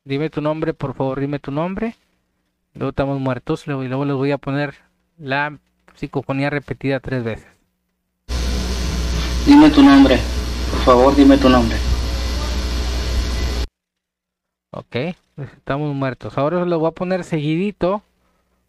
dime 0.05 0.31
tu 0.31 0.41
nombre, 0.41 0.75
por 0.75 0.95
favor, 0.95 1.21
dime 1.21 1.39
tu 1.39 1.53
nombre. 1.53 1.95
Luego 2.75 2.91
estamos 2.91 3.21
muertos 3.21 3.67
y 3.67 3.71
luego 3.71 4.05
les 4.05 4.17
voy 4.17 4.33
a 4.33 4.39
poner 4.39 4.75
la 5.17 5.59
psicofonía 5.95 6.51
repetida 6.51 7.01
tres 7.01 7.23
veces. 7.25 7.47
Dime 9.47 9.71
tu 9.71 9.83
nombre, 9.83 10.19
por 10.71 10.81
favor, 10.81 11.17
dime 11.17 11.39
tu 11.39 11.49
nombre. 11.49 11.77
Ok, 14.71 14.97
estamos 15.37 15.95
muertos. 15.95 16.37
Ahora 16.37 16.65
lo 16.65 16.79
voy 16.79 16.89
a 16.89 16.93
poner 16.93 17.25
seguidito 17.25 18.03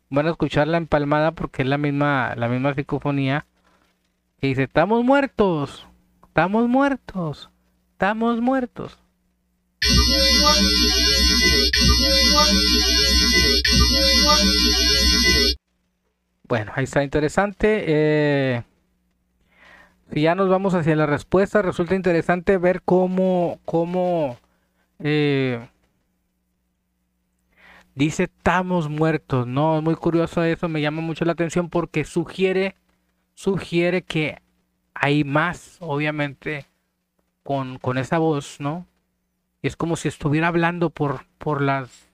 van 0.09 0.27
a 0.27 0.31
escuchar 0.31 0.67
la 0.67 0.77
empalmada 0.77 1.31
porque 1.31 1.61
es 1.61 1.67
la 1.67 1.77
misma, 1.77 2.35
la 2.35 2.47
misma 2.47 2.73
psicofonía 2.73 3.45
que 4.39 4.47
dice, 4.47 4.63
estamos 4.63 5.03
muertos, 5.03 5.85
estamos 6.27 6.67
muertos, 6.67 7.49
Estamos 7.99 8.39
muertos. 8.39 8.97
Bueno, 16.47 16.71
ahí 16.75 16.85
está 16.85 17.03
interesante. 17.03 17.83
Eh, 17.87 18.63
si 20.13 20.21
ya 20.21 20.33
nos 20.33 20.47
vamos 20.47 20.75
hacia 20.75 20.95
la 20.95 21.07
respuesta, 21.07 21.61
resulta 21.61 21.93
interesante 21.93 22.57
ver 22.57 22.81
cómo, 22.83 23.59
cómo 23.65 24.37
eh, 24.99 25.67
dice 27.95 28.23
estamos 28.23 28.89
muertos, 28.89 29.47
¿no? 29.47 29.77
Es 29.77 29.83
muy 29.83 29.95
curioso 29.95 30.43
eso, 30.43 30.69
me 30.69 30.81
llama 30.81 31.01
mucho 31.01 31.25
la 31.25 31.33
atención 31.33 31.69
porque 31.69 32.05
sugiere, 32.05 32.75
sugiere 33.33 34.03
que 34.03 34.41
hay 34.93 35.23
más, 35.23 35.77
obviamente, 35.79 36.65
con, 37.43 37.79
con 37.79 37.97
esa 37.97 38.17
voz, 38.17 38.59
¿no? 38.59 38.85
es 39.61 39.75
como 39.75 39.95
si 39.95 40.07
estuviera 40.07 40.47
hablando 40.47 40.89
por, 40.89 41.25
por 41.37 41.61
las 41.61 42.07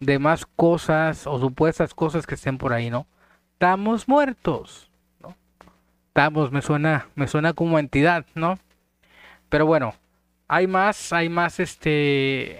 demás 0.00 0.46
cosas 0.56 1.26
o 1.26 1.38
supuestas 1.38 1.94
cosas 1.94 2.26
que 2.26 2.34
estén 2.34 2.58
por 2.58 2.72
ahí, 2.72 2.90
¿no? 2.90 3.06
Estamos 3.52 4.08
muertos. 4.08 4.90
Estamos, 6.08 6.50
me 6.50 6.60
suena, 6.60 7.08
me 7.14 7.28
suena 7.28 7.52
como 7.52 7.78
entidad, 7.78 8.26
¿no? 8.34 8.58
Pero 9.48 9.66
bueno, 9.66 9.94
hay 10.48 10.66
más, 10.66 11.12
hay 11.12 11.28
más 11.28 11.60
este. 11.60 12.58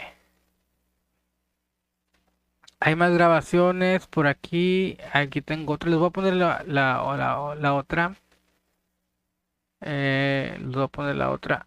Hay 2.84 2.96
más 2.96 3.12
grabaciones 3.12 4.08
por 4.08 4.26
aquí. 4.26 4.98
Aquí 5.12 5.40
tengo 5.40 5.74
otra. 5.74 5.88
Les 5.88 5.98
voy 5.98 6.08
a 6.08 6.10
poner 6.10 6.34
la, 6.34 6.64
la, 6.66 7.54
la, 7.56 7.74
otra. 7.74 8.16
Eh, 9.80 10.56
les 10.58 10.72
voy 10.72 10.82
a 10.84 10.88
poner 10.88 11.14
la 11.14 11.30
otra. 11.30 11.66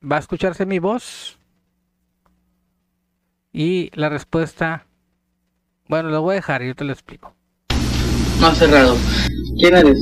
va 0.00 0.16
a 0.16 0.20
escucharse 0.20 0.64
mi 0.64 0.78
voz 0.78 1.38
y 3.52 3.90
la 3.94 4.08
respuesta, 4.08 4.86
bueno, 5.88 6.10
lo 6.10 6.22
voy 6.22 6.32
a 6.32 6.34
dejar 6.36 6.62
y 6.62 6.68
yo 6.68 6.74
te 6.74 6.84
lo 6.84 6.92
explico. 6.92 7.34
Más 8.40 8.56
cerrado. 8.58 8.96
¿Quién 9.58 9.76
eres? 9.76 9.98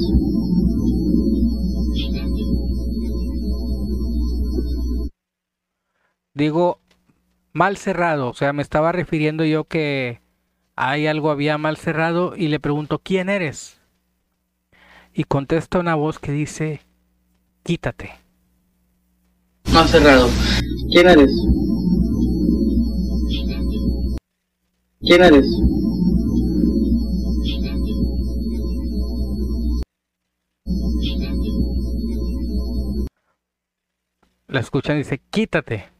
Digo 6.37 6.79
mal 7.53 7.79
cerrado, 7.79 8.29
o 8.29 8.35
sea, 8.35 8.53
me 8.53 8.63
estaba 8.63 8.93
refiriendo 8.93 9.45
yo 9.45 9.65
que 9.65 10.21
hay 10.77 11.07
algo 11.07 11.31
había 11.31 11.57
mal 11.57 11.79
cerrado 11.79 12.37
y 12.37 12.49
le 12.49 12.61
pregunto, 12.61 13.01
¿quién 13.03 13.31
eres? 13.31 13.81
Y 15.15 15.25
contesta 15.25 15.79
una 15.79 15.95
voz 15.95 16.19
que 16.19 16.33
dice, 16.33 16.83
quítate 17.63 18.27
más 19.73 19.91
cerrado. 19.91 20.29
¿Quién 20.91 21.09
eres? 21.09 21.31
¿Quién 25.01 25.23
eres? 25.23 25.47
La 34.49 34.61
escuchan 34.61 34.97
y 34.97 34.99
dice, 35.01 35.21
quítate. 35.31 35.96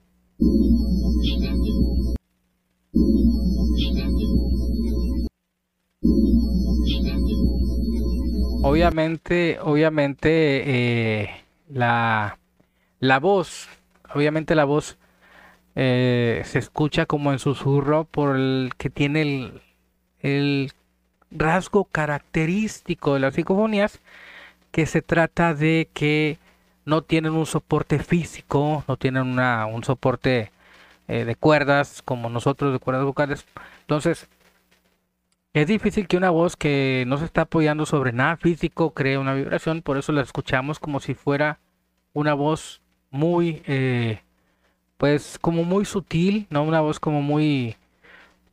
Obviamente, 8.77 9.59
obviamente, 9.63 11.23
eh, 11.23 11.45
la 11.71 12.39
la 13.01 13.19
voz, 13.21 13.69
obviamente 14.15 14.55
la 14.55 14.65
voz 14.65 14.99
eh, 15.77 16.43
se 16.45 16.59
escucha 16.59 17.07
como 17.07 17.33
en 17.33 17.39
susurro 17.39 18.05
por 18.05 18.37
el 18.37 18.73
que 18.77 18.91
tiene 18.91 19.53
el, 20.21 20.73
rasgo 21.31 21.85
característico 21.87 23.15
de 23.15 23.21
las 23.21 23.35
psicofonías, 23.35 24.01
que 24.73 24.85
se 24.85 25.01
trata 25.01 25.55
de 25.55 25.89
que 25.95 26.39
no 26.85 27.03
tienen 27.03 27.33
un 27.33 27.47
soporte 27.47 27.99
físico, 27.99 28.85
no 28.89 28.97
tienen 28.99 29.23
una, 29.23 29.67
un 29.67 29.85
soporte 29.85 30.51
eh, 31.09 31.25
de 31.25 31.35
cuerdas 31.35 32.03
como 32.03 32.29
nosotros 32.29 32.73
de 32.75 32.79
cuerdas 32.79 33.05
vocales. 33.05 33.47
Entonces, 33.81 34.29
es 35.57 35.67
difícil 35.69 36.07
que 36.07 36.19
una 36.19 36.29
voz 36.29 36.55
que 36.55 37.05
no 37.07 37.17
se 37.17 37.25
está 37.25 37.43
apoyando 37.43 37.87
sobre 37.87 38.13
nada 38.13 38.37
físico 38.37 38.93
cree 38.93 39.17
una 39.17 39.33
vibración, 39.33 39.81
por 39.81 39.97
eso 39.97 40.13
la 40.13 40.21
escuchamos 40.21 40.79
como 40.79 41.01
si 41.01 41.15
fuera 41.15 41.61
una 42.13 42.35
voz 42.35 42.83
muy, 43.11 43.63
eh, 43.67 44.21
pues 44.99 45.39
como 45.41 45.65
muy 45.65 45.87
sutil, 45.87 46.47
¿no? 46.51 46.63
Una 46.63 46.83
voz 46.83 47.01
como 47.01 47.23
muy, 47.23 47.75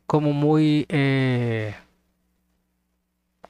como 0.06 0.32
muy, 0.32 0.86
eh, 0.88 1.74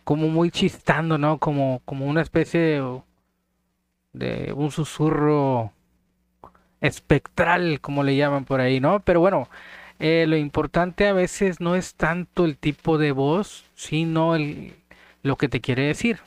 como 0.02 0.26
muy 0.28 0.50
chistando, 0.50 1.16
¿no? 1.16 1.38
Como, 1.38 1.80
como 1.84 2.06
una 2.06 2.22
especie 2.22 2.82
de, 4.12 4.52
un 4.52 4.70
susurro 4.72 5.72
espectral, 6.80 7.80
como 7.80 8.02
le 8.02 8.16
llaman 8.16 8.44
por 8.46 8.60
ahí, 8.60 8.80
¿no? 8.80 8.98
Pero 9.00 9.20
bueno, 9.20 9.48
eh, 10.06 10.26
lo 10.26 10.36
importante 10.36 11.08
a 11.08 11.14
veces 11.14 11.60
no 11.60 11.76
es 11.76 11.94
tanto 11.94 12.44
el 12.44 12.58
tipo 12.58 12.98
de 12.98 13.10
voz, 13.12 13.64
sino 13.74 14.34
el, 14.34 14.74
lo 15.22 15.36
que 15.36 15.48
te 15.48 15.62
quiere 15.62 15.84
decir. 15.84 16.18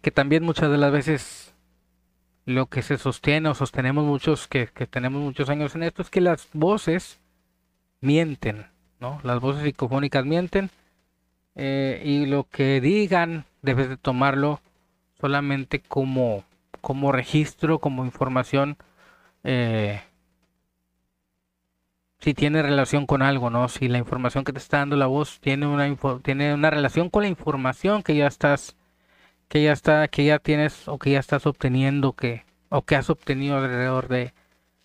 Que 0.00 0.10
también 0.10 0.42
muchas 0.42 0.70
de 0.70 0.78
las 0.78 0.92
veces 0.92 1.52
lo 2.46 2.68
que 2.68 2.80
se 2.80 2.96
sostiene 2.96 3.50
o 3.50 3.54
sostenemos 3.54 4.06
muchos 4.06 4.48
que, 4.48 4.66
tenemos 4.88 5.20
muchos 5.20 5.50
años 5.50 5.74
en 5.74 5.82
esto 5.82 6.00
es 6.00 6.08
que 6.08 6.22
las 6.22 6.48
voces 6.54 7.20
mienten, 8.00 8.64
¿no? 8.98 9.20
Las 9.22 9.38
voces 9.40 9.62
psicofónicas 9.62 10.24
mienten 10.24 10.70
eh, 11.54 12.00
y 12.02 12.24
lo 12.24 12.44
que 12.44 12.80
digan 12.80 13.44
debes 13.60 13.90
de 13.90 13.98
tomarlo 13.98 14.62
solamente 15.20 15.80
como, 15.80 16.44
como 16.80 17.12
registro, 17.12 17.78
como 17.78 18.06
información, 18.06 18.78
eh, 19.44 20.00
si 22.20 22.34
tiene 22.34 22.62
relación 22.62 23.06
con 23.06 23.22
algo, 23.22 23.50
¿no? 23.50 23.68
Si 23.68 23.88
la 23.88 23.98
información 23.98 24.44
que 24.44 24.52
te 24.52 24.58
está 24.58 24.78
dando 24.78 24.96
la 24.96 25.06
voz 25.06 25.40
tiene 25.40 25.66
una, 25.66 25.94
tiene 26.22 26.54
una 26.54 26.70
relación 26.70 27.10
con 27.10 27.22
la 27.22 27.28
información 27.28 28.02
que 28.02 28.16
ya 28.16 28.26
estás 28.26 28.76
que 29.48 29.62
ya 29.64 29.72
está, 29.72 30.08
que 30.08 30.24
ya 30.24 30.38
tienes 30.38 30.86
o 30.88 30.98
que 30.98 31.10
ya 31.12 31.20
estás 31.20 31.46
obteniendo 31.46 32.12
que 32.14 32.44
o 32.70 32.82
que 32.82 32.96
has 32.96 33.10
obtenido 33.10 33.58
alrededor 33.58 34.08
de 34.08 34.32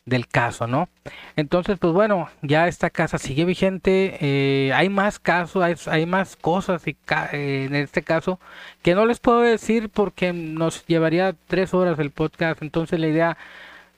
del 0.06 0.28
caso, 0.28 0.68
¿no? 0.68 0.88
Entonces, 1.36 1.80
pues 1.80 1.94
bueno, 1.94 2.30
ya 2.44 2.68
esta 2.68 2.90
casa 2.92 3.18
sigue 3.18 3.44
vigente, 3.46 4.18
eh, 4.22 4.72
hay 4.74 4.88
más 4.90 5.20
casos, 5.20 5.88
hay, 5.88 6.06
más 6.06 6.36
cosas 6.36 6.88
y 6.88 6.96
eh, 7.34 7.66
en 7.68 7.76
este 7.76 8.04
caso 8.04 8.40
que 8.84 8.94
no 8.96 9.06
les 9.08 9.20
puedo 9.20 9.42
decir 9.42 9.90
porque 9.90 10.32
nos 10.34 10.86
llevaría 10.86 11.36
tres 11.48 11.74
horas 11.74 11.98
el 12.00 12.12
podcast, 12.12 12.62
entonces 12.62 13.00
la 13.00 13.08
idea 13.08 13.38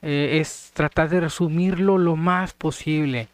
eh, 0.02 0.38
es 0.40 0.70
tratar 0.74 1.08
de 1.08 1.20
resumirlo 1.20 1.98
lo 1.98 2.16
más 2.16 2.52
posible. 2.54 3.28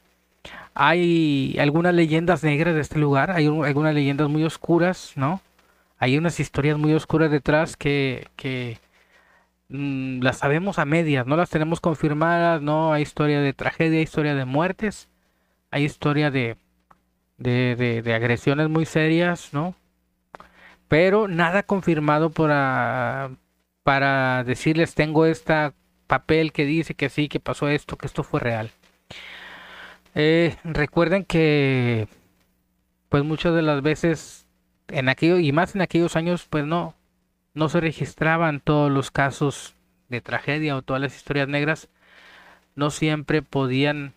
Hay 0.74 1.56
algunas 1.60 1.94
leyendas 1.94 2.42
negras 2.42 2.74
de 2.74 2.80
este 2.80 2.98
lugar, 2.98 3.30
hay 3.30 3.46
algunas 3.46 3.94
leyendas 3.94 4.28
muy 4.28 4.44
oscuras, 4.44 5.12
¿no? 5.16 5.40
hay 6.04 6.18
unas 6.18 6.40
historias 6.40 6.78
muy 6.78 6.92
oscuras 6.94 7.30
detrás 7.30 7.76
que, 7.76 8.28
que 8.36 8.78
mm, 9.68 10.20
las 10.20 10.38
sabemos 10.38 10.78
a 10.78 10.84
medias, 10.84 11.26
no 11.26 11.36
las 11.36 11.50
tenemos 11.50 11.80
confirmadas, 11.80 12.60
no 12.62 12.92
hay 12.92 13.02
historia 13.02 13.40
de 13.40 13.52
tragedia, 13.54 13.98
hay 13.98 14.04
historia 14.04 14.34
de 14.34 14.44
muertes, 14.44 15.08
hay 15.70 15.84
historia 15.84 16.30
de, 16.30 16.56
de, 17.38 18.02
de, 18.04 18.14
agresiones 18.14 18.68
muy 18.68 18.84
serias, 18.86 19.54
¿no? 19.54 19.74
Pero 20.88 21.28
nada 21.28 21.62
confirmado 21.62 22.30
para, 22.30 23.30
para 23.82 24.44
decirles 24.44 24.94
tengo 24.94 25.26
este 25.26 25.72
papel 26.06 26.52
que 26.52 26.64
dice 26.64 26.94
que 26.94 27.08
sí, 27.08 27.28
que 27.28 27.40
pasó 27.40 27.68
esto, 27.68 27.96
que 27.96 28.06
esto 28.06 28.22
fue 28.22 28.40
real. 28.40 28.70
Eh, 30.14 30.56
recuerden 30.64 31.24
que 31.24 32.08
pues 33.08 33.24
muchas 33.24 33.54
de 33.54 33.62
las 33.62 33.82
veces 33.82 34.44
en 34.88 35.08
aquello, 35.08 35.38
y 35.38 35.52
más 35.52 35.74
en 35.74 35.82
aquellos 35.82 36.16
años, 36.16 36.46
pues 36.48 36.64
no, 36.64 36.94
no 37.54 37.68
se 37.68 37.80
registraban 37.80 38.60
todos 38.60 38.90
los 38.90 39.10
casos 39.10 39.74
de 40.08 40.20
tragedia 40.20 40.76
o 40.76 40.82
todas 40.82 41.00
las 41.00 41.16
historias 41.16 41.48
negras, 41.48 41.88
no 42.74 42.90
siempre 42.90 43.42
podían 43.42 44.14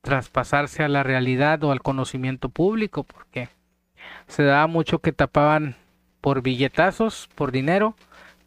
traspasarse 0.00 0.84
a 0.84 0.88
la 0.88 1.02
realidad 1.02 1.62
o 1.64 1.72
al 1.72 1.82
conocimiento 1.82 2.48
público, 2.48 3.02
porque 3.02 3.48
se 4.28 4.44
daba 4.44 4.66
mucho 4.68 5.00
que 5.00 5.12
tapaban 5.12 5.76
por 6.20 6.42
billetazos, 6.42 7.28
por 7.34 7.52
dinero, 7.52 7.96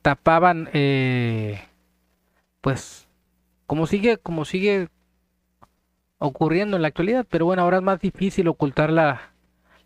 tapaban, 0.01 0.69
eh, 0.73 1.61
pues, 2.61 3.07
como 3.67 3.87
sigue, 3.87 4.17
como 4.17 4.45
sigue 4.45 4.89
ocurriendo 6.17 6.75
en 6.75 6.81
la 6.81 6.89
actualidad, 6.89 7.25
pero 7.29 7.45
bueno, 7.45 7.61
ahora 7.63 7.77
es 7.77 7.83
más 7.83 7.99
difícil 8.01 8.47
ocultar 8.47 8.91
la, 8.91 9.31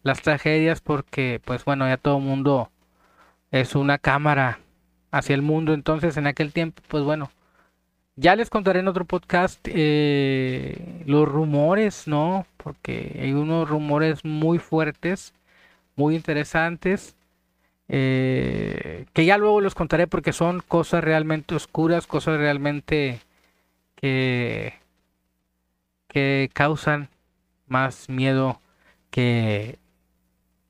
las 0.03 0.21
tragedias 0.21 0.81
porque 0.81 1.41
pues 1.45 1.63
bueno 1.65 1.87
ya 1.87 1.97
todo 1.97 2.17
el 2.17 2.23
mundo 2.23 2.71
es 3.51 3.75
una 3.75 3.99
cámara 3.99 4.59
hacia 5.13 5.35
el 5.35 5.41
mundo. 5.43 5.73
Entonces, 5.73 6.17
en 6.17 6.27
aquel 6.27 6.51
tiempo, 6.51 6.81
pues 6.89 7.03
bueno, 7.03 7.31
ya 8.15 8.35
les 8.35 8.49
contaré 8.49 8.79
en 8.81 8.87
otro 8.87 9.05
podcast 9.05 9.59
eh, 9.65 11.03
los 11.05 11.27
rumores, 11.29 12.07
¿no? 12.07 12.45
Porque 12.57 13.19
hay 13.21 13.33
unos 13.33 13.69
rumores 13.69 14.25
muy 14.25 14.59
fuertes, 14.59 15.33
muy 15.95 16.15
interesantes, 16.15 17.15
eh, 17.89 19.05
que 19.13 19.25
ya 19.25 19.37
luego 19.37 19.61
los 19.61 19.75
contaré 19.75 20.07
porque 20.07 20.33
son 20.33 20.61
cosas 20.67 21.03
realmente 21.03 21.55
oscuras, 21.55 22.07
cosas 22.07 22.37
realmente 22.37 23.19
que, 23.95 24.75
que 26.07 26.49
causan 26.53 27.09
más 27.67 28.09
miedo 28.09 28.59
que 29.09 29.79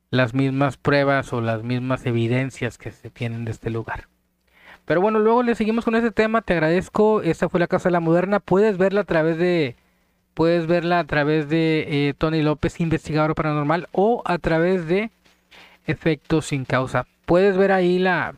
las 0.09 0.33
mismas 0.33 0.77
pruebas 0.77 1.33
o 1.33 1.41
las 1.41 1.63
mismas 1.63 2.05
evidencias 2.05 2.77
que 2.77 2.91
se 2.91 3.09
tienen 3.09 3.45
de 3.45 3.51
este 3.51 3.69
lugar. 3.69 4.07
Pero 4.85 5.01
bueno, 5.01 5.19
luego 5.19 5.43
le 5.43 5.55
seguimos 5.55 5.85
con 5.85 5.95
este 5.95 6.11
tema. 6.11 6.41
Te 6.41 6.53
agradezco. 6.53 7.21
Esta 7.21 7.49
fue 7.49 7.59
la 7.59 7.67
Casa 7.67 7.89
de 7.89 7.93
la 7.93 7.99
Moderna. 7.99 8.39
Puedes 8.39 8.77
verla 8.77 9.01
a 9.01 9.05
través 9.05 9.37
de. 9.37 9.75
Puedes 10.33 10.67
verla 10.67 10.99
a 10.99 11.03
través 11.05 11.47
de 11.47 12.09
eh, 12.09 12.13
Tony 12.17 12.41
López, 12.41 12.79
investigador 12.79 13.35
paranormal, 13.35 13.87
o 13.91 14.23
a 14.25 14.39
través 14.39 14.87
de 14.87 15.11
Efectos 15.85 16.47
sin 16.47 16.65
causa. 16.65 17.05
Puedes 17.25 17.57
ver 17.57 17.71
ahí 17.71 17.99
la. 17.99 18.35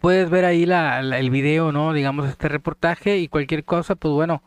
Puedes 0.00 0.28
ver 0.28 0.44
ahí 0.44 0.66
la, 0.66 1.00
el 1.00 1.30
video, 1.30 1.72
¿no? 1.72 1.92
Digamos, 1.92 2.28
este 2.28 2.48
reportaje 2.48 3.18
y 3.18 3.28
cualquier 3.28 3.64
cosa, 3.64 3.94
pues 3.94 4.12
bueno, 4.12 4.42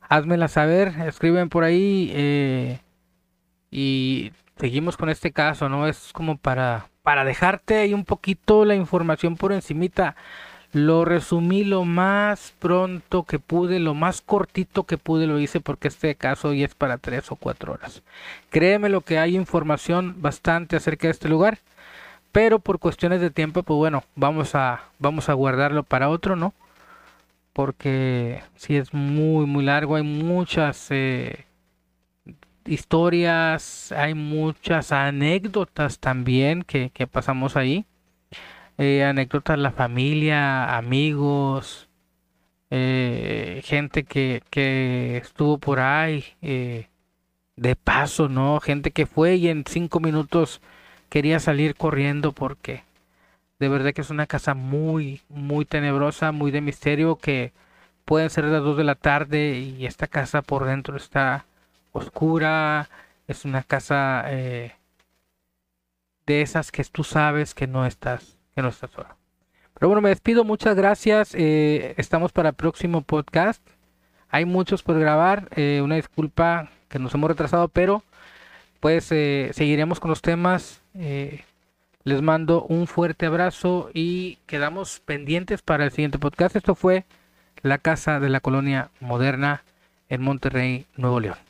házmela 0.00 0.48
saber, 0.48 0.94
escriben 1.06 1.48
por 1.50 1.64
ahí 1.64 2.10
eh, 2.14 2.80
y 3.70 4.32
seguimos 4.56 4.96
con 4.96 5.10
este 5.10 5.32
caso, 5.32 5.68
¿no? 5.68 5.86
Es 5.86 6.12
como 6.12 6.38
para, 6.38 6.88
para 7.02 7.24
dejarte 7.24 7.76
ahí 7.76 7.92
un 7.92 8.04
poquito 8.04 8.64
la 8.64 8.74
información 8.74 9.36
por 9.36 9.52
encimita. 9.52 10.16
Lo 10.72 11.04
resumí 11.04 11.64
lo 11.64 11.84
más 11.84 12.54
pronto 12.58 13.24
que 13.24 13.38
pude, 13.38 13.80
lo 13.80 13.94
más 13.94 14.20
cortito 14.20 14.84
que 14.84 14.98
pude 14.98 15.26
lo 15.26 15.38
hice 15.40 15.60
porque 15.60 15.88
este 15.88 16.14
caso 16.14 16.52
ya 16.52 16.66
es 16.66 16.74
para 16.74 16.98
tres 16.98 17.32
o 17.32 17.36
cuatro 17.36 17.72
horas. 17.72 18.02
Créeme 18.50 18.88
lo 18.88 19.00
que 19.00 19.18
hay 19.18 19.36
información 19.36 20.16
bastante 20.20 20.76
acerca 20.76 21.08
de 21.08 21.12
este 21.12 21.28
lugar, 21.28 21.58
pero 22.32 22.58
por 22.58 22.78
cuestiones 22.78 23.20
de 23.20 23.30
tiempo, 23.30 23.62
pues 23.62 23.76
bueno, 23.78 24.04
vamos 24.14 24.54
a, 24.54 24.82
vamos 24.98 25.28
a 25.28 25.34
guardarlo 25.34 25.84
para 25.84 26.10
otro, 26.10 26.36
¿no? 26.36 26.52
Porque 27.52 28.42
si 28.56 28.76
es 28.76 28.94
muy, 28.94 29.46
muy 29.46 29.64
largo, 29.64 29.96
hay 29.96 30.02
muchas... 30.02 30.88
Eh, 30.90 31.46
historias, 32.68 33.92
hay 33.92 34.14
muchas 34.14 34.92
anécdotas 34.92 35.98
también 35.98 36.62
que, 36.62 36.90
pasamos 37.10 37.56
ahí. 37.56 37.84
Eh, 38.78 39.04
anécdotas 39.04 39.58
la 39.58 39.72
familia, 39.72 40.76
amigos, 40.76 41.88
eh, 42.70 43.62
gente 43.64 44.04
que, 44.04 44.42
que, 44.50 45.18
estuvo 45.18 45.58
por 45.58 45.80
ahí 45.80 46.24
eh, 46.42 46.88
de 47.56 47.76
paso, 47.76 48.28
¿no? 48.28 48.60
Gente 48.60 48.92
que 48.92 49.06
fue 49.06 49.36
y 49.36 49.48
en 49.48 49.64
cinco 49.66 50.00
minutos 50.00 50.60
quería 51.08 51.40
salir 51.40 51.74
corriendo 51.76 52.32
porque 52.32 52.84
de 53.58 53.68
verdad 53.68 53.92
que 53.92 54.02
es 54.02 54.10
una 54.10 54.26
casa 54.26 54.54
muy, 54.54 55.22
muy 55.28 55.64
tenebrosa, 55.64 56.32
muy 56.32 56.50
de 56.50 56.60
misterio 56.60 57.16
que 57.16 57.52
pueden 58.04 58.30
ser 58.30 58.44
las 58.44 58.62
dos 58.62 58.76
de 58.76 58.84
la 58.84 58.94
tarde 58.94 59.58
y 59.58 59.86
esta 59.86 60.06
casa 60.06 60.42
por 60.42 60.64
dentro 60.66 60.96
está 60.96 61.46
oscura, 61.92 62.88
es 63.26 63.44
una 63.44 63.62
casa 63.62 64.24
eh, 64.28 64.72
de 66.26 66.42
esas 66.42 66.70
que 66.72 66.84
tú 66.84 67.04
sabes 67.04 67.54
que 67.54 67.66
no 67.66 67.86
estás, 67.86 68.37
que 68.58 68.62
no 68.62 68.70
estás. 68.70 68.90
Pero 68.90 69.88
bueno, 69.88 70.00
me 70.00 70.08
despido, 70.08 70.42
muchas 70.42 70.74
gracias. 70.74 71.32
Eh, 71.36 71.94
estamos 71.96 72.32
para 72.32 72.48
el 72.48 72.54
próximo 72.56 73.02
podcast. 73.02 73.62
Hay 74.30 74.46
muchos 74.46 74.82
por 74.82 74.98
grabar. 74.98 75.48
Eh, 75.54 75.80
una 75.80 75.94
disculpa 75.94 76.68
que 76.88 76.98
nos 76.98 77.14
hemos 77.14 77.30
retrasado, 77.30 77.68
pero 77.68 78.02
pues 78.80 79.04
seguiremos 79.04 80.00
con 80.00 80.10
los 80.10 80.22
temas. 80.22 80.82
les 82.02 82.20
mando 82.20 82.64
un 82.64 82.88
fuerte 82.88 83.26
abrazo 83.26 83.90
y 83.94 84.38
quedamos 84.46 84.98
pendientes 85.04 85.62
para 85.62 85.84
el 85.84 85.92
siguiente 85.92 86.18
podcast. 86.18 86.56
Esto 86.56 86.74
fue 86.74 87.04
La 87.62 87.78
Casa 87.78 88.18
de 88.18 88.28
la 88.28 88.40
Colonia 88.40 88.90
Moderna 88.98 89.62
en 90.08 90.22
Monterrey, 90.22 90.86
Nuevo 90.96 91.20
León. 91.20 91.47